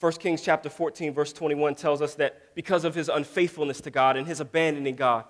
1 0.00 0.12
Kings 0.12 0.40
chapter 0.40 0.70
14, 0.70 1.12
verse 1.12 1.34
21 1.34 1.74
tells 1.74 2.00
us 2.00 2.14
that 2.14 2.54
because 2.54 2.86
of 2.86 2.94
his 2.94 3.10
unfaithfulness 3.10 3.82
to 3.82 3.90
God 3.90 4.16
and 4.16 4.26
his 4.26 4.40
abandoning 4.40 4.96
God, 4.96 5.26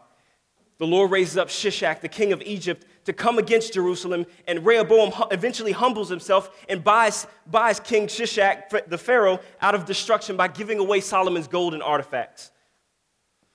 the 0.78 0.86
Lord 0.86 1.10
raises 1.10 1.36
up 1.36 1.48
Shishak, 1.48 2.00
the 2.00 2.08
king 2.08 2.32
of 2.32 2.42
Egypt, 2.42 2.86
to 3.04 3.12
come 3.12 3.38
against 3.38 3.74
Jerusalem, 3.74 4.26
and 4.46 4.64
Rehoboam 4.64 5.12
eventually 5.30 5.72
humbles 5.72 6.08
himself 6.08 6.64
and 6.68 6.82
buys, 6.82 7.26
buys 7.46 7.78
King 7.78 8.06
Shishak, 8.06 8.88
the 8.88 8.98
Pharaoh, 8.98 9.40
out 9.60 9.74
of 9.74 9.84
destruction 9.84 10.36
by 10.36 10.48
giving 10.48 10.78
away 10.78 11.00
Solomon's 11.00 11.46
golden 11.46 11.82
artifacts. 11.82 12.50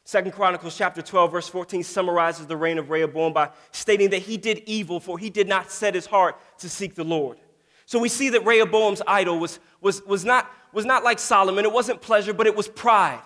Second 0.05 0.31
Chronicles 0.31 0.77
chapter 0.77 1.01
12, 1.01 1.31
verse 1.31 1.47
14 1.47 1.83
summarizes 1.83 2.47
the 2.47 2.57
reign 2.57 2.77
of 2.77 2.89
Rehoboam 2.89 3.33
by 3.33 3.51
stating 3.71 4.09
that 4.11 4.23
he 4.23 4.37
did 4.37 4.63
evil, 4.65 4.99
for 4.99 5.19
he 5.19 5.29
did 5.29 5.47
not 5.47 5.71
set 5.71 5.93
his 5.93 6.05
heart 6.05 6.39
to 6.59 6.69
seek 6.69 6.95
the 6.95 7.03
Lord. 7.03 7.37
So 7.85 7.99
we 7.99 8.09
see 8.09 8.29
that 8.29 8.45
Rehoboam's 8.45 9.01
idol 9.05 9.39
was, 9.39 9.59
was, 9.81 10.01
was, 10.03 10.25
not, 10.25 10.49
was 10.73 10.85
not 10.85 11.03
like 11.03 11.19
Solomon. 11.19 11.65
It 11.65 11.71
wasn't 11.71 12.01
pleasure, 12.01 12.33
but 12.33 12.47
it 12.47 12.55
was 12.55 12.67
pride. 12.67 13.21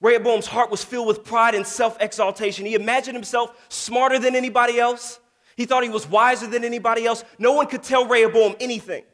Rehoboam's 0.00 0.46
heart 0.46 0.70
was 0.70 0.84
filled 0.84 1.06
with 1.06 1.24
pride 1.24 1.54
and 1.54 1.66
self 1.66 1.96
exaltation. 2.00 2.66
He 2.66 2.74
imagined 2.74 3.16
himself 3.16 3.56
smarter 3.68 4.18
than 4.18 4.36
anybody 4.36 4.78
else. 4.78 5.20
He 5.56 5.64
thought 5.64 5.82
he 5.82 5.88
was 5.88 6.06
wiser 6.06 6.46
than 6.46 6.64
anybody 6.64 7.06
else. 7.06 7.24
No 7.38 7.52
one 7.52 7.66
could 7.66 7.82
tell 7.82 8.06
Rehoboam 8.06 8.56
anything. 8.60 9.04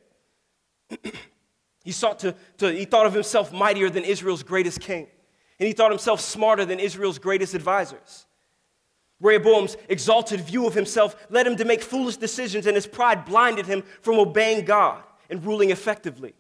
he, 1.85 1.93
sought 1.93 2.19
to, 2.21 2.35
to, 2.59 2.73
he 2.73 2.85
thought 2.85 3.07
of 3.07 3.15
himself 3.15 3.53
mightier 3.53 3.89
than 3.89 4.03
Israel's 4.03 4.43
greatest 4.43 4.81
king. 4.81 5.07
And 5.61 5.69
he 5.69 5.73
thought 5.73 5.93
himself 5.93 6.21
smarter 6.21 6.65
than 6.65 6.81
Israel's 6.81 7.21
greatest 7.21 7.55
advisors. 7.55 8.27
Rehoboam's 9.21 9.77
exalted 9.89 10.41
view 10.41 10.67
of 10.67 10.75
himself 10.75 11.15
led 11.31 11.47
him 11.47 11.55
to 11.57 11.65
make 11.65 11.81
foolish 11.81 12.17
decisions, 12.17 12.67
and 12.67 12.75
his 12.75 12.89
pride 12.89 13.25
blinded 13.25 13.67
him 13.67 13.85
from 14.01 14.19
obeying 14.19 14.65
God 14.65 15.05
and 15.31 15.45
ruling 15.45 15.71
effectively. 15.71 16.35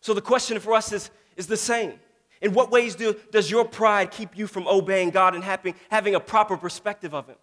So 0.00 0.12
the 0.12 0.20
question 0.20 0.60
for 0.60 0.74
us 0.74 0.92
is, 0.92 1.10
is 1.36 1.46
the 1.46 1.56
same. 1.56 1.94
In 2.40 2.52
what 2.52 2.70
ways 2.70 2.94
do, 2.94 3.16
does 3.32 3.50
your 3.50 3.64
pride 3.64 4.10
keep 4.10 4.36
you 4.36 4.46
from 4.46 4.66
obeying 4.66 5.10
God 5.10 5.34
and 5.34 5.42
having, 5.42 5.74
having 5.90 6.14
a 6.14 6.20
proper 6.20 6.56
perspective 6.56 7.14
of 7.14 7.26
Him? 7.26 7.36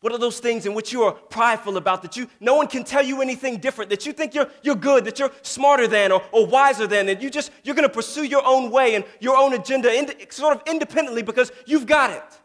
What 0.00 0.12
are 0.12 0.18
those 0.18 0.38
things 0.38 0.64
in 0.64 0.74
which 0.74 0.92
you 0.92 1.02
are 1.02 1.12
prideful 1.12 1.76
about 1.76 2.02
that 2.02 2.16
you 2.16 2.28
no 2.38 2.54
one 2.54 2.68
can 2.68 2.84
tell 2.84 3.02
you 3.02 3.20
anything 3.20 3.58
different, 3.58 3.90
that 3.90 4.06
you 4.06 4.12
think 4.12 4.32
you're, 4.32 4.48
you're 4.62 4.76
good, 4.76 5.04
that 5.06 5.18
you're 5.18 5.32
smarter 5.42 5.88
than 5.88 6.12
or, 6.12 6.22
or 6.30 6.46
wiser 6.46 6.86
than, 6.86 7.06
that 7.06 7.20
you 7.20 7.30
just 7.30 7.50
you're 7.64 7.74
gonna 7.74 7.88
pursue 7.88 8.22
your 8.22 8.46
own 8.46 8.70
way 8.70 8.94
and 8.94 9.04
your 9.18 9.36
own 9.36 9.54
agenda 9.54 9.92
in, 9.92 10.08
sort 10.30 10.56
of 10.56 10.62
independently 10.66 11.22
because 11.22 11.50
you've 11.66 11.86
got 11.86 12.10
it. 12.10 12.40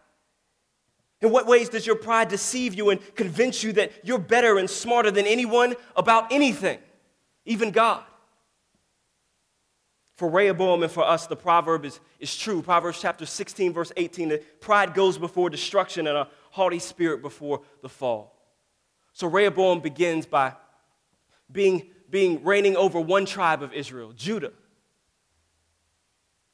In 1.22 1.32
what 1.32 1.46
ways 1.46 1.70
does 1.70 1.86
your 1.86 1.96
pride 1.96 2.28
deceive 2.28 2.74
you 2.74 2.90
and 2.90 3.00
convince 3.16 3.64
you 3.64 3.72
that 3.74 3.92
you're 4.04 4.18
better 4.18 4.58
and 4.58 4.70
smarter 4.70 5.12
than 5.12 5.28
anyone 5.28 5.76
about 5.96 6.32
anything, 6.32 6.80
even 7.46 7.70
God? 7.70 8.04
For 10.16 10.30
Rehoboam 10.30 10.84
and 10.84 10.92
for 10.92 11.04
us, 11.04 11.26
the 11.26 11.36
proverb 11.36 11.86
is, 11.86 12.00
is 12.20 12.36
true. 12.36 12.62
Proverbs 12.62 13.00
chapter 13.02 13.26
16, 13.26 13.74
verse 13.74 13.92
18 13.98 14.30
that 14.30 14.62
pride 14.62 14.94
goes 14.94 15.18
before 15.18 15.50
destruction 15.50 16.06
and 16.08 16.16
a 16.16 16.28
haughty 16.52 16.80
spirit 16.80 17.22
before 17.22 17.62
the 17.82 17.90
fall. 17.90 18.40
So 19.14 19.28
Rehoboam 19.28 19.80
begins 19.80 20.26
by 20.26 20.54
being, 21.52 21.90
being 22.10 22.44
reigning 22.44 22.76
over 22.76 23.00
one 23.00 23.26
tribe 23.26 23.64
of 23.64 23.74
Israel, 23.74 24.14
Judah. 24.16 24.52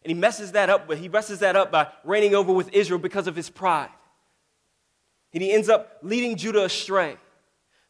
And 0.04 0.12
he 0.12 0.14
messes 0.14 0.54
that 0.54 0.70
up, 0.70 0.88
but 0.88 0.98
he 0.98 1.10
messes 1.10 1.40
that 1.40 1.58
up 1.58 1.72
by 1.72 1.88
reigning 2.06 2.34
over 2.34 2.54
with 2.54 2.74
Israel 2.74 3.00
because 3.00 3.28
of 3.28 3.36
his 3.36 3.50
pride. 3.50 3.90
And 5.34 5.44
he 5.44 5.52
ends 5.52 5.68
up 5.68 5.98
leading 6.02 6.38
Judah 6.38 6.64
astray, 6.64 7.18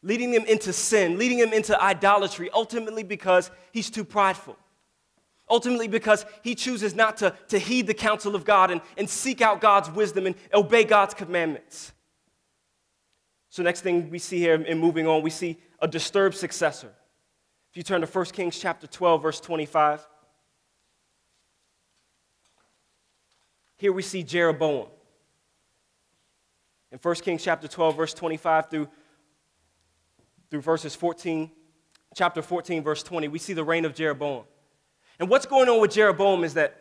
leading 0.02 0.32
them 0.32 0.44
into 0.46 0.72
sin, 0.72 1.16
leading 1.16 1.38
them 1.38 1.52
into 1.52 1.80
idolatry, 1.80 2.50
ultimately 2.52 3.04
because 3.04 3.50
he's 3.72 3.88
too 3.88 4.04
prideful. 4.04 4.56
Ultimately, 5.50 5.88
because 5.88 6.24
he 6.42 6.54
chooses 6.54 6.94
not 6.94 7.16
to, 7.18 7.34
to 7.48 7.58
heed 7.58 7.88
the 7.88 7.94
counsel 7.94 8.36
of 8.36 8.44
God 8.44 8.70
and, 8.70 8.80
and 8.96 9.10
seek 9.10 9.40
out 9.40 9.60
God's 9.60 9.90
wisdom 9.90 10.26
and 10.26 10.36
obey 10.54 10.84
God's 10.84 11.12
commandments. 11.12 11.92
So, 13.50 13.64
next 13.64 13.80
thing 13.80 14.10
we 14.10 14.20
see 14.20 14.38
here 14.38 14.54
in 14.54 14.78
moving 14.78 15.08
on, 15.08 15.22
we 15.22 15.30
see 15.30 15.58
a 15.80 15.88
disturbed 15.88 16.36
successor. 16.36 16.92
If 17.70 17.76
you 17.76 17.82
turn 17.82 18.00
to 18.00 18.06
1 18.06 18.24
Kings 18.26 18.58
chapter 18.58 18.86
12, 18.86 19.22
verse 19.22 19.40
25, 19.40 20.06
here 23.76 23.92
we 23.92 24.02
see 24.02 24.22
Jeroboam. 24.22 24.86
In 26.92 26.98
1 26.98 27.14
Kings 27.16 27.42
chapter 27.42 27.66
12, 27.66 27.96
verse 27.96 28.14
25 28.14 28.70
through, 28.70 28.88
through 30.48 30.60
verses 30.60 30.94
14, 30.94 31.50
chapter 32.14 32.42
14, 32.42 32.84
verse 32.84 33.02
20, 33.02 33.28
we 33.28 33.38
see 33.38 33.52
the 33.52 33.64
reign 33.64 33.84
of 33.84 33.94
Jeroboam. 33.94 34.44
And 35.20 35.28
what's 35.28 35.44
going 35.46 35.68
on 35.68 35.80
with 35.80 35.92
Jeroboam 35.92 36.42
is 36.44 36.54
that 36.54 36.78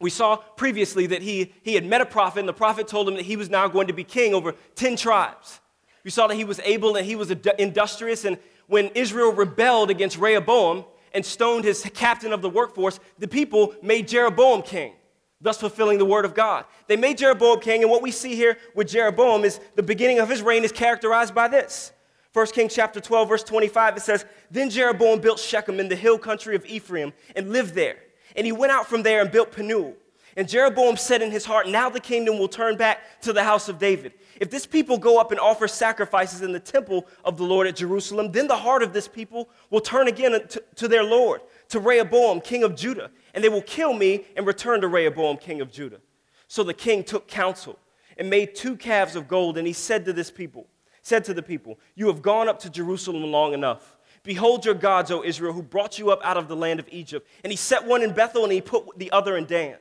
we 0.00 0.08
saw 0.10 0.36
previously 0.36 1.06
that 1.08 1.22
he, 1.22 1.52
he 1.62 1.74
had 1.74 1.84
met 1.84 2.00
a 2.00 2.06
prophet, 2.06 2.40
and 2.40 2.48
the 2.48 2.54
prophet 2.54 2.88
told 2.88 3.06
him 3.06 3.14
that 3.14 3.24
he 3.24 3.36
was 3.36 3.50
now 3.50 3.68
going 3.68 3.86
to 3.86 3.92
be 3.92 4.02
king 4.02 4.34
over 4.34 4.54
10 4.74 4.96
tribes. 4.96 5.60
We 6.02 6.10
saw 6.10 6.26
that 6.26 6.36
he 6.36 6.44
was 6.44 6.58
able 6.60 6.96
and 6.96 7.06
he 7.06 7.16
was 7.16 7.30
industrious, 7.58 8.24
and 8.24 8.38
when 8.66 8.88
Israel 8.94 9.32
rebelled 9.32 9.90
against 9.90 10.18
Rehoboam 10.18 10.84
and 11.12 11.24
stoned 11.24 11.64
his 11.64 11.88
captain 11.94 12.32
of 12.32 12.42
the 12.42 12.50
workforce, 12.50 12.98
the 13.18 13.28
people 13.28 13.74
made 13.82 14.08
Jeroboam 14.08 14.62
king, 14.62 14.92
thus 15.40 15.58
fulfilling 15.60 15.98
the 15.98 16.04
word 16.04 16.24
of 16.24 16.34
God. 16.34 16.64
They 16.88 16.96
made 16.96 17.18
Jeroboam 17.18 17.60
king, 17.60 17.82
and 17.82 17.90
what 17.90 18.02
we 18.02 18.10
see 18.10 18.34
here 18.34 18.56
with 18.74 18.88
Jeroboam 18.88 19.44
is 19.44 19.60
the 19.74 19.82
beginning 19.82 20.18
of 20.18 20.28
his 20.30 20.42
reign 20.42 20.64
is 20.64 20.72
characterized 20.72 21.34
by 21.34 21.48
this. 21.48 21.92
1 22.36 22.48
Kings 22.48 22.74
chapter 22.74 23.00
12, 23.00 23.30
verse 23.30 23.42
25, 23.42 23.96
it 23.96 24.00
says, 24.00 24.26
Then 24.50 24.68
Jeroboam 24.68 25.22
built 25.22 25.40
Shechem 25.40 25.80
in 25.80 25.88
the 25.88 25.96
hill 25.96 26.18
country 26.18 26.54
of 26.54 26.66
Ephraim 26.66 27.14
and 27.34 27.50
lived 27.50 27.74
there. 27.74 27.96
And 28.36 28.44
he 28.44 28.52
went 28.52 28.72
out 28.72 28.86
from 28.86 29.02
there 29.02 29.22
and 29.22 29.30
built 29.30 29.52
Penuel. 29.52 29.94
And 30.36 30.46
Jeroboam 30.46 30.98
said 30.98 31.22
in 31.22 31.30
his 31.30 31.46
heart, 31.46 31.66
Now 31.66 31.88
the 31.88 31.98
kingdom 31.98 32.38
will 32.38 32.46
turn 32.46 32.76
back 32.76 33.22
to 33.22 33.32
the 33.32 33.42
house 33.42 33.70
of 33.70 33.78
David. 33.78 34.12
If 34.38 34.50
this 34.50 34.66
people 34.66 34.98
go 34.98 35.18
up 35.18 35.30
and 35.30 35.40
offer 35.40 35.66
sacrifices 35.66 36.42
in 36.42 36.52
the 36.52 36.60
temple 36.60 37.06
of 37.24 37.38
the 37.38 37.44
Lord 37.44 37.66
at 37.68 37.76
Jerusalem, 37.76 38.32
then 38.32 38.48
the 38.48 38.56
heart 38.58 38.82
of 38.82 38.92
this 38.92 39.08
people 39.08 39.48
will 39.70 39.80
turn 39.80 40.06
again 40.06 40.32
to, 40.32 40.62
to 40.74 40.88
their 40.88 41.04
Lord, 41.04 41.40
to 41.70 41.80
Rehoboam, 41.80 42.42
king 42.42 42.64
of 42.64 42.76
Judah, 42.76 43.10
and 43.32 43.42
they 43.42 43.48
will 43.48 43.62
kill 43.62 43.94
me 43.94 44.26
and 44.36 44.46
return 44.46 44.82
to 44.82 44.88
Rehoboam, 44.88 45.38
king 45.38 45.62
of 45.62 45.72
Judah. 45.72 46.00
So 46.48 46.62
the 46.62 46.74
king 46.74 47.02
took 47.02 47.28
counsel 47.28 47.78
and 48.18 48.28
made 48.28 48.54
two 48.54 48.76
calves 48.76 49.16
of 49.16 49.26
gold, 49.26 49.56
and 49.56 49.66
he 49.66 49.72
said 49.72 50.04
to 50.04 50.12
this 50.12 50.30
people, 50.30 50.66
said 51.06 51.24
to 51.24 51.32
the 51.34 51.42
people, 51.42 51.78
You 51.94 52.08
have 52.08 52.20
gone 52.20 52.48
up 52.48 52.58
to 52.60 52.70
Jerusalem 52.70 53.22
long 53.30 53.54
enough. 53.54 53.96
Behold 54.24 54.64
your 54.64 54.74
gods, 54.74 55.12
O 55.12 55.22
Israel, 55.22 55.52
who 55.52 55.62
brought 55.62 56.00
you 56.00 56.10
up 56.10 56.20
out 56.24 56.36
of 56.36 56.48
the 56.48 56.56
land 56.56 56.80
of 56.80 56.88
Egypt. 56.90 57.28
And 57.44 57.52
he 57.52 57.56
set 57.56 57.86
one 57.86 58.02
in 58.02 58.12
Bethel 58.12 58.42
and 58.42 58.52
he 58.52 58.60
put 58.60 58.98
the 58.98 59.12
other 59.12 59.36
in 59.36 59.46
Dan. 59.46 59.76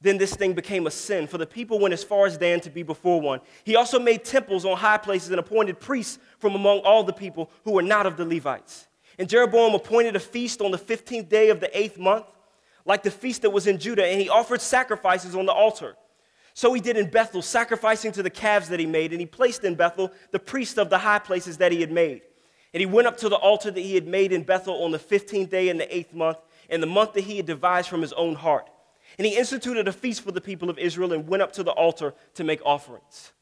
Then 0.00 0.18
this 0.18 0.34
thing 0.34 0.52
became 0.52 0.86
a 0.86 0.92
sin, 0.92 1.26
for 1.26 1.38
the 1.38 1.46
people 1.46 1.80
went 1.80 1.92
as 1.92 2.04
far 2.04 2.26
as 2.26 2.38
Dan 2.38 2.60
to 2.60 2.70
be 2.70 2.84
before 2.84 3.20
one. 3.20 3.40
He 3.64 3.74
also 3.74 3.98
made 3.98 4.24
temples 4.24 4.64
on 4.64 4.76
high 4.76 4.98
places 4.98 5.30
and 5.30 5.40
appointed 5.40 5.80
priests 5.80 6.18
from 6.38 6.54
among 6.54 6.80
all 6.80 7.02
the 7.02 7.12
people 7.12 7.50
who 7.64 7.72
were 7.72 7.82
not 7.82 8.06
of 8.06 8.16
the 8.16 8.24
Levites. 8.24 8.86
And 9.18 9.28
Jeroboam 9.28 9.74
appointed 9.74 10.14
a 10.14 10.20
feast 10.20 10.60
on 10.60 10.70
the 10.70 10.78
15th 10.78 11.28
day 11.28 11.50
of 11.50 11.58
the 11.58 11.76
eighth 11.76 11.98
month, 11.98 12.26
like 12.84 13.02
the 13.02 13.10
feast 13.10 13.42
that 13.42 13.50
was 13.50 13.66
in 13.66 13.78
Judah, 13.78 14.04
and 14.04 14.20
he 14.20 14.28
offered 14.28 14.60
sacrifices 14.60 15.34
on 15.34 15.46
the 15.46 15.52
altar. 15.52 15.96
So 16.54 16.72
he 16.74 16.80
did 16.80 16.96
in 16.96 17.10
Bethel, 17.10 17.42
sacrificing 17.42 18.12
to 18.12 18.22
the 18.22 18.30
calves 18.30 18.68
that 18.68 18.80
he 18.80 18.86
made, 18.86 19.12
and 19.12 19.20
he 19.20 19.26
placed 19.26 19.64
in 19.64 19.74
Bethel 19.74 20.12
the 20.30 20.38
priest 20.38 20.78
of 20.78 20.90
the 20.90 20.98
high 20.98 21.18
places 21.18 21.56
that 21.58 21.72
he 21.72 21.80
had 21.80 21.90
made. 21.90 22.22
And 22.74 22.80
he 22.80 22.86
went 22.86 23.06
up 23.06 23.16
to 23.18 23.28
the 23.28 23.36
altar 23.36 23.70
that 23.70 23.80
he 23.80 23.94
had 23.94 24.06
made 24.06 24.32
in 24.32 24.42
Bethel 24.42 24.82
on 24.84 24.92
the 24.92 24.98
15th 24.98 25.50
day 25.50 25.68
in 25.68 25.78
the 25.78 25.94
eighth 25.94 26.14
month, 26.14 26.38
in 26.68 26.80
the 26.80 26.86
month 26.86 27.12
that 27.14 27.24
he 27.24 27.36
had 27.36 27.46
devised 27.46 27.88
from 27.88 28.02
his 28.02 28.12
own 28.14 28.34
heart. 28.34 28.68
And 29.18 29.26
he 29.26 29.36
instituted 29.36 29.88
a 29.88 29.92
feast 29.92 30.22
for 30.22 30.32
the 30.32 30.40
people 30.40 30.70
of 30.70 30.78
Israel 30.78 31.12
and 31.12 31.28
went 31.28 31.42
up 31.42 31.52
to 31.52 31.62
the 31.62 31.72
altar 31.72 32.14
to 32.34 32.44
make 32.44 32.64
offerings. 32.64 33.32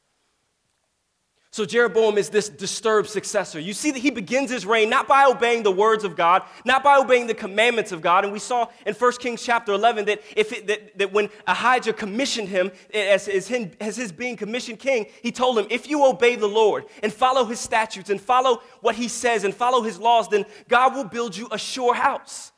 So 1.53 1.65
Jeroboam 1.65 2.17
is 2.17 2.29
this 2.29 2.49
disturbed 2.49 3.09
successor. 3.09 3.59
You 3.59 3.73
see 3.73 3.91
that 3.91 3.99
he 3.99 4.11
begins 4.11 4.53
his 4.53 4.65
reign 4.65 4.89
not 4.89 5.09
by 5.09 5.25
obeying 5.25 5.65
the 5.65 5.73
words 5.73 6.05
of 6.05 6.15
God, 6.15 6.43
not 6.65 6.85
by 6.85 6.97
obeying 6.97 7.27
the 7.27 7.35
commandments 7.35 7.91
of 7.91 8.01
God. 8.01 8.23
And 8.23 8.33
we 8.33 8.39
saw 8.39 8.69
in 8.87 8.95
1 8.95 9.13
Kings 9.15 9.43
chapter 9.43 9.73
11 9.73 10.05
that, 10.05 10.23
if 10.37 10.53
it, 10.53 10.69
that, 10.69 10.97
that 10.97 11.13
when 11.13 11.29
Ahijah 11.49 11.95
commissioned 11.95 12.49
him 12.49 12.71
eh, 12.95 13.13
as, 13.13 13.27
as, 13.27 13.49
him 13.49 13.73
as 13.81 13.97
his 13.97 14.13
being 14.13 14.37
commissioned 14.37 14.79
king, 14.79 15.07
he 15.25 15.33
told 15.33 15.59
him, 15.59 15.67
if 15.71 15.91
you 15.91 16.07
obey 16.07 16.37
the 16.37 16.47
Lord 16.47 16.85
and 17.03 17.13
follow 17.13 17.45
his 17.45 17.59
statutes 17.59 18.11
and 18.11 18.21
follow 18.21 18.63
what 18.81 18.95
he 18.95 19.09
says 19.09 19.43
and 19.43 19.53
follow 19.53 19.83
his 19.83 19.99
laws, 19.99 20.29
then 20.29 20.47
God 20.69 20.95
will 20.95 21.05
build 21.05 21.37
you 21.37 21.49
a 21.51 21.59
sure 21.59 21.95
house. 21.95 22.53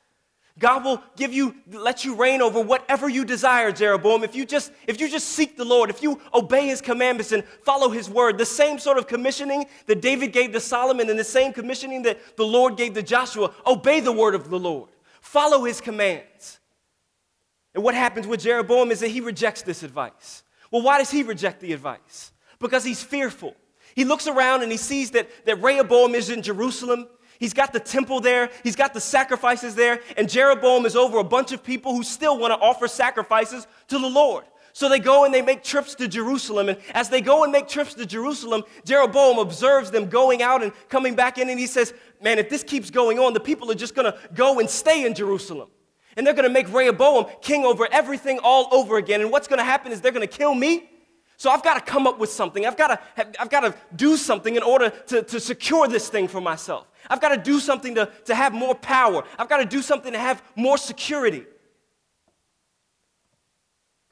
God 0.59 0.85
will 0.85 1.03
give 1.17 1.33
you, 1.33 1.55
let 1.71 2.05
you 2.05 2.15
reign 2.15 2.43
over 2.43 2.61
whatever 2.61 3.09
you 3.09 3.25
desire, 3.25 3.73
Jeroboam. 3.73 4.23
If 4.23 4.35
you 4.35 4.45
just, 4.45 4.71
if 4.87 5.01
you 5.01 5.09
just 5.09 5.29
seek 5.29 5.57
the 5.57 5.65
Lord, 5.65 5.89
if 5.89 6.03
you 6.03 6.21
obey 6.35 6.67
his 6.67 6.83
commandments 6.83 7.33
and 7.33 7.43
follow 7.65 7.89
his 7.89 8.11
word, 8.11 8.37
the 8.37 8.45
same 8.45 8.79
sort 8.79 8.99
of 8.99 9.07
commissioning 9.07 9.65
that 9.87 10.03
David 10.03 10.33
gave 10.33 10.53
to 10.53 10.61
Solomon 10.61 11.09
and 11.09 11.19
the 11.19 11.25
same 11.25 11.53
commissioning 11.53 12.03
that 12.03 12.37
the 12.37 12.45
Lord 12.45 12.77
gave 12.77 12.93
to 12.95 13.03
Joshua, 13.03 13.53
obey 13.67 14.01
the 14.01 14.13
word 14.13 14.35
of 14.35 14.51
the 14.51 14.59
Lord. 14.59 14.91
Follow 15.21 15.65
his 15.65 15.81
commands. 15.81 16.61
And 17.75 17.83
what 17.83 17.95
happens 17.95 18.27
with 18.27 18.41
Jeroboam 18.41 18.91
is 18.91 19.01
that 19.01 19.09
he 19.09 19.23
rejects 19.23 19.63
this 19.63 19.83
advice. 19.83 20.43
Well, 20.71 20.83
why 20.83 20.99
does 20.99 21.11
he 21.11 21.23
reject 21.23 21.61
the 21.61 21.73
advice? 21.73 22.33
Because 22.59 22.85
he's 22.85 23.03
fearful. 23.03 23.57
He 23.95 24.05
looks 24.05 24.27
around 24.27 24.63
and 24.63 24.71
he 24.71 24.79
sees 24.79 25.13
that, 25.13 25.47
that 25.47 25.63
Rehoboam 25.63 26.15
is 26.15 26.31
in 26.31 26.43
Jerusalem. 26.43 27.09
He's 27.43 27.55
got 27.55 27.73
the 27.73 27.81
temple 27.81 28.21
there, 28.21 28.51
he's 28.63 28.77
got 28.77 28.95
the 28.95 29.01
sacrifices 29.01 29.75
there, 29.75 29.99
and 30.17 30.31
Jeroboam 30.31 30.87
is 30.87 30.95
over 30.95 31.19
a 31.19 31.25
bunch 31.25 31.51
of 31.51 31.65
people 31.65 31.93
who 31.93 32.05
still 32.05 32.39
want 32.39 32.53
to 32.53 32.65
offer 32.65 32.87
sacrifices 32.87 33.67
to 33.89 33.99
the 33.99 34.07
Lord. 34.07 34.45
So 34.73 34.89
they 34.89 35.01
go 35.01 35.25
and 35.25 35.35
they 35.35 35.43
make 35.43 35.65
trips 35.65 35.97
to 35.97 36.07
Jerusalem. 36.07 36.69
And 36.69 36.79
as 36.95 37.09
they 37.09 37.21
go 37.21 37.43
and 37.43 37.51
make 37.51 37.67
trips 37.67 37.95
to 37.95 38.07
Jerusalem, 38.07 38.63
Jeroboam 38.85 39.41
observes 39.41 39.91
them 39.91 40.09
going 40.09 40.41
out 40.41 40.63
and 40.63 40.71
coming 40.89 41.17
back 41.17 41.37
in. 41.37 41.51
And 41.51 41.59
he 41.59 41.67
says, 41.67 41.93
Man, 42.23 42.39
if 42.39 42.49
this 42.49 42.63
keeps 42.63 42.91
going 42.91 43.19
on, 43.19 43.33
the 43.33 43.41
people 43.41 43.69
are 43.73 43.75
just 43.75 43.97
going 43.97 44.11
to 44.11 44.17
go 44.35 44.61
and 44.61 44.71
stay 44.71 45.05
in 45.05 45.13
Jerusalem. 45.13 45.69
And 46.17 46.25
they're 46.25 46.35
going 46.35 46.49
to 46.49 46.55
make 46.55 46.73
Rehoboam 46.73 47.27
king 47.41 47.65
over 47.65 47.89
everything 47.91 48.39
all 48.39 48.69
over 48.71 48.99
again. 48.99 49.21
And 49.21 49.33
what's 49.33 49.49
going 49.49 49.59
to 49.59 49.65
happen 49.65 49.91
is 49.91 50.01
they're 50.01 50.13
going 50.13 50.27
to 50.27 50.39
kill 50.39 50.55
me. 50.55 50.89
So 51.43 51.51
I've 51.51 51.65
got 51.65 51.75
to 51.75 51.81
come 51.81 52.07
up 52.07 52.21
with 52.21 52.31
something. 52.31 52.65
I've 52.67 52.77
got 52.77 52.87
to, 53.17 53.41
I've 53.43 53.51
got 53.51 53.63
to 53.63 53.75
do 53.97 54.17
something 54.17 54.55
in 54.55 54.63
order 54.63 54.91
to, 54.91 55.25
to 55.25 55.41
secure 55.41 55.89
this 55.89 56.09
thing 56.09 56.29
for 56.29 56.41
myself. 56.41 56.87
I've 57.11 57.21
got 57.21 57.31
to 57.31 57.37
do 57.37 57.59
something 57.59 57.97
to, 57.97 58.09
to 58.27 58.35
have 58.37 58.53
more 58.53 58.77
power. 58.77 59.25
I've 59.37 59.49
got 59.49 59.57
to 59.57 59.65
do 59.65 59.83
something 59.83 60.13
to 60.13 60.21
have 60.21 60.41
more 60.55 60.79
security. 60.79 61.45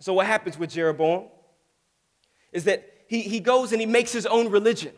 So, 0.01 0.13
what 0.13 0.27
happens 0.27 0.59
with 0.59 0.71
Jeroboam 0.71 1.29
is 2.51 2.65
that 2.65 2.85
he, 3.07 3.21
he 3.21 3.39
goes 3.39 3.71
and 3.71 3.81
he 3.81 3.87
makes 3.87 4.11
his 4.11 4.27
own 4.27 4.51
religion. 4.51 4.93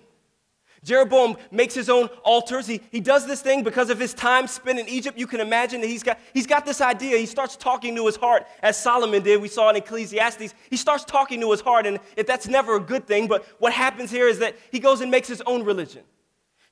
Jeroboam 0.84 1.36
makes 1.52 1.74
his 1.74 1.88
own 1.88 2.08
altars. 2.24 2.66
He, 2.66 2.80
he 2.90 3.00
does 3.00 3.26
this 3.26 3.40
thing 3.40 3.62
because 3.62 3.88
of 3.88 4.00
his 4.00 4.14
time 4.14 4.48
spent 4.48 4.80
in 4.80 4.88
Egypt. 4.88 5.16
You 5.16 5.28
can 5.28 5.40
imagine 5.40 5.80
that 5.80 5.86
he's 5.86 6.02
got, 6.02 6.18
he's 6.34 6.46
got 6.46 6.66
this 6.66 6.80
idea. 6.80 7.18
He 7.18 7.26
starts 7.26 7.56
talking 7.56 7.94
to 7.94 8.06
his 8.06 8.16
heart, 8.16 8.46
as 8.62 8.76
Solomon 8.80 9.22
did. 9.22 9.40
We 9.40 9.48
saw 9.48 9.70
in 9.70 9.76
Ecclesiastes. 9.76 10.54
He 10.70 10.76
starts 10.76 11.04
talking 11.04 11.40
to 11.40 11.50
his 11.52 11.60
heart, 11.60 11.86
and 11.86 12.00
if 12.16 12.26
that's 12.26 12.48
never 12.48 12.76
a 12.76 12.80
good 12.80 13.06
thing, 13.06 13.28
but 13.28 13.46
what 13.60 13.72
happens 13.72 14.10
here 14.10 14.26
is 14.26 14.40
that 14.40 14.56
he 14.72 14.80
goes 14.80 15.00
and 15.00 15.10
makes 15.10 15.28
his 15.28 15.40
own 15.42 15.64
religion. 15.64 16.02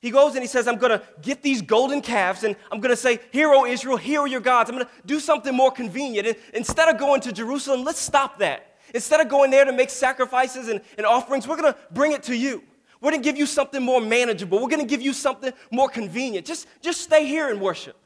He 0.01 0.09
goes 0.09 0.33
and 0.33 0.41
he 0.41 0.47
says, 0.47 0.67
I'm 0.67 0.77
going 0.77 0.97
to 0.97 1.05
get 1.21 1.43
these 1.43 1.61
golden 1.61 2.01
calves 2.01 2.43
and 2.43 2.55
I'm 2.71 2.79
going 2.79 2.89
to 2.89 2.97
say, 2.97 3.19
Hear, 3.31 3.53
O 3.53 3.65
Israel, 3.65 3.97
here 3.97 4.21
are 4.21 4.27
your 4.27 4.41
gods. 4.41 4.67
I'm 4.67 4.75
going 4.75 4.87
to 4.87 4.91
do 5.05 5.19
something 5.19 5.55
more 5.55 5.71
convenient. 5.71 6.27
And 6.27 6.35
instead 6.55 6.89
of 6.89 6.97
going 6.97 7.21
to 7.21 7.31
Jerusalem, 7.31 7.83
let's 7.83 7.99
stop 7.99 8.39
that. 8.39 8.79
Instead 8.95 9.21
of 9.21 9.29
going 9.29 9.51
there 9.51 9.63
to 9.63 9.71
make 9.71 9.91
sacrifices 9.91 10.69
and, 10.69 10.81
and 10.97 11.05
offerings, 11.05 11.47
we're 11.47 11.55
going 11.55 11.71
to 11.71 11.79
bring 11.91 12.13
it 12.13 12.23
to 12.23 12.35
you. 12.35 12.63
We're 13.01 13.11
going 13.11 13.23
to 13.23 13.27
give 13.27 13.37
you 13.37 13.47
something 13.47 13.81
more 13.81 13.99
manageable. 13.99 14.59
We're 14.59 14.69
going 14.69 14.81
to 14.81 14.87
give 14.87 15.01
you 15.01 15.11
something 15.11 15.51
more 15.71 15.89
convenient. 15.89 16.45
Just, 16.45 16.67
just 16.81 17.01
stay 17.01 17.25
here 17.25 17.49
and 17.49 17.59
worship. 17.59 17.97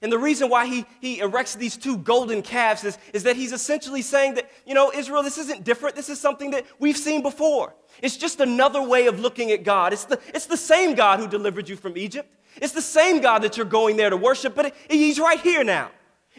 And 0.00 0.12
the 0.12 0.18
reason 0.18 0.48
why 0.48 0.66
he, 0.66 0.86
he 1.00 1.18
erects 1.18 1.56
these 1.56 1.76
two 1.76 1.98
golden 1.98 2.40
calves 2.40 2.84
is, 2.84 2.98
is 3.12 3.24
that 3.24 3.34
he's 3.34 3.52
essentially 3.52 4.00
saying 4.00 4.34
that, 4.34 4.48
you 4.64 4.74
know, 4.74 4.92
Israel, 4.94 5.24
this 5.24 5.38
isn't 5.38 5.64
different. 5.64 5.96
This 5.96 6.08
is 6.08 6.20
something 6.20 6.52
that 6.52 6.64
we've 6.78 6.96
seen 6.96 7.20
before. 7.20 7.74
It's 8.00 8.16
just 8.16 8.40
another 8.40 8.80
way 8.80 9.08
of 9.08 9.18
looking 9.18 9.50
at 9.50 9.64
God. 9.64 9.92
It's 9.92 10.04
the, 10.04 10.20
it's 10.28 10.46
the 10.46 10.56
same 10.56 10.94
God 10.94 11.18
who 11.18 11.26
delivered 11.26 11.68
you 11.68 11.74
from 11.74 11.96
Egypt. 11.98 12.32
It's 12.62 12.72
the 12.72 12.82
same 12.82 13.20
God 13.20 13.42
that 13.42 13.56
you're 13.56 13.66
going 13.66 13.96
there 13.96 14.10
to 14.10 14.16
worship, 14.16 14.54
but 14.54 14.66
it, 14.66 14.74
he's 14.88 15.18
right 15.18 15.40
here 15.40 15.64
now. 15.64 15.90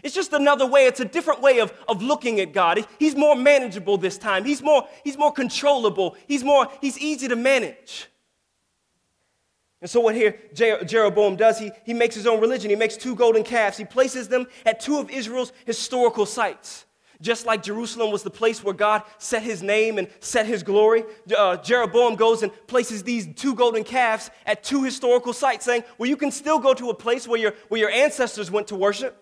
It's 0.03 0.15
just 0.15 0.33
another 0.33 0.65
way. 0.65 0.85
It's 0.85 0.99
a 0.99 1.05
different 1.05 1.41
way 1.41 1.59
of, 1.59 1.73
of 1.87 2.01
looking 2.01 2.39
at 2.39 2.53
God. 2.53 2.85
He's 2.97 3.15
more 3.15 3.35
manageable 3.35 3.97
this 3.97 4.17
time. 4.17 4.45
He's 4.45 4.61
more, 4.61 4.87
he's 5.03 5.17
more 5.17 5.31
controllable. 5.31 6.15
He's 6.27 6.43
more, 6.43 6.67
he's 6.81 6.97
easy 6.97 7.27
to 7.27 7.35
manage. 7.35 8.07
And 9.81 9.89
so, 9.89 10.01
what 10.01 10.15
here 10.15 10.37
Jeroboam 10.53 11.37
does, 11.37 11.57
he, 11.57 11.71
he 11.85 11.93
makes 11.93 12.13
his 12.13 12.27
own 12.27 12.41
religion. 12.41 12.69
He 12.69 12.75
makes 12.75 12.97
two 12.97 13.15
golden 13.15 13.43
calves. 13.43 13.77
He 13.77 13.85
places 13.85 14.27
them 14.27 14.47
at 14.65 14.79
two 14.79 14.97
of 14.97 15.09
Israel's 15.09 15.53
historical 15.65 16.25
sites. 16.25 16.85
Just 17.21 17.45
like 17.45 17.63
Jerusalem 17.63 18.11
was 18.11 18.23
the 18.23 18.29
place 18.29 18.63
where 18.63 18.73
God 18.73 19.03
set 19.17 19.43
his 19.43 19.61
name 19.61 19.97
and 19.97 20.07
set 20.21 20.45
his 20.45 20.63
glory, 20.63 21.03
uh, 21.37 21.57
Jeroboam 21.57 22.15
goes 22.15 22.43
and 22.43 22.51
places 22.67 23.03
these 23.03 23.27
two 23.35 23.55
golden 23.55 23.83
calves 23.83 24.31
at 24.45 24.63
two 24.63 24.83
historical 24.83 25.33
sites, 25.33 25.65
saying, 25.65 25.83
Well, 25.97 26.09
you 26.09 26.15
can 26.15 26.31
still 26.31 26.59
go 26.59 26.73
to 26.73 26.89
a 26.89 26.93
place 26.93 27.27
where 27.27 27.39
your, 27.39 27.53
where 27.67 27.79
your 27.79 27.89
ancestors 27.89 28.49
went 28.49 28.67
to 28.67 28.75
worship. 28.75 29.17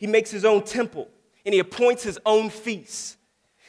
He 0.00 0.06
makes 0.06 0.30
his 0.30 0.44
own 0.44 0.64
temple 0.64 1.08
and 1.44 1.52
he 1.52 1.60
appoints 1.60 2.02
his 2.02 2.18
own 2.24 2.50
feasts. 2.50 3.18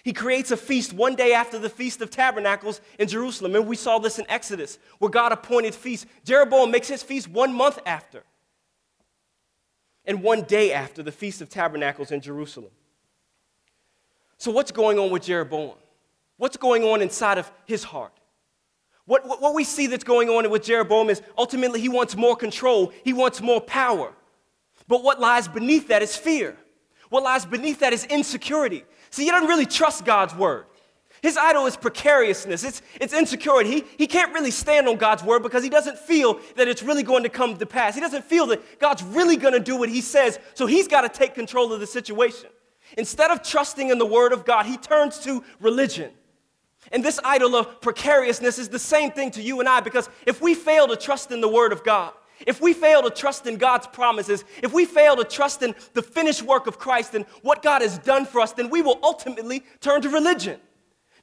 He 0.04 0.14
creates 0.14 0.50
a 0.50 0.58
feast 0.58 0.94
one 0.94 1.16
day 1.16 1.34
after 1.34 1.60
the 1.60 1.70
Feast 1.70 2.02
of 2.02 2.10
Tabernacles 2.10 2.82
in 2.98 3.08
Jerusalem. 3.08 3.56
And 3.56 3.68
we 3.68 3.76
saw 3.76 4.00
this 4.00 4.18
in 4.18 4.26
Exodus, 4.30 4.80
where 4.98 5.12
God 5.12 5.32
appointed 5.32 5.76
feasts. 5.76 6.08
Jeroboam 6.24 6.72
makes 6.72 6.88
his 6.88 7.04
feast 7.04 7.28
one 7.28 7.54
month 7.54 7.78
after, 7.86 8.24
and 10.06 10.24
one 10.24 10.42
day 10.42 10.74
after 10.74 11.04
the 11.04 11.12
Feast 11.12 11.42
of 11.42 11.50
Tabernacles 11.50 12.12
in 12.12 12.20
Jerusalem. 12.20 12.72
So, 14.38 14.50
what's 14.50 14.72
going 14.72 14.98
on 14.98 15.12
with 15.12 15.24
Jeroboam? 15.24 15.76
What's 16.38 16.58
going 16.58 16.84
on 16.84 17.04
inside 17.04 17.38
of 17.38 17.52
his 17.66 17.84
heart? 17.84 18.14
What, 19.06 19.28
what, 19.28 19.40
what 19.40 19.54
we 19.54 19.64
see 19.64 19.86
that's 19.86 20.04
going 20.04 20.30
on 20.30 20.50
with 20.50 20.64
Jeroboam 20.64 21.12
is 21.12 21.22
ultimately 21.38 21.80
he 21.80 21.90
wants 21.90 22.16
more 22.16 22.36
control, 22.36 22.92
he 23.04 23.14
wants 23.14 23.40
more 23.40 23.62
power. 23.62 24.14
But 24.92 25.04
what 25.04 25.22
lies 25.22 25.48
beneath 25.48 25.88
that 25.88 26.02
is 26.02 26.18
fear. 26.18 26.58
What 27.08 27.24
lies 27.24 27.46
beneath 27.46 27.80
that 27.80 27.94
is 27.94 28.04
insecurity. 28.04 28.84
See, 29.10 29.24
he 29.24 29.32
doesn't 29.32 29.48
really 29.48 29.66
trust 29.66 30.04
God's 30.04 30.36
word. 30.36 30.66
His 31.22 31.38
idol 31.38 31.66
is 31.66 31.78
precariousness, 31.78 32.66
it's, 32.66 32.82
it's 33.00 33.14
insecurity. 33.14 33.72
He, 33.72 33.84
he 33.98 34.06
can't 34.06 34.34
really 34.34 34.52
stand 34.52 34.90
on 34.90 34.98
God's 34.98 35.24
word 35.24 35.44
because 35.44 35.64
he 35.64 35.70
doesn't 35.70 35.98
feel 35.98 36.42
that 36.58 36.68
it's 36.68 36.84
really 36.84 37.04
going 37.04 37.24
to 37.24 37.30
come 37.30 37.56
to 37.56 37.66
pass. 37.66 37.96
He 37.96 38.02
doesn't 38.02 38.26
feel 38.26 38.48
that 38.48 38.80
God's 38.80 39.02
really 39.02 39.38
going 39.38 39.54
to 39.54 39.62
do 39.62 39.78
what 39.78 39.88
he 39.88 40.02
says, 40.02 40.38
so 40.56 40.66
he's 40.66 40.90
got 40.90 41.02
to 41.04 41.10
take 41.10 41.36
control 41.36 41.72
of 41.72 41.80
the 41.80 41.88
situation. 41.88 42.50
Instead 42.98 43.32
of 43.32 43.42
trusting 43.42 43.92
in 43.92 43.98
the 43.98 44.06
word 44.06 44.34
of 44.34 44.44
God, 44.44 44.66
he 44.66 44.76
turns 44.76 45.20
to 45.20 45.42
religion. 45.62 46.12
And 46.92 47.02
this 47.02 47.18
idol 47.24 47.56
of 47.56 47.80
precariousness 47.80 48.60
is 48.60 48.68
the 48.68 48.80
same 48.80 49.12
thing 49.12 49.32
to 49.32 49.42
you 49.42 49.62
and 49.62 49.70
I 49.70 49.80
because 49.80 50.10
if 50.26 50.42
we 50.42 50.54
fail 50.54 50.90
to 50.90 50.98
trust 50.98 51.32
in 51.32 51.40
the 51.40 51.48
word 51.48 51.72
of 51.72 51.82
God, 51.86 52.12
if 52.48 52.62
we 52.62 52.74
fail 52.74 53.02
to 53.04 53.10
trust 53.10 53.48
in 53.48 53.58
God's 53.58 53.88
promises, 53.88 54.44
if 54.62 54.74
we 54.74 54.86
fail 54.86 55.16
to 55.16 55.24
trust 55.24 55.62
in 55.62 55.76
the 55.94 56.02
finished 56.02 56.44
work 56.44 56.68
of 56.68 56.80
Christ 56.80 57.14
and 57.16 57.26
what 57.42 57.62
God 57.62 57.82
has 57.82 57.98
done 58.00 58.26
for 58.26 58.42
us, 58.42 58.54
then 58.54 58.70
we 58.70 58.82
will 58.82 59.00
ultimately 59.04 59.64
turn 59.80 60.02
to 60.02 60.10
religion. 60.10 60.60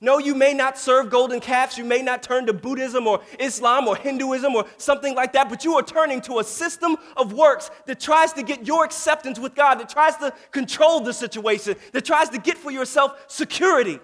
No, 0.00 0.18
you 0.18 0.34
may 0.34 0.54
not 0.54 0.78
serve 0.78 1.10
golden 1.10 1.40
calves, 1.40 1.76
you 1.76 1.84
may 1.84 2.02
not 2.02 2.22
turn 2.22 2.46
to 2.46 2.52
Buddhism 2.52 3.08
or 3.08 3.20
Islam 3.40 3.88
or 3.88 3.96
Hinduism 3.96 4.54
or 4.54 4.64
something 4.76 5.14
like 5.14 5.32
that, 5.32 5.48
but 5.48 5.64
you 5.64 5.74
are 5.74 5.82
turning 5.82 6.20
to 6.22 6.38
a 6.38 6.44
system 6.44 6.96
of 7.16 7.32
works 7.32 7.70
that 7.86 7.98
tries 7.98 8.32
to 8.34 8.44
get 8.44 8.64
your 8.64 8.84
acceptance 8.84 9.40
with 9.40 9.56
God, 9.56 9.80
that 9.80 9.88
tries 9.88 10.16
to 10.18 10.32
control 10.52 11.00
the 11.00 11.12
situation, 11.12 11.74
that 11.92 12.04
tries 12.04 12.28
to 12.28 12.38
get 12.38 12.56
for 12.56 12.70
yourself 12.70 13.24
security. 13.26 13.98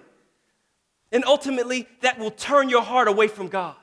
And 1.13 1.23
ultimately, 1.23 1.87
that 2.01 2.19
will 2.19 2.31
turn 2.31 2.67
your 2.67 2.81
heart 2.81 3.07
away 3.07 3.29
from 3.29 3.47
God. 3.47 3.75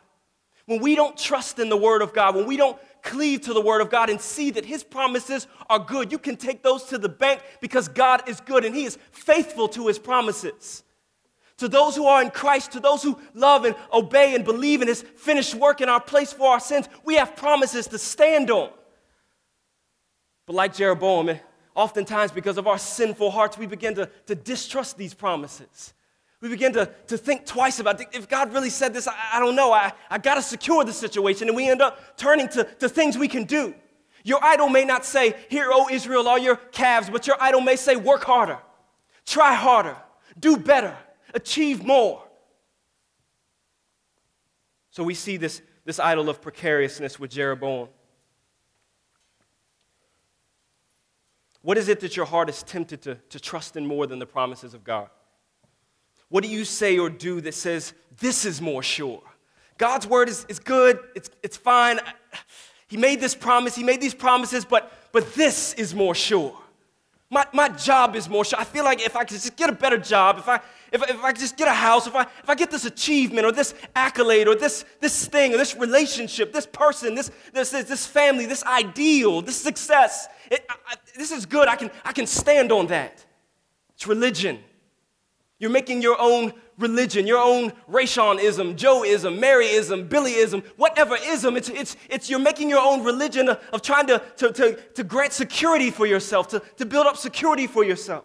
When 0.66 0.82
we 0.82 0.94
don't 0.94 1.16
trust 1.16 1.58
in 1.58 1.70
the 1.70 1.76
Word 1.78 2.02
of 2.02 2.12
God, 2.12 2.36
when 2.36 2.46
we 2.46 2.58
don't 2.58 2.78
cleave 3.03 3.42
to 3.42 3.53
the 3.53 3.61
Word 3.61 3.80
of 3.80 3.90
God 3.90 4.09
and 4.11 4.20
see 4.20 4.50
that 4.53 4.64
His 4.64 4.82
promises 4.82 5.46
are 5.68 5.78
good. 5.78 6.12
You 6.12 6.18
can 6.18 6.36
take 6.36 6.62
those 6.62 6.84
to 6.84 6.98
the 6.98 7.09
bank 7.09 7.42
because 7.61 7.88
God 7.88 8.28
is 8.28 8.40
good 8.40 8.64
and 8.64 8.74
He 8.74 8.84
is 8.84 8.98
faithful 9.11 9.68
to 9.68 9.88
His 9.88 9.98
promises. 9.98 10.82
To 11.59 11.68
those 11.68 11.94
who 11.94 12.07
are 12.07 12.22
in 12.22 12.30
Christ, 12.30 12.72
to 12.72 12.80
those 12.80 13.03
who 13.03 13.18
love 13.34 13.64
and 13.64 13.76
obey 13.92 14.34
and 14.34 14.44
believe 14.44 14.82
in 14.82 14.88
His 14.88 15.03
finished 15.03 15.55
work 15.55 15.80
in 15.80 15.88
our 15.88 16.00
place 16.00 16.32
for 16.32 16.48
our 16.48 16.61
sins, 16.61 16.88
we 17.05 17.16
have 17.16 17.36
promises 17.36 17.86
to 17.88 17.98
stand 17.98 18.50
on. 18.50 18.70
But 20.46 20.55
like 20.55 20.74
Jeroboam, 20.74 21.28
eh, 21.28 21.38
oftentimes 21.74 22.32
because 22.32 22.59
of 22.59 22.66
our 22.66 22.78
sinful 22.78 23.30
hearts, 23.30 23.59
we 23.59 23.66
begin 23.66 23.94
to, 23.96 24.09
to 24.26 24.34
distrust 24.34 24.96
these 24.96 25.14
promises 25.14 25.94
we 26.43 26.49
begin 26.49 26.72
to, 26.72 26.86
to 27.07 27.16
think 27.16 27.47
twice 27.47 27.78
about 27.78 28.01
if 28.12 28.28
God 28.28 28.53
really 28.53 28.68
said 28.68 28.93
this, 28.93 29.07
I, 29.07 29.14
I 29.34 29.38
don't 29.38 29.55
know. 29.55 29.72
I, 29.72 29.93
I 30.11 30.18
got 30.18 30.34
to 30.34 30.43
secure 30.43 30.84
the 30.84 30.93
situation. 30.93 31.47
And 31.47 31.57
we 31.57 31.70
end 31.70 31.80
up 31.80 32.18
turning 32.18 32.49
to, 32.49 32.64
to 32.80 32.88
things 32.88 33.16
we 33.16 33.28
can 33.28 33.45
do. 33.45 33.74
Your 34.24 34.45
idol 34.45 34.68
may 34.68 34.84
not 34.84 35.05
say, 35.05 35.36
Here, 35.49 35.70
O 35.72 35.88
Israel, 35.88 36.26
all 36.26 36.38
your 36.38 36.57
calves, 36.57 37.09
but 37.09 37.28
your 37.28 37.36
idol 37.40 37.61
may 37.61 37.76
say, 37.76 37.95
Work 37.95 38.24
harder, 38.24 38.59
try 39.24 39.55
harder, 39.55 39.97
do 40.38 40.57
better, 40.57 40.97
achieve 41.32 41.84
more. 41.84 42.24
So 44.90 45.05
we 45.05 45.14
see 45.14 45.36
this, 45.36 45.62
this 45.84 46.01
idol 46.01 46.28
of 46.28 46.43
precariousness 46.43 47.20
with 47.20 47.30
Jeroboam. 47.30 47.88
What 51.62 51.78
is 51.78 51.88
it 51.88 52.01
that 52.01 52.16
your 52.16 52.26
heart 52.26 52.49
is 52.49 52.64
tempted 52.64 53.03
to, 53.03 53.14
to 53.14 53.38
trust 53.38 53.76
in 53.76 53.86
more 53.86 54.09
than 54.09 54.18
the 54.18 54.26
promises 54.26 54.74
of 54.74 54.82
God? 54.82 55.09
What 56.32 56.42
do 56.42 56.48
you 56.48 56.64
say 56.64 56.98
or 56.98 57.10
do 57.10 57.42
that 57.42 57.52
says, 57.52 57.92
this 58.18 58.46
is 58.46 58.58
more 58.58 58.82
sure? 58.82 59.22
God's 59.76 60.06
word 60.06 60.30
is, 60.30 60.46
is 60.48 60.58
good, 60.58 60.98
it's, 61.14 61.28
it's 61.42 61.58
fine. 61.58 62.00
He 62.88 62.96
made 62.96 63.20
this 63.20 63.34
promise, 63.34 63.74
he 63.74 63.84
made 63.84 64.00
these 64.00 64.14
promises, 64.14 64.64
but, 64.64 64.90
but 65.12 65.34
this 65.34 65.74
is 65.74 65.94
more 65.94 66.14
sure. 66.14 66.56
My, 67.28 67.44
my 67.52 67.68
job 67.68 68.16
is 68.16 68.30
more 68.30 68.46
sure. 68.46 68.58
I 68.58 68.64
feel 68.64 68.82
like 68.82 69.04
if 69.04 69.14
I 69.14 69.24
could 69.24 69.34
just 69.34 69.56
get 69.56 69.68
a 69.68 69.74
better 69.74 69.98
job, 69.98 70.38
if 70.38 70.48
I, 70.48 70.56
if, 70.90 71.02
if 71.02 71.22
I 71.22 71.32
could 71.32 71.40
just 71.40 71.58
get 71.58 71.68
a 71.68 71.74
house, 71.74 72.06
if 72.06 72.14
I, 72.14 72.22
if 72.22 72.48
I 72.48 72.54
get 72.54 72.70
this 72.70 72.86
achievement 72.86 73.44
or 73.44 73.52
this 73.52 73.74
accolade 73.94 74.48
or 74.48 74.54
this, 74.54 74.86
this 75.00 75.26
thing 75.26 75.52
or 75.52 75.58
this 75.58 75.76
relationship, 75.76 76.54
this 76.54 76.64
person, 76.64 77.14
this, 77.14 77.30
this, 77.52 77.72
this, 77.72 78.06
family, 78.06 78.46
this 78.46 78.64
ideal, 78.64 79.42
this 79.42 79.60
success, 79.60 80.28
it, 80.50 80.64
I, 80.70 80.94
this 81.14 81.30
is 81.30 81.44
good. 81.44 81.68
I 81.68 81.76
can, 81.76 81.90
I 82.06 82.12
can 82.12 82.26
stand 82.26 82.72
on 82.72 82.86
that. 82.86 83.22
It's 83.96 84.06
religion. 84.06 84.60
You're 85.62 85.70
making 85.70 86.02
your 86.02 86.20
own 86.20 86.52
religion, 86.76 87.24
your 87.24 87.38
own 87.38 87.70
Rayshawn-ism, 87.88 88.74
Joe-ism, 88.74 89.38
Mary-ism, 89.38 90.08
Billy-ism, 90.08 90.64
whatever 90.76 91.16
ism. 91.24 91.56
It's, 91.56 91.68
it's, 91.68 91.96
it's 92.10 92.28
you're 92.28 92.40
making 92.40 92.68
your 92.68 92.80
own 92.80 93.04
religion 93.04 93.48
of, 93.48 93.60
of 93.72 93.80
trying 93.80 94.08
to, 94.08 94.20
to, 94.38 94.52
to, 94.52 94.74
to 94.94 95.04
grant 95.04 95.32
security 95.32 95.92
for 95.92 96.04
yourself, 96.04 96.48
to, 96.48 96.60
to 96.78 96.84
build 96.84 97.06
up 97.06 97.16
security 97.16 97.68
for 97.68 97.84
yourself. 97.84 98.24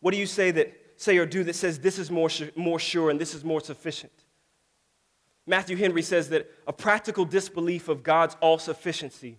What 0.00 0.12
do 0.12 0.16
you 0.16 0.24
say 0.24 0.52
that 0.52 0.74
say 0.96 1.18
or 1.18 1.26
do 1.26 1.44
that 1.44 1.54
says 1.54 1.78
this 1.78 1.98
is 1.98 2.10
more, 2.10 2.30
more 2.56 2.78
sure 2.78 3.10
and 3.10 3.20
this 3.20 3.34
is 3.34 3.44
more 3.44 3.60
sufficient? 3.60 4.24
Matthew 5.46 5.76
Henry 5.76 6.00
says 6.00 6.30
that 6.30 6.50
a 6.66 6.72
practical 6.72 7.26
disbelief 7.26 7.90
of 7.90 8.02
God's 8.02 8.38
all 8.40 8.58
sufficiency 8.58 9.36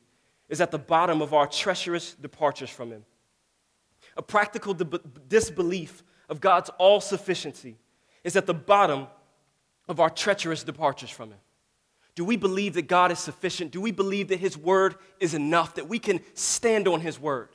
is 0.48 0.62
at 0.62 0.70
the 0.70 0.78
bottom 0.78 1.24
of 1.24 1.34
our 1.34 1.48
treacherous 1.48 2.14
departures 2.14 2.70
from 2.70 2.92
Him 2.92 3.04
a 4.20 4.22
practical 4.22 4.74
disbelief 5.30 6.04
of 6.28 6.42
God's 6.42 6.70
all 6.78 7.00
sufficiency 7.00 7.78
is 8.26 8.36
at 8.36 8.46
the 8.46 8.54
bottom 8.54 9.08
of 9.88 10.02
our 10.02 10.10
treacherous 10.10 10.62
departures 10.62 11.10
from 11.10 11.30
Him. 11.30 11.40
Do 12.16 12.26
we 12.26 12.36
believe 12.36 12.74
that 12.74 12.90
God 12.90 13.14
is 13.14 13.20
sufficient? 13.20 13.72
Do 13.72 13.80
we 13.80 13.92
believe 13.92 14.28
that 14.28 14.42
His 14.42 14.58
word 14.58 14.96
is 15.22 15.34
enough, 15.34 15.76
that 15.76 15.88
we 15.88 16.00
can 16.00 16.20
stand 16.34 16.86
on 16.86 17.00
His 17.00 17.18
word? 17.18 17.48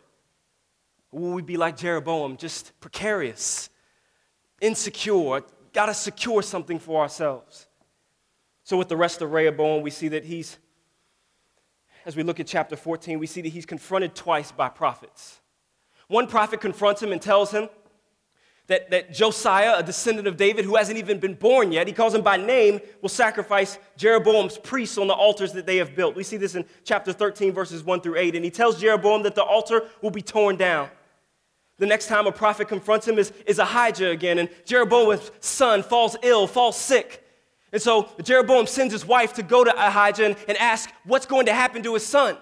Or 1.12 1.20
will 1.20 1.32
we 1.32 1.42
be 1.42 1.58
like 1.58 1.76
Jeroboam, 1.76 2.38
just 2.38 2.72
precarious, 2.80 3.68
insecure, 4.62 5.42
got 5.74 5.86
to 5.86 5.94
secure 5.94 6.40
something 6.40 6.78
for 6.78 7.02
ourselves? 7.02 7.66
So, 8.62 8.78
with 8.78 8.88
the 8.88 8.96
rest 8.96 9.20
of 9.20 9.32
Rehoboam, 9.32 9.82
we 9.82 9.90
see 9.90 10.08
that 10.08 10.24
he's, 10.24 10.56
as 12.06 12.16
we 12.16 12.22
look 12.22 12.40
at 12.40 12.46
chapter 12.46 12.74
14, 12.74 13.18
we 13.18 13.26
see 13.26 13.42
that 13.42 13.50
he's 13.50 13.66
confronted 13.66 14.14
twice 14.14 14.50
by 14.50 14.70
prophets. 14.70 15.42
One 16.08 16.26
prophet 16.26 16.60
confronts 16.60 17.02
him 17.02 17.12
and 17.12 17.20
tells 17.20 17.50
him 17.50 17.68
that, 18.66 18.90
that 18.90 19.12
Josiah, 19.12 19.74
a 19.76 19.82
descendant 19.82 20.26
of 20.26 20.36
David 20.36 20.64
who 20.64 20.76
hasn't 20.76 20.98
even 20.98 21.18
been 21.18 21.34
born 21.34 21.72
yet, 21.72 21.86
he 21.86 21.92
calls 21.92 22.14
him 22.14 22.22
by 22.22 22.36
name, 22.36 22.80
will 23.02 23.08
sacrifice 23.08 23.78
Jeroboam's 23.96 24.58
priests 24.58 24.96
on 24.96 25.06
the 25.06 25.14
altars 25.14 25.52
that 25.52 25.66
they 25.66 25.76
have 25.76 25.94
built. 25.94 26.16
We 26.16 26.22
see 26.22 26.36
this 26.36 26.54
in 26.54 26.64
chapter 26.84 27.12
13, 27.12 27.52
verses 27.52 27.84
1 27.84 28.00
through 28.00 28.16
8. 28.16 28.36
And 28.36 28.44
he 28.44 28.50
tells 28.50 28.80
Jeroboam 28.80 29.22
that 29.24 29.34
the 29.34 29.42
altar 29.42 29.88
will 30.02 30.10
be 30.10 30.22
torn 30.22 30.56
down. 30.56 30.88
The 31.78 31.86
next 31.86 32.06
time 32.06 32.26
a 32.26 32.32
prophet 32.32 32.68
confronts 32.68 33.08
him 33.08 33.18
is, 33.18 33.32
is 33.46 33.58
Ahijah 33.58 34.10
again, 34.10 34.38
and 34.38 34.48
Jeroboam's 34.64 35.30
son 35.40 35.82
falls 35.82 36.16
ill, 36.22 36.46
falls 36.46 36.76
sick. 36.76 37.22
And 37.72 37.82
so 37.82 38.08
Jeroboam 38.22 38.68
sends 38.68 38.92
his 38.92 39.04
wife 39.04 39.32
to 39.34 39.42
go 39.42 39.64
to 39.64 39.74
Ahijah 39.76 40.24
and, 40.24 40.36
and 40.46 40.56
ask 40.58 40.88
what's 41.04 41.26
going 41.26 41.46
to 41.46 41.52
happen 41.52 41.82
to 41.82 41.94
his 41.94 42.06
son. 42.06 42.38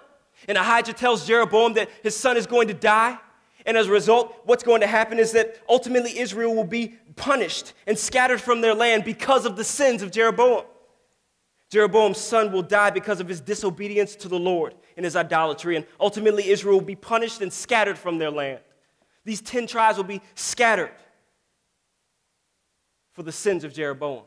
And 0.46 0.58
Ahijah 0.58 0.92
tells 0.92 1.26
Jeroboam 1.26 1.72
that 1.74 1.88
his 2.02 2.14
son 2.14 2.36
is 2.36 2.46
going 2.46 2.68
to 2.68 2.74
die. 2.74 3.18
And 3.66 3.76
as 3.76 3.86
a 3.86 3.90
result, 3.90 4.42
what's 4.44 4.62
going 4.62 4.80
to 4.80 4.86
happen 4.86 5.18
is 5.18 5.32
that 5.32 5.56
ultimately 5.68 6.18
Israel 6.18 6.54
will 6.54 6.64
be 6.64 6.96
punished 7.16 7.74
and 7.86 7.98
scattered 7.98 8.40
from 8.40 8.60
their 8.60 8.74
land 8.74 9.04
because 9.04 9.46
of 9.46 9.56
the 9.56 9.64
sins 9.64 10.02
of 10.02 10.10
Jeroboam. 10.10 10.64
Jeroboam's 11.70 12.18
son 12.18 12.52
will 12.52 12.62
die 12.62 12.90
because 12.90 13.20
of 13.20 13.28
his 13.28 13.40
disobedience 13.40 14.14
to 14.16 14.28
the 14.28 14.38
Lord 14.38 14.74
and 14.96 15.04
his 15.04 15.16
idolatry, 15.16 15.76
and 15.76 15.86
ultimately 15.98 16.48
Israel 16.48 16.74
will 16.74 16.84
be 16.84 16.96
punished 16.96 17.40
and 17.40 17.50
scattered 17.52 17.96
from 17.96 18.18
their 18.18 18.30
land. 18.30 18.60
These 19.24 19.40
10 19.40 19.66
tribes 19.68 19.96
will 19.96 20.04
be 20.04 20.20
scattered 20.34 20.92
for 23.12 23.22
the 23.22 23.32
sins 23.32 23.64
of 23.64 23.72
Jeroboam. 23.72 24.24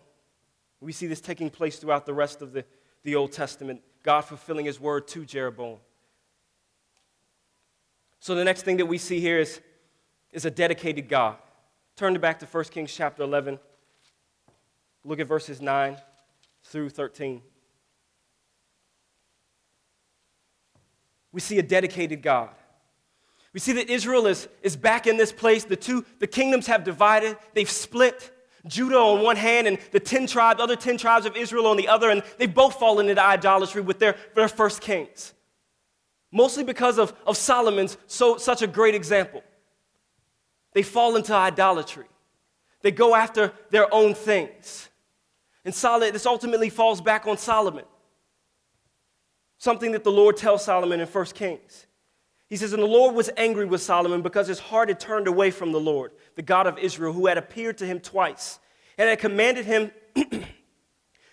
We 0.80 0.92
see 0.92 1.08
this 1.08 1.22
taking 1.22 1.50
place 1.50 1.78
throughout 1.78 2.06
the 2.06 2.14
rest 2.14 2.42
of 2.42 2.54
the, 2.54 2.66
the 3.04 3.16
Old 3.16 3.32
Testament, 3.32 3.82
God 4.04 4.22
fulfilling 4.22 4.66
his 4.66 4.80
word 4.80 5.08
to 5.10 5.26
Jeroboam. 5.26 5.78
So 8.26 8.34
the 8.34 8.44
next 8.44 8.64
thing 8.64 8.78
that 8.78 8.88
we 8.88 8.98
see 8.98 9.20
here 9.20 9.38
is, 9.38 9.62
is 10.32 10.46
a 10.46 10.50
dedicated 10.50 11.08
God. 11.08 11.36
Turn 11.96 12.20
back 12.20 12.40
to 12.40 12.48
1 12.48 12.64
Kings 12.64 12.92
chapter 12.92 13.22
11. 13.22 13.60
Look 15.04 15.20
at 15.20 15.28
verses 15.28 15.62
9 15.62 15.96
through 16.64 16.90
13. 16.90 17.44
we 21.32 21.40
see 21.40 21.60
a 21.60 21.62
dedicated 21.62 22.24
God. 22.24 22.50
We 23.54 23.60
see 23.60 23.74
that 23.74 23.92
Israel 23.92 24.26
is, 24.26 24.48
is 24.64 24.76
back 24.76 25.06
in 25.06 25.18
this 25.18 25.32
place. 25.32 25.64
The 25.64 25.76
two 25.76 26.04
the 26.18 26.26
kingdoms 26.26 26.66
have 26.66 26.84
divided, 26.84 27.38
they've 27.54 27.70
split. 27.70 28.32
Judah 28.66 28.98
on 28.98 29.22
one 29.22 29.36
hand 29.36 29.68
and 29.68 29.78
the 29.92 30.00
10 30.00 30.26
tribes, 30.26 30.60
other 30.60 30.76
10 30.76 30.98
tribes 30.98 31.28
of 31.28 31.38
Israel 31.38 31.68
on 31.68 31.78
the 31.78 31.88
other, 31.88 32.10
and 32.10 32.24
they've 32.40 32.52
both 32.52 32.80
fallen 32.80 33.08
into 33.08 33.24
idolatry 33.24 33.84
with 33.84 34.00
their, 34.00 34.16
their 34.34 34.48
first 34.48 34.82
kings. 34.82 35.36
Mostly 36.36 36.66
because 36.66 37.00
of, 37.00 37.14
of 37.26 37.38
Solomon's 37.38 37.98
so, 38.08 38.36
such 38.36 38.62
a 38.62 38.68
great 38.68 38.94
example. 38.94 39.42
They 40.74 40.84
fall 40.84 41.16
into 41.16 41.34
idolatry. 41.34 42.08
They 42.82 42.92
go 42.92 43.16
after 43.16 43.54
their 43.70 43.92
own 43.94 44.14
things. 44.14 44.90
And 45.64 45.74
Solomon, 45.74 46.12
this 46.12 46.26
ultimately 46.26 46.70
falls 46.70 47.00
back 47.00 47.26
on 47.26 47.38
Solomon. 47.38 47.86
Something 49.60 49.94
that 49.94 50.04
the 50.04 50.12
Lord 50.12 50.36
tells 50.36 50.66
Solomon 50.66 51.00
in 51.00 51.08
1 51.08 51.26
Kings. 51.28 51.88
He 52.48 52.58
says, 52.58 52.74
And 52.74 52.84
the 52.84 52.88
Lord 52.88 53.16
was 53.16 53.30
angry 53.38 53.64
with 53.64 53.82
Solomon 53.82 54.22
because 54.22 54.50
his 54.50 54.60
heart 54.60 54.90
had 54.90 55.00
turned 55.00 55.28
away 55.30 55.52
from 55.52 55.72
the 55.72 55.80
Lord, 55.80 56.12
the 56.36 56.42
God 56.42 56.68
of 56.68 56.78
Israel, 56.78 57.14
who 57.14 57.28
had 57.28 57.38
appeared 57.38 57.78
to 57.78 57.86
him 57.86 58.02
twice, 58.02 58.60
and 58.98 59.08
had 59.08 59.20
commanded 59.20 59.64
him 59.64 59.90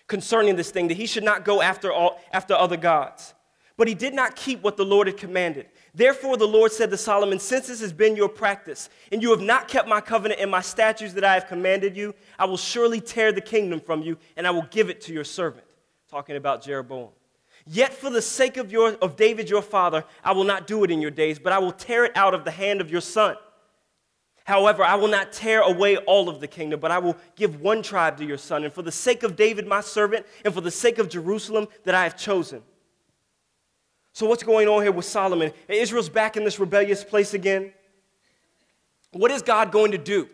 concerning 0.07 0.55
this 0.55 0.71
thing, 0.71 0.87
that 0.87 0.95
he 0.95 1.07
should 1.07 1.25
not 1.25 1.43
go 1.43 1.61
after, 1.61 1.91
all, 1.91 2.21
after 2.31 2.53
other 2.53 2.77
gods. 2.77 3.33
But 3.75 3.87
he 3.87 3.95
did 3.95 4.13
not 4.13 4.35
keep 4.35 4.61
what 4.61 4.77
the 4.77 4.85
Lord 4.85 5.07
had 5.07 5.17
commanded. 5.17 5.65
Therefore, 5.95 6.37
the 6.37 6.47
Lord 6.47 6.71
said 6.71 6.91
to 6.91 6.97
Solomon, 6.97 7.39
Since 7.39 7.67
this 7.67 7.81
has 7.81 7.91
been 7.91 8.15
your 8.15 8.29
practice, 8.29 8.89
and 9.11 9.21
you 9.21 9.31
have 9.31 9.41
not 9.41 9.67
kept 9.67 9.87
my 9.87 9.99
covenant 9.99 10.39
and 10.39 10.51
my 10.51 10.61
statutes 10.61 11.13
that 11.13 11.23
I 11.23 11.33
have 11.33 11.47
commanded 11.47 11.97
you, 11.97 12.13
I 12.37 12.45
will 12.45 12.57
surely 12.57 13.01
tear 13.01 13.31
the 13.31 13.41
kingdom 13.41 13.79
from 13.79 14.03
you, 14.03 14.17
and 14.37 14.45
I 14.45 14.51
will 14.51 14.67
give 14.69 14.89
it 14.89 15.01
to 15.01 15.13
your 15.13 15.23
servant. 15.23 15.65
Talking 16.09 16.35
about 16.35 16.63
Jeroboam. 16.63 17.09
Yet 17.65 17.93
for 17.93 18.09
the 18.09 18.21
sake 18.21 18.57
of, 18.57 18.71
your, 18.71 18.93
of 18.95 19.15
David 19.15 19.49
your 19.49 19.61
father, 19.61 20.03
I 20.23 20.33
will 20.33 20.43
not 20.43 20.67
do 20.67 20.83
it 20.83 20.91
in 20.91 21.01
your 21.01 21.11
days, 21.11 21.39
but 21.39 21.53
I 21.53 21.59
will 21.59 21.71
tear 21.71 22.05
it 22.05 22.11
out 22.15 22.33
of 22.33 22.43
the 22.43 22.51
hand 22.51 22.81
of 22.81 22.91
your 22.91 23.01
son. 23.01 23.37
However, 24.43 24.83
I 24.83 24.95
will 24.95 25.07
not 25.07 25.31
tear 25.31 25.61
away 25.61 25.97
all 25.97 26.27
of 26.27 26.41
the 26.41 26.47
kingdom, 26.47 26.79
but 26.79 26.91
I 26.91 26.99
will 26.99 27.15
give 27.35 27.61
one 27.61 27.81
tribe 27.81 28.17
to 28.17 28.25
your 28.25 28.37
son. 28.37 28.65
And 28.65 28.73
for 28.73 28.81
the 28.81 28.91
sake 28.91 29.23
of 29.23 29.35
David 29.37 29.65
my 29.65 29.79
servant, 29.81 30.25
and 30.43 30.53
for 30.53 30.61
the 30.61 30.69
sake 30.69 30.99
of 30.99 31.07
Jerusalem 31.07 31.67
that 31.85 31.95
I 31.95 32.03
have 32.03 32.17
chosen. 32.17 32.61
So, 34.13 34.27
what's 34.27 34.43
going 34.43 34.67
on 34.67 34.83
here 34.83 34.91
with 34.91 35.05
Solomon? 35.05 35.51
Israel's 35.67 36.09
back 36.09 36.37
in 36.37 36.43
this 36.43 36.59
rebellious 36.59 37.03
place 37.03 37.33
again. 37.33 37.73
What 39.11 39.31
is 39.31 39.41
God 39.41 39.71
going 39.71 39.91
to 39.91 39.97
do? 39.97 40.29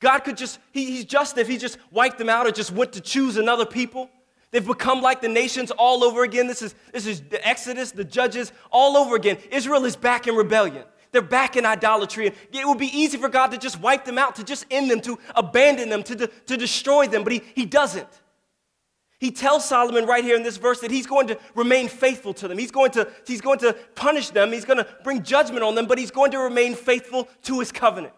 God 0.00 0.18
could 0.20 0.36
just, 0.36 0.58
he, 0.72 0.84
he's 0.84 1.06
just 1.06 1.38
if 1.38 1.48
he 1.48 1.56
just 1.56 1.78
wiped 1.90 2.18
them 2.18 2.28
out 2.28 2.46
or 2.46 2.50
just 2.50 2.72
went 2.72 2.92
to 2.92 3.00
choose 3.00 3.38
another 3.38 3.64
people. 3.64 4.10
They've 4.50 4.64
become 4.64 5.00
like 5.00 5.22
the 5.22 5.28
nations 5.28 5.70
all 5.70 6.04
over 6.04 6.24
again. 6.24 6.46
This 6.46 6.60
is, 6.60 6.74
this 6.92 7.06
is 7.06 7.22
the 7.22 7.46
Exodus, 7.46 7.90
the 7.90 8.04
Judges, 8.04 8.52
all 8.70 8.98
over 8.98 9.16
again. 9.16 9.38
Israel 9.50 9.84
is 9.86 9.96
back 9.96 10.28
in 10.28 10.36
rebellion. 10.36 10.84
They're 11.10 11.22
back 11.22 11.56
in 11.56 11.64
idolatry. 11.64 12.26
And 12.26 12.36
It 12.52 12.68
would 12.68 12.78
be 12.78 12.96
easy 12.96 13.16
for 13.16 13.28
God 13.30 13.48
to 13.52 13.58
just 13.58 13.80
wipe 13.80 14.04
them 14.04 14.18
out, 14.18 14.36
to 14.36 14.44
just 14.44 14.66
end 14.70 14.90
them, 14.90 15.00
to 15.02 15.18
abandon 15.34 15.88
them, 15.88 16.02
to, 16.02 16.26
to 16.26 16.56
destroy 16.56 17.06
them, 17.06 17.24
but 17.24 17.32
he, 17.32 17.42
he 17.54 17.64
doesn't. 17.64 18.08
He 19.24 19.30
tells 19.30 19.66
Solomon 19.66 20.04
right 20.04 20.22
here 20.22 20.36
in 20.36 20.42
this 20.42 20.58
verse 20.58 20.80
that 20.80 20.90
he's 20.90 21.06
going 21.06 21.28
to 21.28 21.38
remain 21.54 21.88
faithful 21.88 22.34
to 22.34 22.46
them. 22.46 22.58
He's 22.58 22.70
going 22.70 22.90
to, 22.90 23.10
he's 23.26 23.40
going 23.40 23.58
to 23.60 23.72
punish 23.94 24.28
them. 24.28 24.52
He's 24.52 24.66
going 24.66 24.76
to 24.76 24.86
bring 25.02 25.22
judgment 25.22 25.62
on 25.62 25.74
them, 25.74 25.86
but 25.86 25.96
he's 25.96 26.10
going 26.10 26.30
to 26.32 26.40
remain 26.40 26.74
faithful 26.74 27.26
to 27.44 27.58
his 27.58 27.72
covenant. 27.72 28.12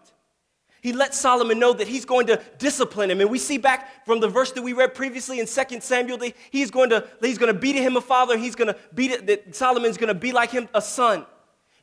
He 0.81 0.91
lets 0.91 1.17
Solomon 1.17 1.59
know 1.59 1.71
that 1.71 1.87
he's 1.87 2.03
going 2.03 2.27
to 2.27 2.41
discipline 2.57 3.09
him. 3.09 3.21
And 3.21 3.29
we 3.29 3.39
see 3.39 3.57
back 3.57 4.05
from 4.05 4.19
the 4.19 4.27
verse 4.27 4.51
that 4.51 4.61
we 4.61 4.73
read 4.73 4.93
previously 4.95 5.39
in 5.39 5.45
2 5.45 5.79
Samuel 5.79 6.17
that 6.17 6.35
he's 6.51 6.71
going 6.71 6.89
to, 6.89 7.07
he's 7.21 7.37
going 7.37 7.53
to 7.53 7.57
be 7.57 7.71
to 7.71 7.81
him 7.81 7.95
a 7.95 8.01
father. 8.01 8.37
He's 8.37 8.55
going 8.55 8.73
to 8.73 8.77
be 8.93 9.07
to, 9.07 9.21
that 9.27 9.55
Solomon's 9.55 9.95
going 9.95 10.09
to 10.09 10.19
be 10.19 10.33
like 10.33 10.51
him 10.51 10.67
a 10.73 10.81
son. 10.81 11.25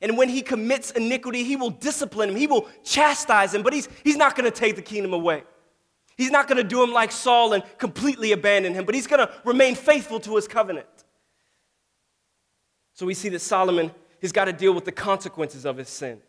And 0.03 0.19
when 0.19 0.29
he 0.29 0.43
commits 0.43 0.91
iniquity, 0.91 1.45
he 1.45 1.57
will 1.57 1.71
discipline 1.71 2.29
him. 2.29 2.37
He 2.37 2.47
will 2.47 2.69
chastise 2.85 3.55
him, 3.55 3.63
but 3.63 3.73
he's, 3.73 3.89
he's 4.05 4.19
not 4.19 4.37
going 4.37 4.45
to 4.45 4.55
take 4.55 4.77
the 4.77 4.83
kingdom 4.83 5.15
away. 5.15 5.45
He's 6.17 6.31
not 6.31 6.47
going 6.47 6.59
to 6.59 6.69
do 6.69 6.83
him 6.83 6.93
like 6.93 7.11
Saul 7.11 7.53
and 7.53 7.63
completely 7.79 8.33
abandon 8.33 8.75
him, 8.75 8.85
but 8.85 8.95
he's 8.95 9.07
going 9.07 9.27
to 9.27 9.33
remain 9.45 9.75
faithful 9.75 10.21
to 10.21 10.37
his 10.37 10.47
covenant. 10.47 10.87
So 12.93 13.07
we 13.07 13.15
see 13.15 13.29
that 13.31 13.41
Solomon 13.41 13.91
has 14.23 14.31
got 14.31 14.45
to 14.45 14.53
deal 14.53 14.73
with 14.73 14.85
the 14.85 14.93
consequences 14.93 15.65
of 15.65 15.77
his 15.77 15.89
sin. 15.89 16.21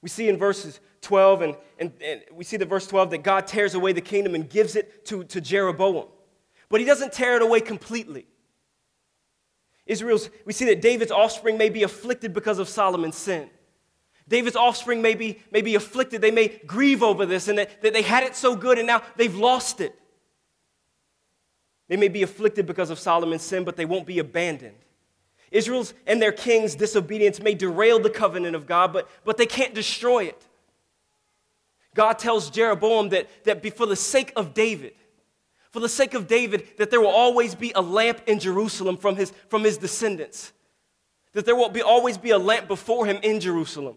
We 0.00 0.08
see 0.08 0.28
in 0.28 0.38
verses 0.38 0.80
12, 1.02 1.42
and, 1.42 1.56
and, 1.78 1.92
and 2.02 2.22
we 2.32 2.44
see 2.44 2.56
the 2.56 2.64
verse 2.64 2.86
12 2.86 3.10
that 3.10 3.22
God 3.22 3.46
tears 3.46 3.74
away 3.74 3.92
the 3.92 4.00
kingdom 4.00 4.34
and 4.34 4.48
gives 4.48 4.76
it 4.76 5.04
to, 5.06 5.24
to 5.24 5.40
Jeroboam. 5.40 6.06
But 6.68 6.80
he 6.80 6.86
doesn't 6.86 7.12
tear 7.12 7.36
it 7.36 7.42
away 7.42 7.60
completely. 7.60 8.26
Israel's, 9.86 10.30
we 10.44 10.52
see 10.52 10.66
that 10.66 10.80
David's 10.80 11.10
offspring 11.10 11.58
may 11.58 11.70
be 11.70 11.82
afflicted 11.82 12.32
because 12.32 12.58
of 12.58 12.68
Solomon's 12.68 13.16
sin. 13.16 13.50
David's 14.28 14.56
offspring 14.56 15.00
may 15.00 15.14
be, 15.14 15.40
may 15.50 15.62
be 15.62 15.74
afflicted. 15.74 16.20
They 16.20 16.30
may 16.30 16.48
grieve 16.66 17.02
over 17.02 17.24
this 17.24 17.48
and 17.48 17.58
that, 17.58 17.82
that 17.82 17.92
they 17.92 18.02
had 18.02 18.22
it 18.22 18.36
so 18.36 18.54
good 18.54 18.78
and 18.78 18.86
now 18.86 19.02
they've 19.16 19.34
lost 19.34 19.80
it. 19.80 19.98
They 21.88 21.96
may 21.96 22.08
be 22.08 22.22
afflicted 22.22 22.66
because 22.66 22.90
of 22.90 22.98
Solomon's 22.98 23.42
sin, 23.42 23.64
but 23.64 23.76
they 23.76 23.86
won't 23.86 24.06
be 24.06 24.18
abandoned. 24.18 24.76
Israel's 25.50 25.94
and 26.06 26.20
their 26.20 26.32
king's 26.32 26.74
disobedience 26.74 27.40
may 27.40 27.54
derail 27.54 27.98
the 27.98 28.10
covenant 28.10 28.54
of 28.54 28.66
God, 28.66 28.92
but, 28.92 29.08
but 29.24 29.38
they 29.38 29.46
can't 29.46 29.74
destroy 29.74 30.24
it. 30.24 30.46
God 31.94 32.18
tells 32.18 32.50
Jeroboam 32.50 33.08
that, 33.08 33.28
that 33.44 33.74
for 33.74 33.86
the 33.86 33.96
sake 33.96 34.32
of 34.36 34.52
David, 34.52 34.92
for 35.70 35.80
the 35.80 35.88
sake 35.88 36.12
of 36.12 36.26
David, 36.26 36.66
that 36.76 36.90
there 36.90 37.00
will 37.00 37.08
always 37.08 37.54
be 37.54 37.72
a 37.74 37.80
lamp 37.80 38.20
in 38.26 38.38
Jerusalem 38.38 38.98
from 38.98 39.16
his, 39.16 39.32
from 39.48 39.64
his 39.64 39.78
descendants, 39.78 40.52
that 41.32 41.46
there 41.46 41.56
will 41.56 41.70
be, 41.70 41.80
always 41.80 42.18
be 42.18 42.30
a 42.30 42.38
lamp 42.38 42.68
before 42.68 43.06
him 43.06 43.18
in 43.22 43.40
Jerusalem. 43.40 43.96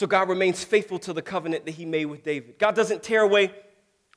So 0.00 0.06
God 0.06 0.30
remains 0.30 0.64
faithful 0.64 0.98
to 1.00 1.12
the 1.12 1.20
covenant 1.20 1.66
that 1.66 1.72
he 1.72 1.84
made 1.84 2.06
with 2.06 2.22
David. 2.22 2.58
God 2.58 2.74
doesn't 2.74 3.02
tear 3.02 3.20
away 3.20 3.52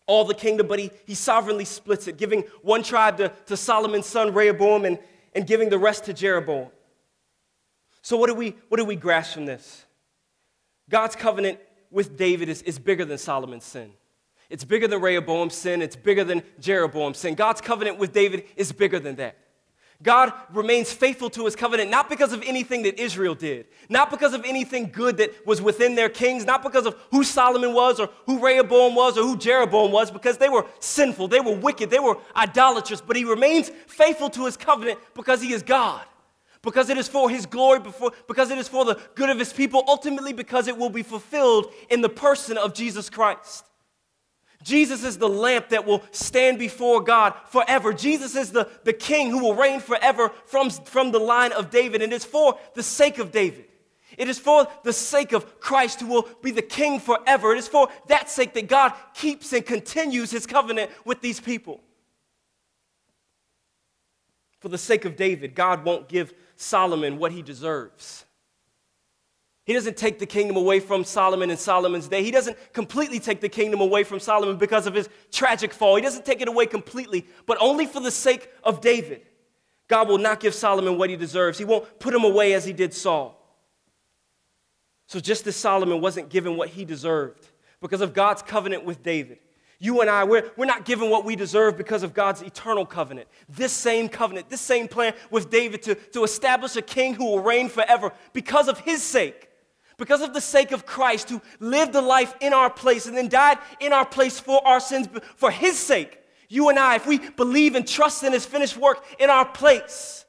all 0.05 0.23
the 0.23 0.33
kingdom, 0.33 0.65
but 0.65 0.79
he, 0.79 0.91
he 1.05 1.13
sovereignly 1.13 1.65
splits 1.65 2.07
it, 2.07 2.15
giving 2.15 2.43
one 2.61 2.83
tribe 2.83 3.17
to, 3.17 3.33
to 3.47 3.57
Solomon's 3.57 4.05
son 4.05 4.33
Rehoboam 4.33 4.85
and, 4.85 4.97
and 5.35 5.45
giving 5.45 5.67
the 5.67 5.77
rest 5.77 6.05
to 6.05 6.13
Jeroboam. 6.13 6.69
So, 8.01 8.15
what 8.15 8.27
do 8.27 8.33
we, 8.33 8.55
what 8.69 8.77
do 8.77 8.85
we 8.85 8.95
grasp 8.95 9.33
from 9.33 9.45
this? 9.45 9.83
God's 10.89 11.17
covenant 11.17 11.59
with 11.91 12.15
David 12.15 12.47
is, 12.47 12.61
is 12.61 12.79
bigger 12.79 13.03
than 13.03 13.17
Solomon's 13.17 13.65
sin. 13.65 13.91
It's 14.49 14.63
bigger 14.63 14.87
than 14.87 15.01
Rehoboam's 15.01 15.53
sin. 15.53 15.81
It's 15.81 15.97
bigger 15.97 16.23
than 16.23 16.43
Jeroboam's 16.61 17.17
sin. 17.17 17.35
God's 17.35 17.59
covenant 17.59 17.97
with 17.97 18.13
David 18.13 18.45
is 18.55 18.71
bigger 18.71 19.01
than 19.01 19.17
that. 19.17 19.37
God 20.03 20.33
remains 20.53 20.91
faithful 20.91 21.29
to 21.31 21.45
his 21.45 21.55
covenant, 21.55 21.89
not 21.89 22.09
because 22.09 22.33
of 22.33 22.43
anything 22.43 22.83
that 22.83 22.99
Israel 22.99 23.33
did, 23.33 23.67
not 23.89 24.11
because 24.11 24.33
of 24.33 24.43
anything 24.43 24.89
good 24.91 25.17
that 25.17 25.47
was 25.47 25.61
within 25.61 25.95
their 25.95 26.09
kings, 26.09 26.45
not 26.45 26.61
because 26.61 26.85
of 26.85 26.95
who 27.11 27.23
Solomon 27.23 27.73
was 27.73 27.99
or 27.99 28.09
who 28.25 28.43
Rehoboam 28.43 28.95
was 28.95 29.17
or 29.17 29.23
who 29.23 29.37
Jeroboam 29.37 29.91
was, 29.91 30.11
because 30.11 30.37
they 30.37 30.49
were 30.49 30.65
sinful, 30.79 31.29
they 31.29 31.39
were 31.39 31.55
wicked, 31.55 31.89
they 31.89 31.99
were 31.99 32.17
idolatrous, 32.35 32.99
but 32.99 33.15
he 33.15 33.23
remains 33.23 33.71
faithful 33.87 34.29
to 34.31 34.45
his 34.45 34.57
covenant 34.57 34.99
because 35.15 35.41
he 35.41 35.53
is 35.53 35.63
God, 35.63 36.05
because 36.61 36.89
it 36.89 36.97
is 36.97 37.07
for 37.07 37.29
his 37.29 37.45
glory, 37.45 37.79
before 37.79 38.11
because 38.27 38.51
it 38.51 38.57
is 38.57 38.67
for 38.67 38.83
the 38.83 38.99
good 39.15 39.29
of 39.29 39.39
his 39.39 39.53
people, 39.53 39.83
ultimately 39.87 40.33
because 40.33 40.67
it 40.67 40.77
will 40.77 40.89
be 40.89 41.03
fulfilled 41.03 41.71
in 41.89 42.01
the 42.01 42.09
person 42.09 42.57
of 42.57 42.73
Jesus 42.73 43.09
Christ. 43.09 43.65
Jesus 44.63 45.03
is 45.03 45.17
the 45.17 45.29
lamp 45.29 45.69
that 45.69 45.85
will 45.85 46.01
stand 46.11 46.57
before 46.57 47.01
God 47.01 47.33
forever. 47.49 47.93
Jesus 47.93 48.35
is 48.35 48.51
the, 48.51 48.69
the 48.83 48.93
king 48.93 49.29
who 49.29 49.39
will 49.39 49.55
reign 49.55 49.79
forever 49.79 50.31
from, 50.45 50.69
from 50.69 51.11
the 51.11 51.19
line 51.19 51.51
of 51.51 51.69
David. 51.69 52.01
And 52.01 52.13
it's 52.13 52.25
for 52.25 52.57
the 52.73 52.83
sake 52.83 53.19
of 53.19 53.31
David. 53.31 53.65
It 54.17 54.29
is 54.29 54.39
for 54.39 54.67
the 54.83 54.93
sake 54.93 55.33
of 55.33 55.59
Christ 55.59 56.01
who 56.01 56.07
will 56.07 56.29
be 56.41 56.51
the 56.51 56.61
king 56.61 56.99
forever. 56.99 57.53
It 57.53 57.57
is 57.57 57.67
for 57.67 57.89
that 58.07 58.29
sake 58.29 58.53
that 58.53 58.67
God 58.67 58.93
keeps 59.13 59.53
and 59.53 59.65
continues 59.65 60.31
his 60.31 60.45
covenant 60.45 60.91
with 61.03 61.21
these 61.21 61.39
people. 61.39 61.81
For 64.59 64.69
the 64.69 64.77
sake 64.77 65.03
of 65.03 65.15
David, 65.15 65.55
God 65.55 65.83
won't 65.83 66.07
give 66.07 66.33
Solomon 66.55 67.17
what 67.17 67.31
he 67.31 67.41
deserves. 67.41 68.22
He 69.65 69.73
doesn't 69.73 69.95
take 69.95 70.19
the 70.19 70.25
kingdom 70.25 70.57
away 70.57 70.81
from 70.81 71.05
Solomon 71.05 71.49
in 71.49 71.55
Solomon's 71.55 72.09
day. 72.09 72.21
He 72.21 72.31
doesn't 72.31 72.57
completely 72.73 73.19
take 73.19 73.39
the 73.39 73.47
kingdom 73.47 73.79
away 73.79 74.03
from 74.03 74.19
Solomon 74.19 74.57
because 74.57 74.87
of 74.87 74.93
his 74.93 75.07
tragic 75.31 75.73
fall. 75.73 75.95
He 75.95 76.01
doesn't 76.01 76.25
take 76.25 76.41
it 76.41 76.49
away 76.49 76.65
completely, 76.65 77.25
but 77.45 77.57
only 77.61 77.85
for 77.85 78.01
the 78.01 78.11
sake 78.11 78.49
of 78.63 78.81
David. 78.81 79.21
God 79.87 80.09
will 80.09 80.17
not 80.17 80.41
give 80.41 80.53
Solomon 80.53 80.97
what 80.97 81.09
he 81.09 81.15
deserves. 81.15 81.57
He 81.57 81.65
won't 81.65 81.99
put 81.99 82.13
him 82.13 82.25
away 82.25 82.53
as 82.53 82.65
he 82.65 82.73
did 82.73 82.93
Saul. 82.93 83.39
So, 85.07 85.19
just 85.19 85.47
as 85.47 85.55
Solomon 85.55 86.01
wasn't 86.01 86.29
given 86.29 86.57
what 86.57 86.69
he 86.69 86.83
deserved 86.83 87.47
because 87.81 88.01
of 88.01 88.13
God's 88.13 88.41
covenant 88.41 88.83
with 88.83 89.03
David, 89.03 89.39
you 89.79 90.01
and 90.01 90.09
I, 90.09 90.23
we're, 90.23 90.49
we're 90.57 90.65
not 90.65 90.85
given 90.85 91.09
what 91.09 91.25
we 91.25 91.35
deserve 91.35 91.77
because 91.77 92.03
of 92.03 92.13
God's 92.13 92.41
eternal 92.41 92.85
covenant. 92.85 93.27
This 93.49 93.71
same 93.71 94.09
covenant, 94.09 94.49
this 94.49 94.61
same 94.61 94.87
plan 94.87 95.13
with 95.29 95.49
David 95.49 95.83
to, 95.83 95.95
to 95.95 96.23
establish 96.23 96.75
a 96.75 96.81
king 96.81 97.13
who 97.13 97.25
will 97.25 97.41
reign 97.41 97.69
forever 97.69 98.13
because 98.33 98.67
of 98.67 98.79
his 98.79 99.03
sake 99.03 99.49
because 99.97 100.21
of 100.21 100.33
the 100.33 100.41
sake 100.41 100.71
of 100.71 100.85
Christ 100.85 101.29
who 101.29 101.41
lived 101.59 101.95
a 101.95 102.01
life 102.01 102.35
in 102.39 102.53
our 102.53 102.69
place 102.69 103.05
and 103.05 103.15
then 103.15 103.29
died 103.29 103.57
in 103.79 103.93
our 103.93 104.05
place 104.05 104.39
for 104.39 104.65
our 104.67 104.79
sins, 104.79 105.07
for 105.35 105.51
his 105.51 105.77
sake, 105.77 106.19
you 106.49 106.69
and 106.69 106.77
I, 106.77 106.95
if 106.95 107.07
we 107.07 107.17
believe 107.17 107.75
and 107.75 107.87
trust 107.87 108.23
in 108.23 108.33
his 108.33 108.45
finished 108.45 108.77
work 108.77 109.03
in 109.19 109.29
our 109.29 109.45
place, 109.45 110.23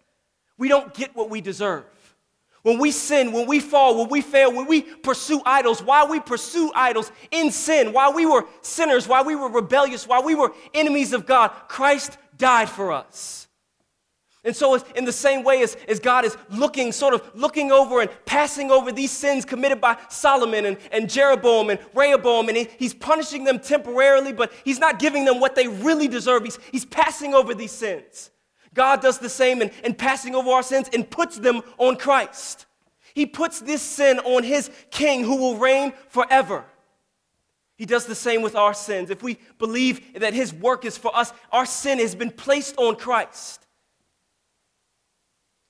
We 0.56 0.68
don't 0.68 0.94
get 0.94 1.14
what 1.16 1.30
we 1.30 1.40
deserve. 1.40 1.84
When 2.62 2.78
we 2.78 2.92
sin, 2.92 3.32
when 3.32 3.46
we 3.46 3.60
fall, 3.60 3.98
when 3.98 4.08
we 4.08 4.22
fail, 4.22 4.52
when 4.52 4.66
we 4.66 4.82
pursue 4.82 5.42
idols, 5.44 5.82
while 5.82 6.08
we 6.08 6.20
pursue 6.20 6.72
idols 6.74 7.12
in 7.30 7.50
sin, 7.50 7.92
while 7.92 8.14
we 8.14 8.24
were 8.24 8.46
sinners, 8.62 9.06
while 9.06 9.24
we 9.24 9.34
were 9.34 9.50
rebellious, 9.50 10.08
while 10.08 10.22
we 10.22 10.34
were 10.34 10.52
enemies 10.72 11.12
of 11.12 11.26
God, 11.26 11.50
Christ 11.68 12.16
died 12.38 12.70
for 12.70 12.92
us. 12.92 13.43
And 14.44 14.54
so, 14.54 14.74
in 14.74 15.06
the 15.06 15.12
same 15.12 15.42
way 15.42 15.62
as, 15.62 15.74
as 15.88 15.98
God 15.98 16.26
is 16.26 16.36
looking, 16.50 16.92
sort 16.92 17.14
of 17.14 17.30
looking 17.34 17.72
over 17.72 18.02
and 18.02 18.10
passing 18.26 18.70
over 18.70 18.92
these 18.92 19.10
sins 19.10 19.46
committed 19.46 19.80
by 19.80 19.96
Solomon 20.10 20.66
and, 20.66 20.76
and 20.92 21.08
Jeroboam 21.08 21.70
and 21.70 21.80
Rehoboam, 21.94 22.48
and 22.48 22.58
he, 22.58 22.68
he's 22.78 22.92
punishing 22.92 23.44
them 23.44 23.58
temporarily, 23.58 24.34
but 24.34 24.52
he's 24.62 24.78
not 24.78 24.98
giving 24.98 25.24
them 25.24 25.40
what 25.40 25.54
they 25.54 25.66
really 25.66 26.08
deserve. 26.08 26.44
He's, 26.44 26.58
he's 26.70 26.84
passing 26.84 27.32
over 27.32 27.54
these 27.54 27.72
sins. 27.72 28.30
God 28.74 29.00
does 29.00 29.18
the 29.18 29.30
same 29.30 29.62
in, 29.62 29.70
in 29.82 29.94
passing 29.94 30.34
over 30.34 30.50
our 30.50 30.62
sins 30.62 30.90
and 30.92 31.08
puts 31.08 31.38
them 31.38 31.62
on 31.78 31.96
Christ. 31.96 32.66
He 33.14 33.24
puts 33.24 33.60
this 33.60 33.80
sin 33.80 34.18
on 34.18 34.42
his 34.42 34.70
king 34.90 35.22
who 35.22 35.36
will 35.36 35.56
reign 35.56 35.94
forever. 36.08 36.64
He 37.76 37.86
does 37.86 38.04
the 38.06 38.14
same 38.14 38.42
with 38.42 38.56
our 38.56 38.74
sins. 38.74 39.08
If 39.08 39.22
we 39.22 39.38
believe 39.58 40.20
that 40.20 40.34
his 40.34 40.52
work 40.52 40.84
is 40.84 40.98
for 40.98 41.16
us, 41.16 41.32
our 41.50 41.64
sin 41.64 41.98
has 41.98 42.14
been 42.14 42.30
placed 42.30 42.76
on 42.76 42.96
Christ. 42.96 43.63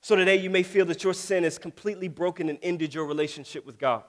So 0.05 0.15
today 0.15 0.35
you 0.35 0.51
may 0.51 0.61
feel 0.61 0.85
that 0.85 1.03
your 1.03 1.15
sin 1.15 1.45
has 1.45 1.57
completely 1.57 2.07
broken 2.07 2.47
and 2.47 2.59
ended 2.61 2.93
your 2.93 3.05
relationship 3.05 3.65
with 3.65 3.79
God. 3.79 4.03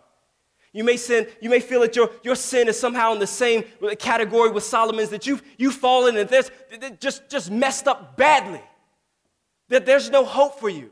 You 0.75 0.85
may, 0.85 0.99
sin, 0.99 1.27
you 1.41 1.49
may 1.49 1.59
feel 1.59 1.81
that 1.81 1.97
your, 1.97 2.11
your 2.23 2.35
sin 2.35 2.69
is 2.69 2.79
somehow 2.79 3.15
in 3.15 3.19
the 3.19 3.27
same 3.27 3.65
category 3.99 4.51
with 4.51 4.63
Solomon's, 4.63 5.09
that 5.09 5.27
you've, 5.27 5.43
you've 5.57 5.77
fallen 5.77 6.19
and 6.19 6.29
there's 6.29 6.51
just, 7.01 7.31
just 7.31 7.51
messed 7.51 7.89
up 7.89 8.15
badly 8.15 8.61
that 9.71 9.87
there's 9.87 10.11
no 10.11 10.23
hope 10.23 10.61
for 10.61 10.69
you, 10.69 10.91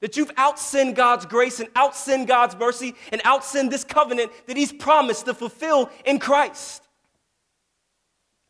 that 0.00 0.16
you've 0.16 0.34
outsinned 0.34 0.96
God's 0.96 1.26
grace 1.26 1.60
and 1.60 1.72
outsinned 1.74 2.26
God's 2.26 2.56
mercy 2.56 2.96
and 3.12 3.22
outsinned 3.22 3.70
this 3.70 3.84
covenant 3.84 4.32
that 4.48 4.56
He's 4.56 4.72
promised 4.72 5.26
to 5.26 5.34
fulfill 5.34 5.90
in 6.04 6.18
Christ. 6.18 6.82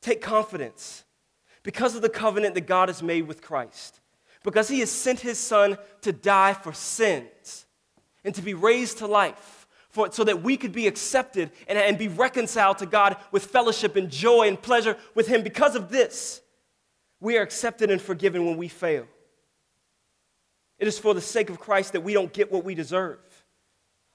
Take 0.01 0.23
confidence 0.23 1.05
because 1.63 1.95
of 1.95 2.01
the 2.01 2.09
covenant 2.09 2.55
that 2.55 2.67
God 2.67 2.89
has 2.89 3.03
made 3.03 3.29
with 3.29 3.43
Christ, 3.43 4.00
because 4.43 4.69
He 4.69 4.81
has 4.81 4.91
sent 4.91 5.21
His 5.21 5.39
Son 5.39 5.79
to 6.03 6.13
die 6.13 6.55
for 6.55 6.73
sins 6.73 7.67
and 8.25 8.35
to 8.35 8.43
be 8.43 8.55
raised 8.55 8.99
to 8.99 9.07
life. 9.07 9.57
For, 9.91 10.13
so 10.13 10.23
that 10.23 10.45
we 10.45 10.57
could 10.57 10.71
be 10.71 10.87
accepted 10.87 11.51
and, 11.67 11.77
and 11.77 11.99
be 11.99 12.07
reconciled 12.07 12.79
to 12.79 12.87
God 12.87 13.17
with 13.33 13.47
fellowship 13.47 13.97
and 13.97 14.09
joy 14.09 14.47
and 14.47 14.61
pleasure 14.61 14.97
with 15.17 15.27
Him. 15.27 15.43
Because 15.43 15.75
of 15.75 15.91
this, 15.91 16.41
we 17.19 17.37
are 17.37 17.43
accepted 17.43 17.91
and 17.91 18.01
forgiven 18.01 18.47
when 18.47 18.57
we 18.57 18.69
fail. 18.69 19.09
It 20.79 20.87
is 20.87 20.99
for 20.99 21.13
the 21.13 21.21
sake 21.21 21.51
of 21.51 21.59
Christ 21.59 21.93
that 21.93 22.03
we 22.03 22.15
don't 22.15 22.33
get 22.33 22.53
what 22.53 22.65
we 22.65 22.77
deserve. 22.77 23.19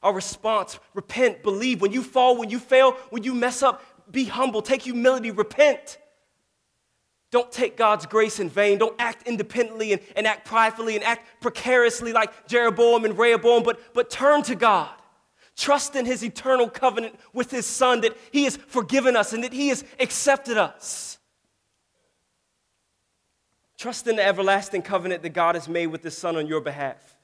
Our 0.01 0.13
response 0.13 0.79
repent, 0.93 1.43
believe. 1.43 1.81
When 1.81 1.91
you 1.91 2.01
fall, 2.01 2.37
when 2.37 2.49
you 2.49 2.59
fail, 2.59 2.93
when 3.09 3.23
you 3.23 3.33
mess 3.33 3.61
up, 3.61 3.83
be 4.11 4.25
humble, 4.25 4.61
take 4.61 4.83
humility, 4.83 5.31
repent. 5.31 5.97
Don't 7.35 7.51
take 7.51 7.75
God's 7.75 8.05
grace 8.05 8.39
in 8.39 8.49
vain. 8.49 8.77
Don't 8.77 8.95
act 8.97 9.27
independently 9.27 9.91
and, 9.91 10.01
and 10.15 10.25
act 10.25 10.47
pridefully 10.47 10.95
and 10.95 11.03
act 11.03 11.27
precariously 11.41 12.13
like 12.13 12.47
Jeroboam 12.47 13.03
and 13.03 13.17
Rehoboam, 13.17 13.61
but, 13.61 13.93
but 13.93 14.09
turn 14.09 14.41
to 14.43 14.55
God. 14.55 14.95
Trust 15.57 15.97
in 15.97 16.05
His 16.05 16.23
eternal 16.23 16.69
covenant 16.69 17.19
with 17.33 17.51
His 17.51 17.65
Son 17.65 17.99
that 17.99 18.15
He 18.31 18.45
has 18.45 18.55
forgiven 18.55 19.17
us 19.17 19.33
and 19.33 19.43
that 19.43 19.51
He 19.51 19.67
has 19.67 19.83
accepted 19.99 20.55
us. 20.55 21.17
Trust 23.77 24.07
in 24.07 24.15
the 24.15 24.25
everlasting 24.25 24.81
covenant 24.81 25.21
that 25.23 25.33
God 25.33 25.55
has 25.55 25.67
made 25.67 25.87
with 25.87 26.03
his 26.03 26.17
Son 26.17 26.37
on 26.37 26.47
your 26.47 26.61
behalf. 26.61 27.17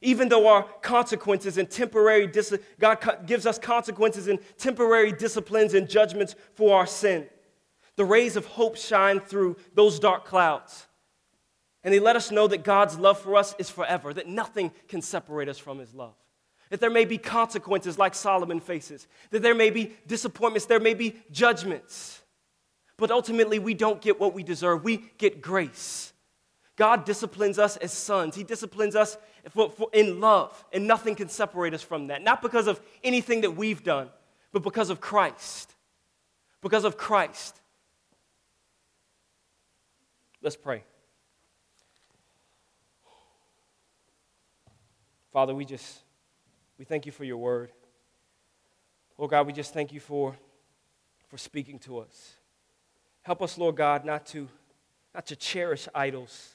Even 0.00 0.28
though 0.28 0.46
our 0.46 0.62
consequences 0.80 1.58
and 1.58 1.68
temporary 1.68 2.28
dis- 2.28 2.56
God 2.78 3.26
gives 3.26 3.46
us 3.46 3.58
consequences 3.58 4.28
and 4.28 4.38
temporary 4.58 5.10
disciplines 5.10 5.74
and 5.74 5.90
judgments 5.90 6.36
for 6.54 6.76
our 6.78 6.86
sin, 6.86 7.26
the 7.96 8.04
rays 8.04 8.36
of 8.36 8.46
hope 8.46 8.76
shine 8.76 9.20
through 9.20 9.56
those 9.74 9.98
dark 9.98 10.24
clouds. 10.24 10.86
And 11.82 11.92
they 11.94 12.00
let 12.00 12.16
us 12.16 12.30
know 12.30 12.46
that 12.48 12.64
God's 12.64 12.98
love 12.98 13.18
for 13.18 13.36
us 13.36 13.54
is 13.58 13.70
forever, 13.70 14.12
that 14.12 14.26
nothing 14.26 14.72
can 14.88 15.00
separate 15.02 15.48
us 15.48 15.58
from 15.58 15.78
his 15.78 15.94
love. 15.94 16.14
That 16.70 16.80
there 16.80 16.90
may 16.90 17.04
be 17.04 17.16
consequences 17.16 17.96
like 17.98 18.14
Solomon 18.14 18.60
faces, 18.60 19.06
that 19.30 19.40
there 19.40 19.54
may 19.54 19.70
be 19.70 19.92
disappointments, 20.06 20.66
there 20.66 20.80
may 20.80 20.94
be 20.94 21.16
judgments. 21.30 22.22
But 22.96 23.10
ultimately, 23.10 23.58
we 23.58 23.74
don't 23.74 24.00
get 24.00 24.18
what 24.18 24.34
we 24.34 24.42
deserve. 24.42 24.82
We 24.82 25.04
get 25.18 25.40
grace. 25.40 26.12
God 26.76 27.04
disciplines 27.04 27.58
us 27.58 27.76
as 27.76 27.92
sons. 27.92 28.34
He 28.34 28.42
disciplines 28.42 28.96
us 28.96 29.16
for, 29.50 29.70
for, 29.70 29.88
in 29.92 30.20
love, 30.20 30.64
and 30.72 30.86
nothing 30.86 31.14
can 31.14 31.28
separate 31.28 31.72
us 31.72 31.82
from 31.82 32.08
that. 32.08 32.22
Not 32.22 32.42
because 32.42 32.66
of 32.66 32.80
anything 33.04 33.42
that 33.42 33.52
we've 33.52 33.82
done, 33.82 34.08
but 34.52 34.62
because 34.62 34.90
of 34.90 35.00
Christ. 35.00 35.74
Because 36.62 36.84
of 36.84 36.96
Christ. 36.96 37.60
Let's 40.46 40.54
pray. 40.54 40.84
Father, 45.32 45.52
we 45.56 45.64
just 45.64 46.02
we 46.78 46.84
thank 46.84 47.04
you 47.04 47.10
for 47.10 47.24
your 47.24 47.38
word. 47.38 47.72
Lord 49.18 49.32
God, 49.32 49.48
we 49.48 49.52
just 49.52 49.74
thank 49.74 49.92
you 49.92 49.98
for, 49.98 50.36
for 51.26 51.36
speaking 51.36 51.80
to 51.80 51.98
us. 51.98 52.34
Help 53.22 53.42
us, 53.42 53.58
Lord 53.58 53.74
God, 53.74 54.04
not 54.04 54.24
to, 54.26 54.48
not 55.12 55.26
to 55.26 55.34
cherish 55.34 55.88
idols, 55.92 56.54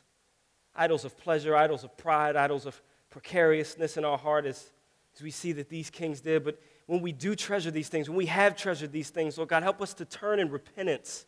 idols 0.74 1.04
of 1.04 1.18
pleasure, 1.18 1.54
idols 1.54 1.84
of 1.84 1.98
pride, 1.98 2.38
idols 2.38 2.66
of 2.66 2.82
precariousness 3.10 3.98
in 3.98 4.06
our 4.06 4.18
heart 4.18 4.46
as, 4.46 4.72
as 5.14 5.22
we 5.22 5.32
see 5.32 5.52
that 5.52 5.68
these 5.68 5.90
kings 5.90 6.22
did. 6.22 6.46
But 6.46 6.62
when 6.86 7.02
we 7.02 7.12
do 7.12 7.36
treasure 7.36 7.72
these 7.72 7.90
things, 7.90 8.08
when 8.08 8.18
we 8.18 8.28
have 8.28 8.56
treasured 8.56 8.94
these 8.94 9.10
things, 9.10 9.38
Lord 9.38 9.50
God, 9.50 9.64
help 9.64 9.82
us 9.82 9.94
to 9.96 10.06
turn 10.06 10.40
in 10.40 10.50
repentance. 10.50 11.26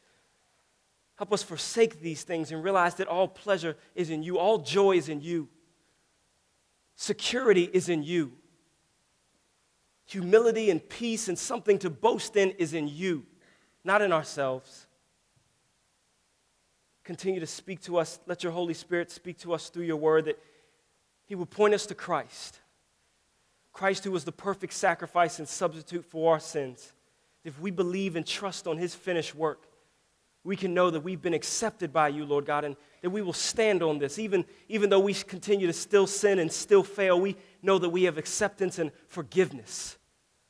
Help 1.16 1.32
us 1.32 1.44
forsake 1.44 2.02
these 2.02 2.24
things 2.24 2.52
and 2.52 2.64
realize 2.64 2.96
that 2.96 3.08
all 3.08 3.28
pleasure 3.28 3.78
is 3.96 4.10
in 4.10 4.24
you, 4.24 4.38
all 4.38 4.58
joy 4.58 4.98
is 4.98 5.10
in 5.10 5.22
you, 5.22 5.48
security 6.96 7.70
is 7.72 7.90
in 7.90 8.04
you, 8.04 8.34
humility 10.06 10.70
and 10.70 10.88
peace 10.90 11.28
and 11.28 11.38
something 11.38 11.78
to 11.80 11.90
boast 11.90 12.36
in 12.36 12.52
is 12.52 12.74
in 12.74 12.88
you, 12.88 13.26
not 13.84 14.02
in 14.02 14.12
ourselves 14.12 14.88
continue 17.04 17.40
to 17.40 17.48
speak 17.48 17.82
to 17.82 17.98
us. 17.98 18.20
Let 18.26 18.44
your 18.44 18.52
Holy 18.52 18.74
Spirit 18.74 19.12
speak 19.12 19.38
to 19.40 19.54
us 19.54 19.70
through 19.70 19.84
your 19.84 19.98
word 19.98 20.26
that 20.26 20.42
He 21.26 21.36
would 21.36 21.50
point 21.50 21.74
us 21.74 21.86
to 21.88 21.96
Christ. 21.96 22.60
Christ, 23.72 24.04
who 24.04 24.12
was 24.12 24.24
the 24.24 24.32
perfect 24.32 24.74
sacrifice 24.74 25.40
and 25.40 25.48
substitute 25.48 26.06
for 26.06 26.34
our 26.34 26.40
sins. 26.40 26.94
If 27.44 27.60
we 27.60 27.72
believe 27.72 28.16
and 28.16 28.26
trust 28.26 28.68
on 28.68 28.78
His 28.78 28.96
finished 28.96 29.36
work, 29.36 29.68
we 30.44 30.56
can 30.56 30.74
know 30.74 30.90
that 30.90 31.02
we've 31.02 31.22
been 31.22 31.34
accepted 31.34 31.94
by 31.94 32.10
you, 32.10 32.26
Lord 32.26 32.46
God, 32.46 32.66
and 32.66 32.76
that 33.02 33.10
we 33.10 33.22
will 33.22 33.34
stand 33.34 33.82
on 33.82 33.98
this. 33.98 34.20
Even, 34.20 34.46
even 34.68 34.90
though 34.90 35.00
we 35.00 35.14
continue 35.14 35.68
to 35.68 35.74
still 35.74 36.06
sin 36.06 36.40
and 36.40 36.52
still 36.52 36.84
fail, 36.84 37.20
we 37.20 37.38
know 37.62 37.78
that 37.78 37.90
we 37.90 38.04
have 38.04 38.18
acceptance 38.18 38.78
and 38.80 38.92
forgiveness 39.08 39.98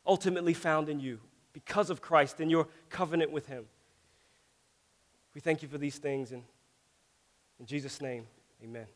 ultimately 0.05 0.53
found 0.53 0.89
in 0.89 0.99
you 0.99 1.19
because 1.53 1.89
of 1.89 2.01
Christ 2.01 2.39
and 2.39 2.49
your 2.49 2.67
covenant 2.89 3.31
with 3.31 3.45
Him. 3.45 3.65
We 5.33 5.41
thank 5.41 5.61
you 5.61 5.67
for 5.67 5.77
these 5.77 5.97
things. 5.97 6.31
And 6.31 6.43
in 7.59 7.65
Jesus' 7.65 8.01
name, 8.01 8.25
amen. 8.63 8.87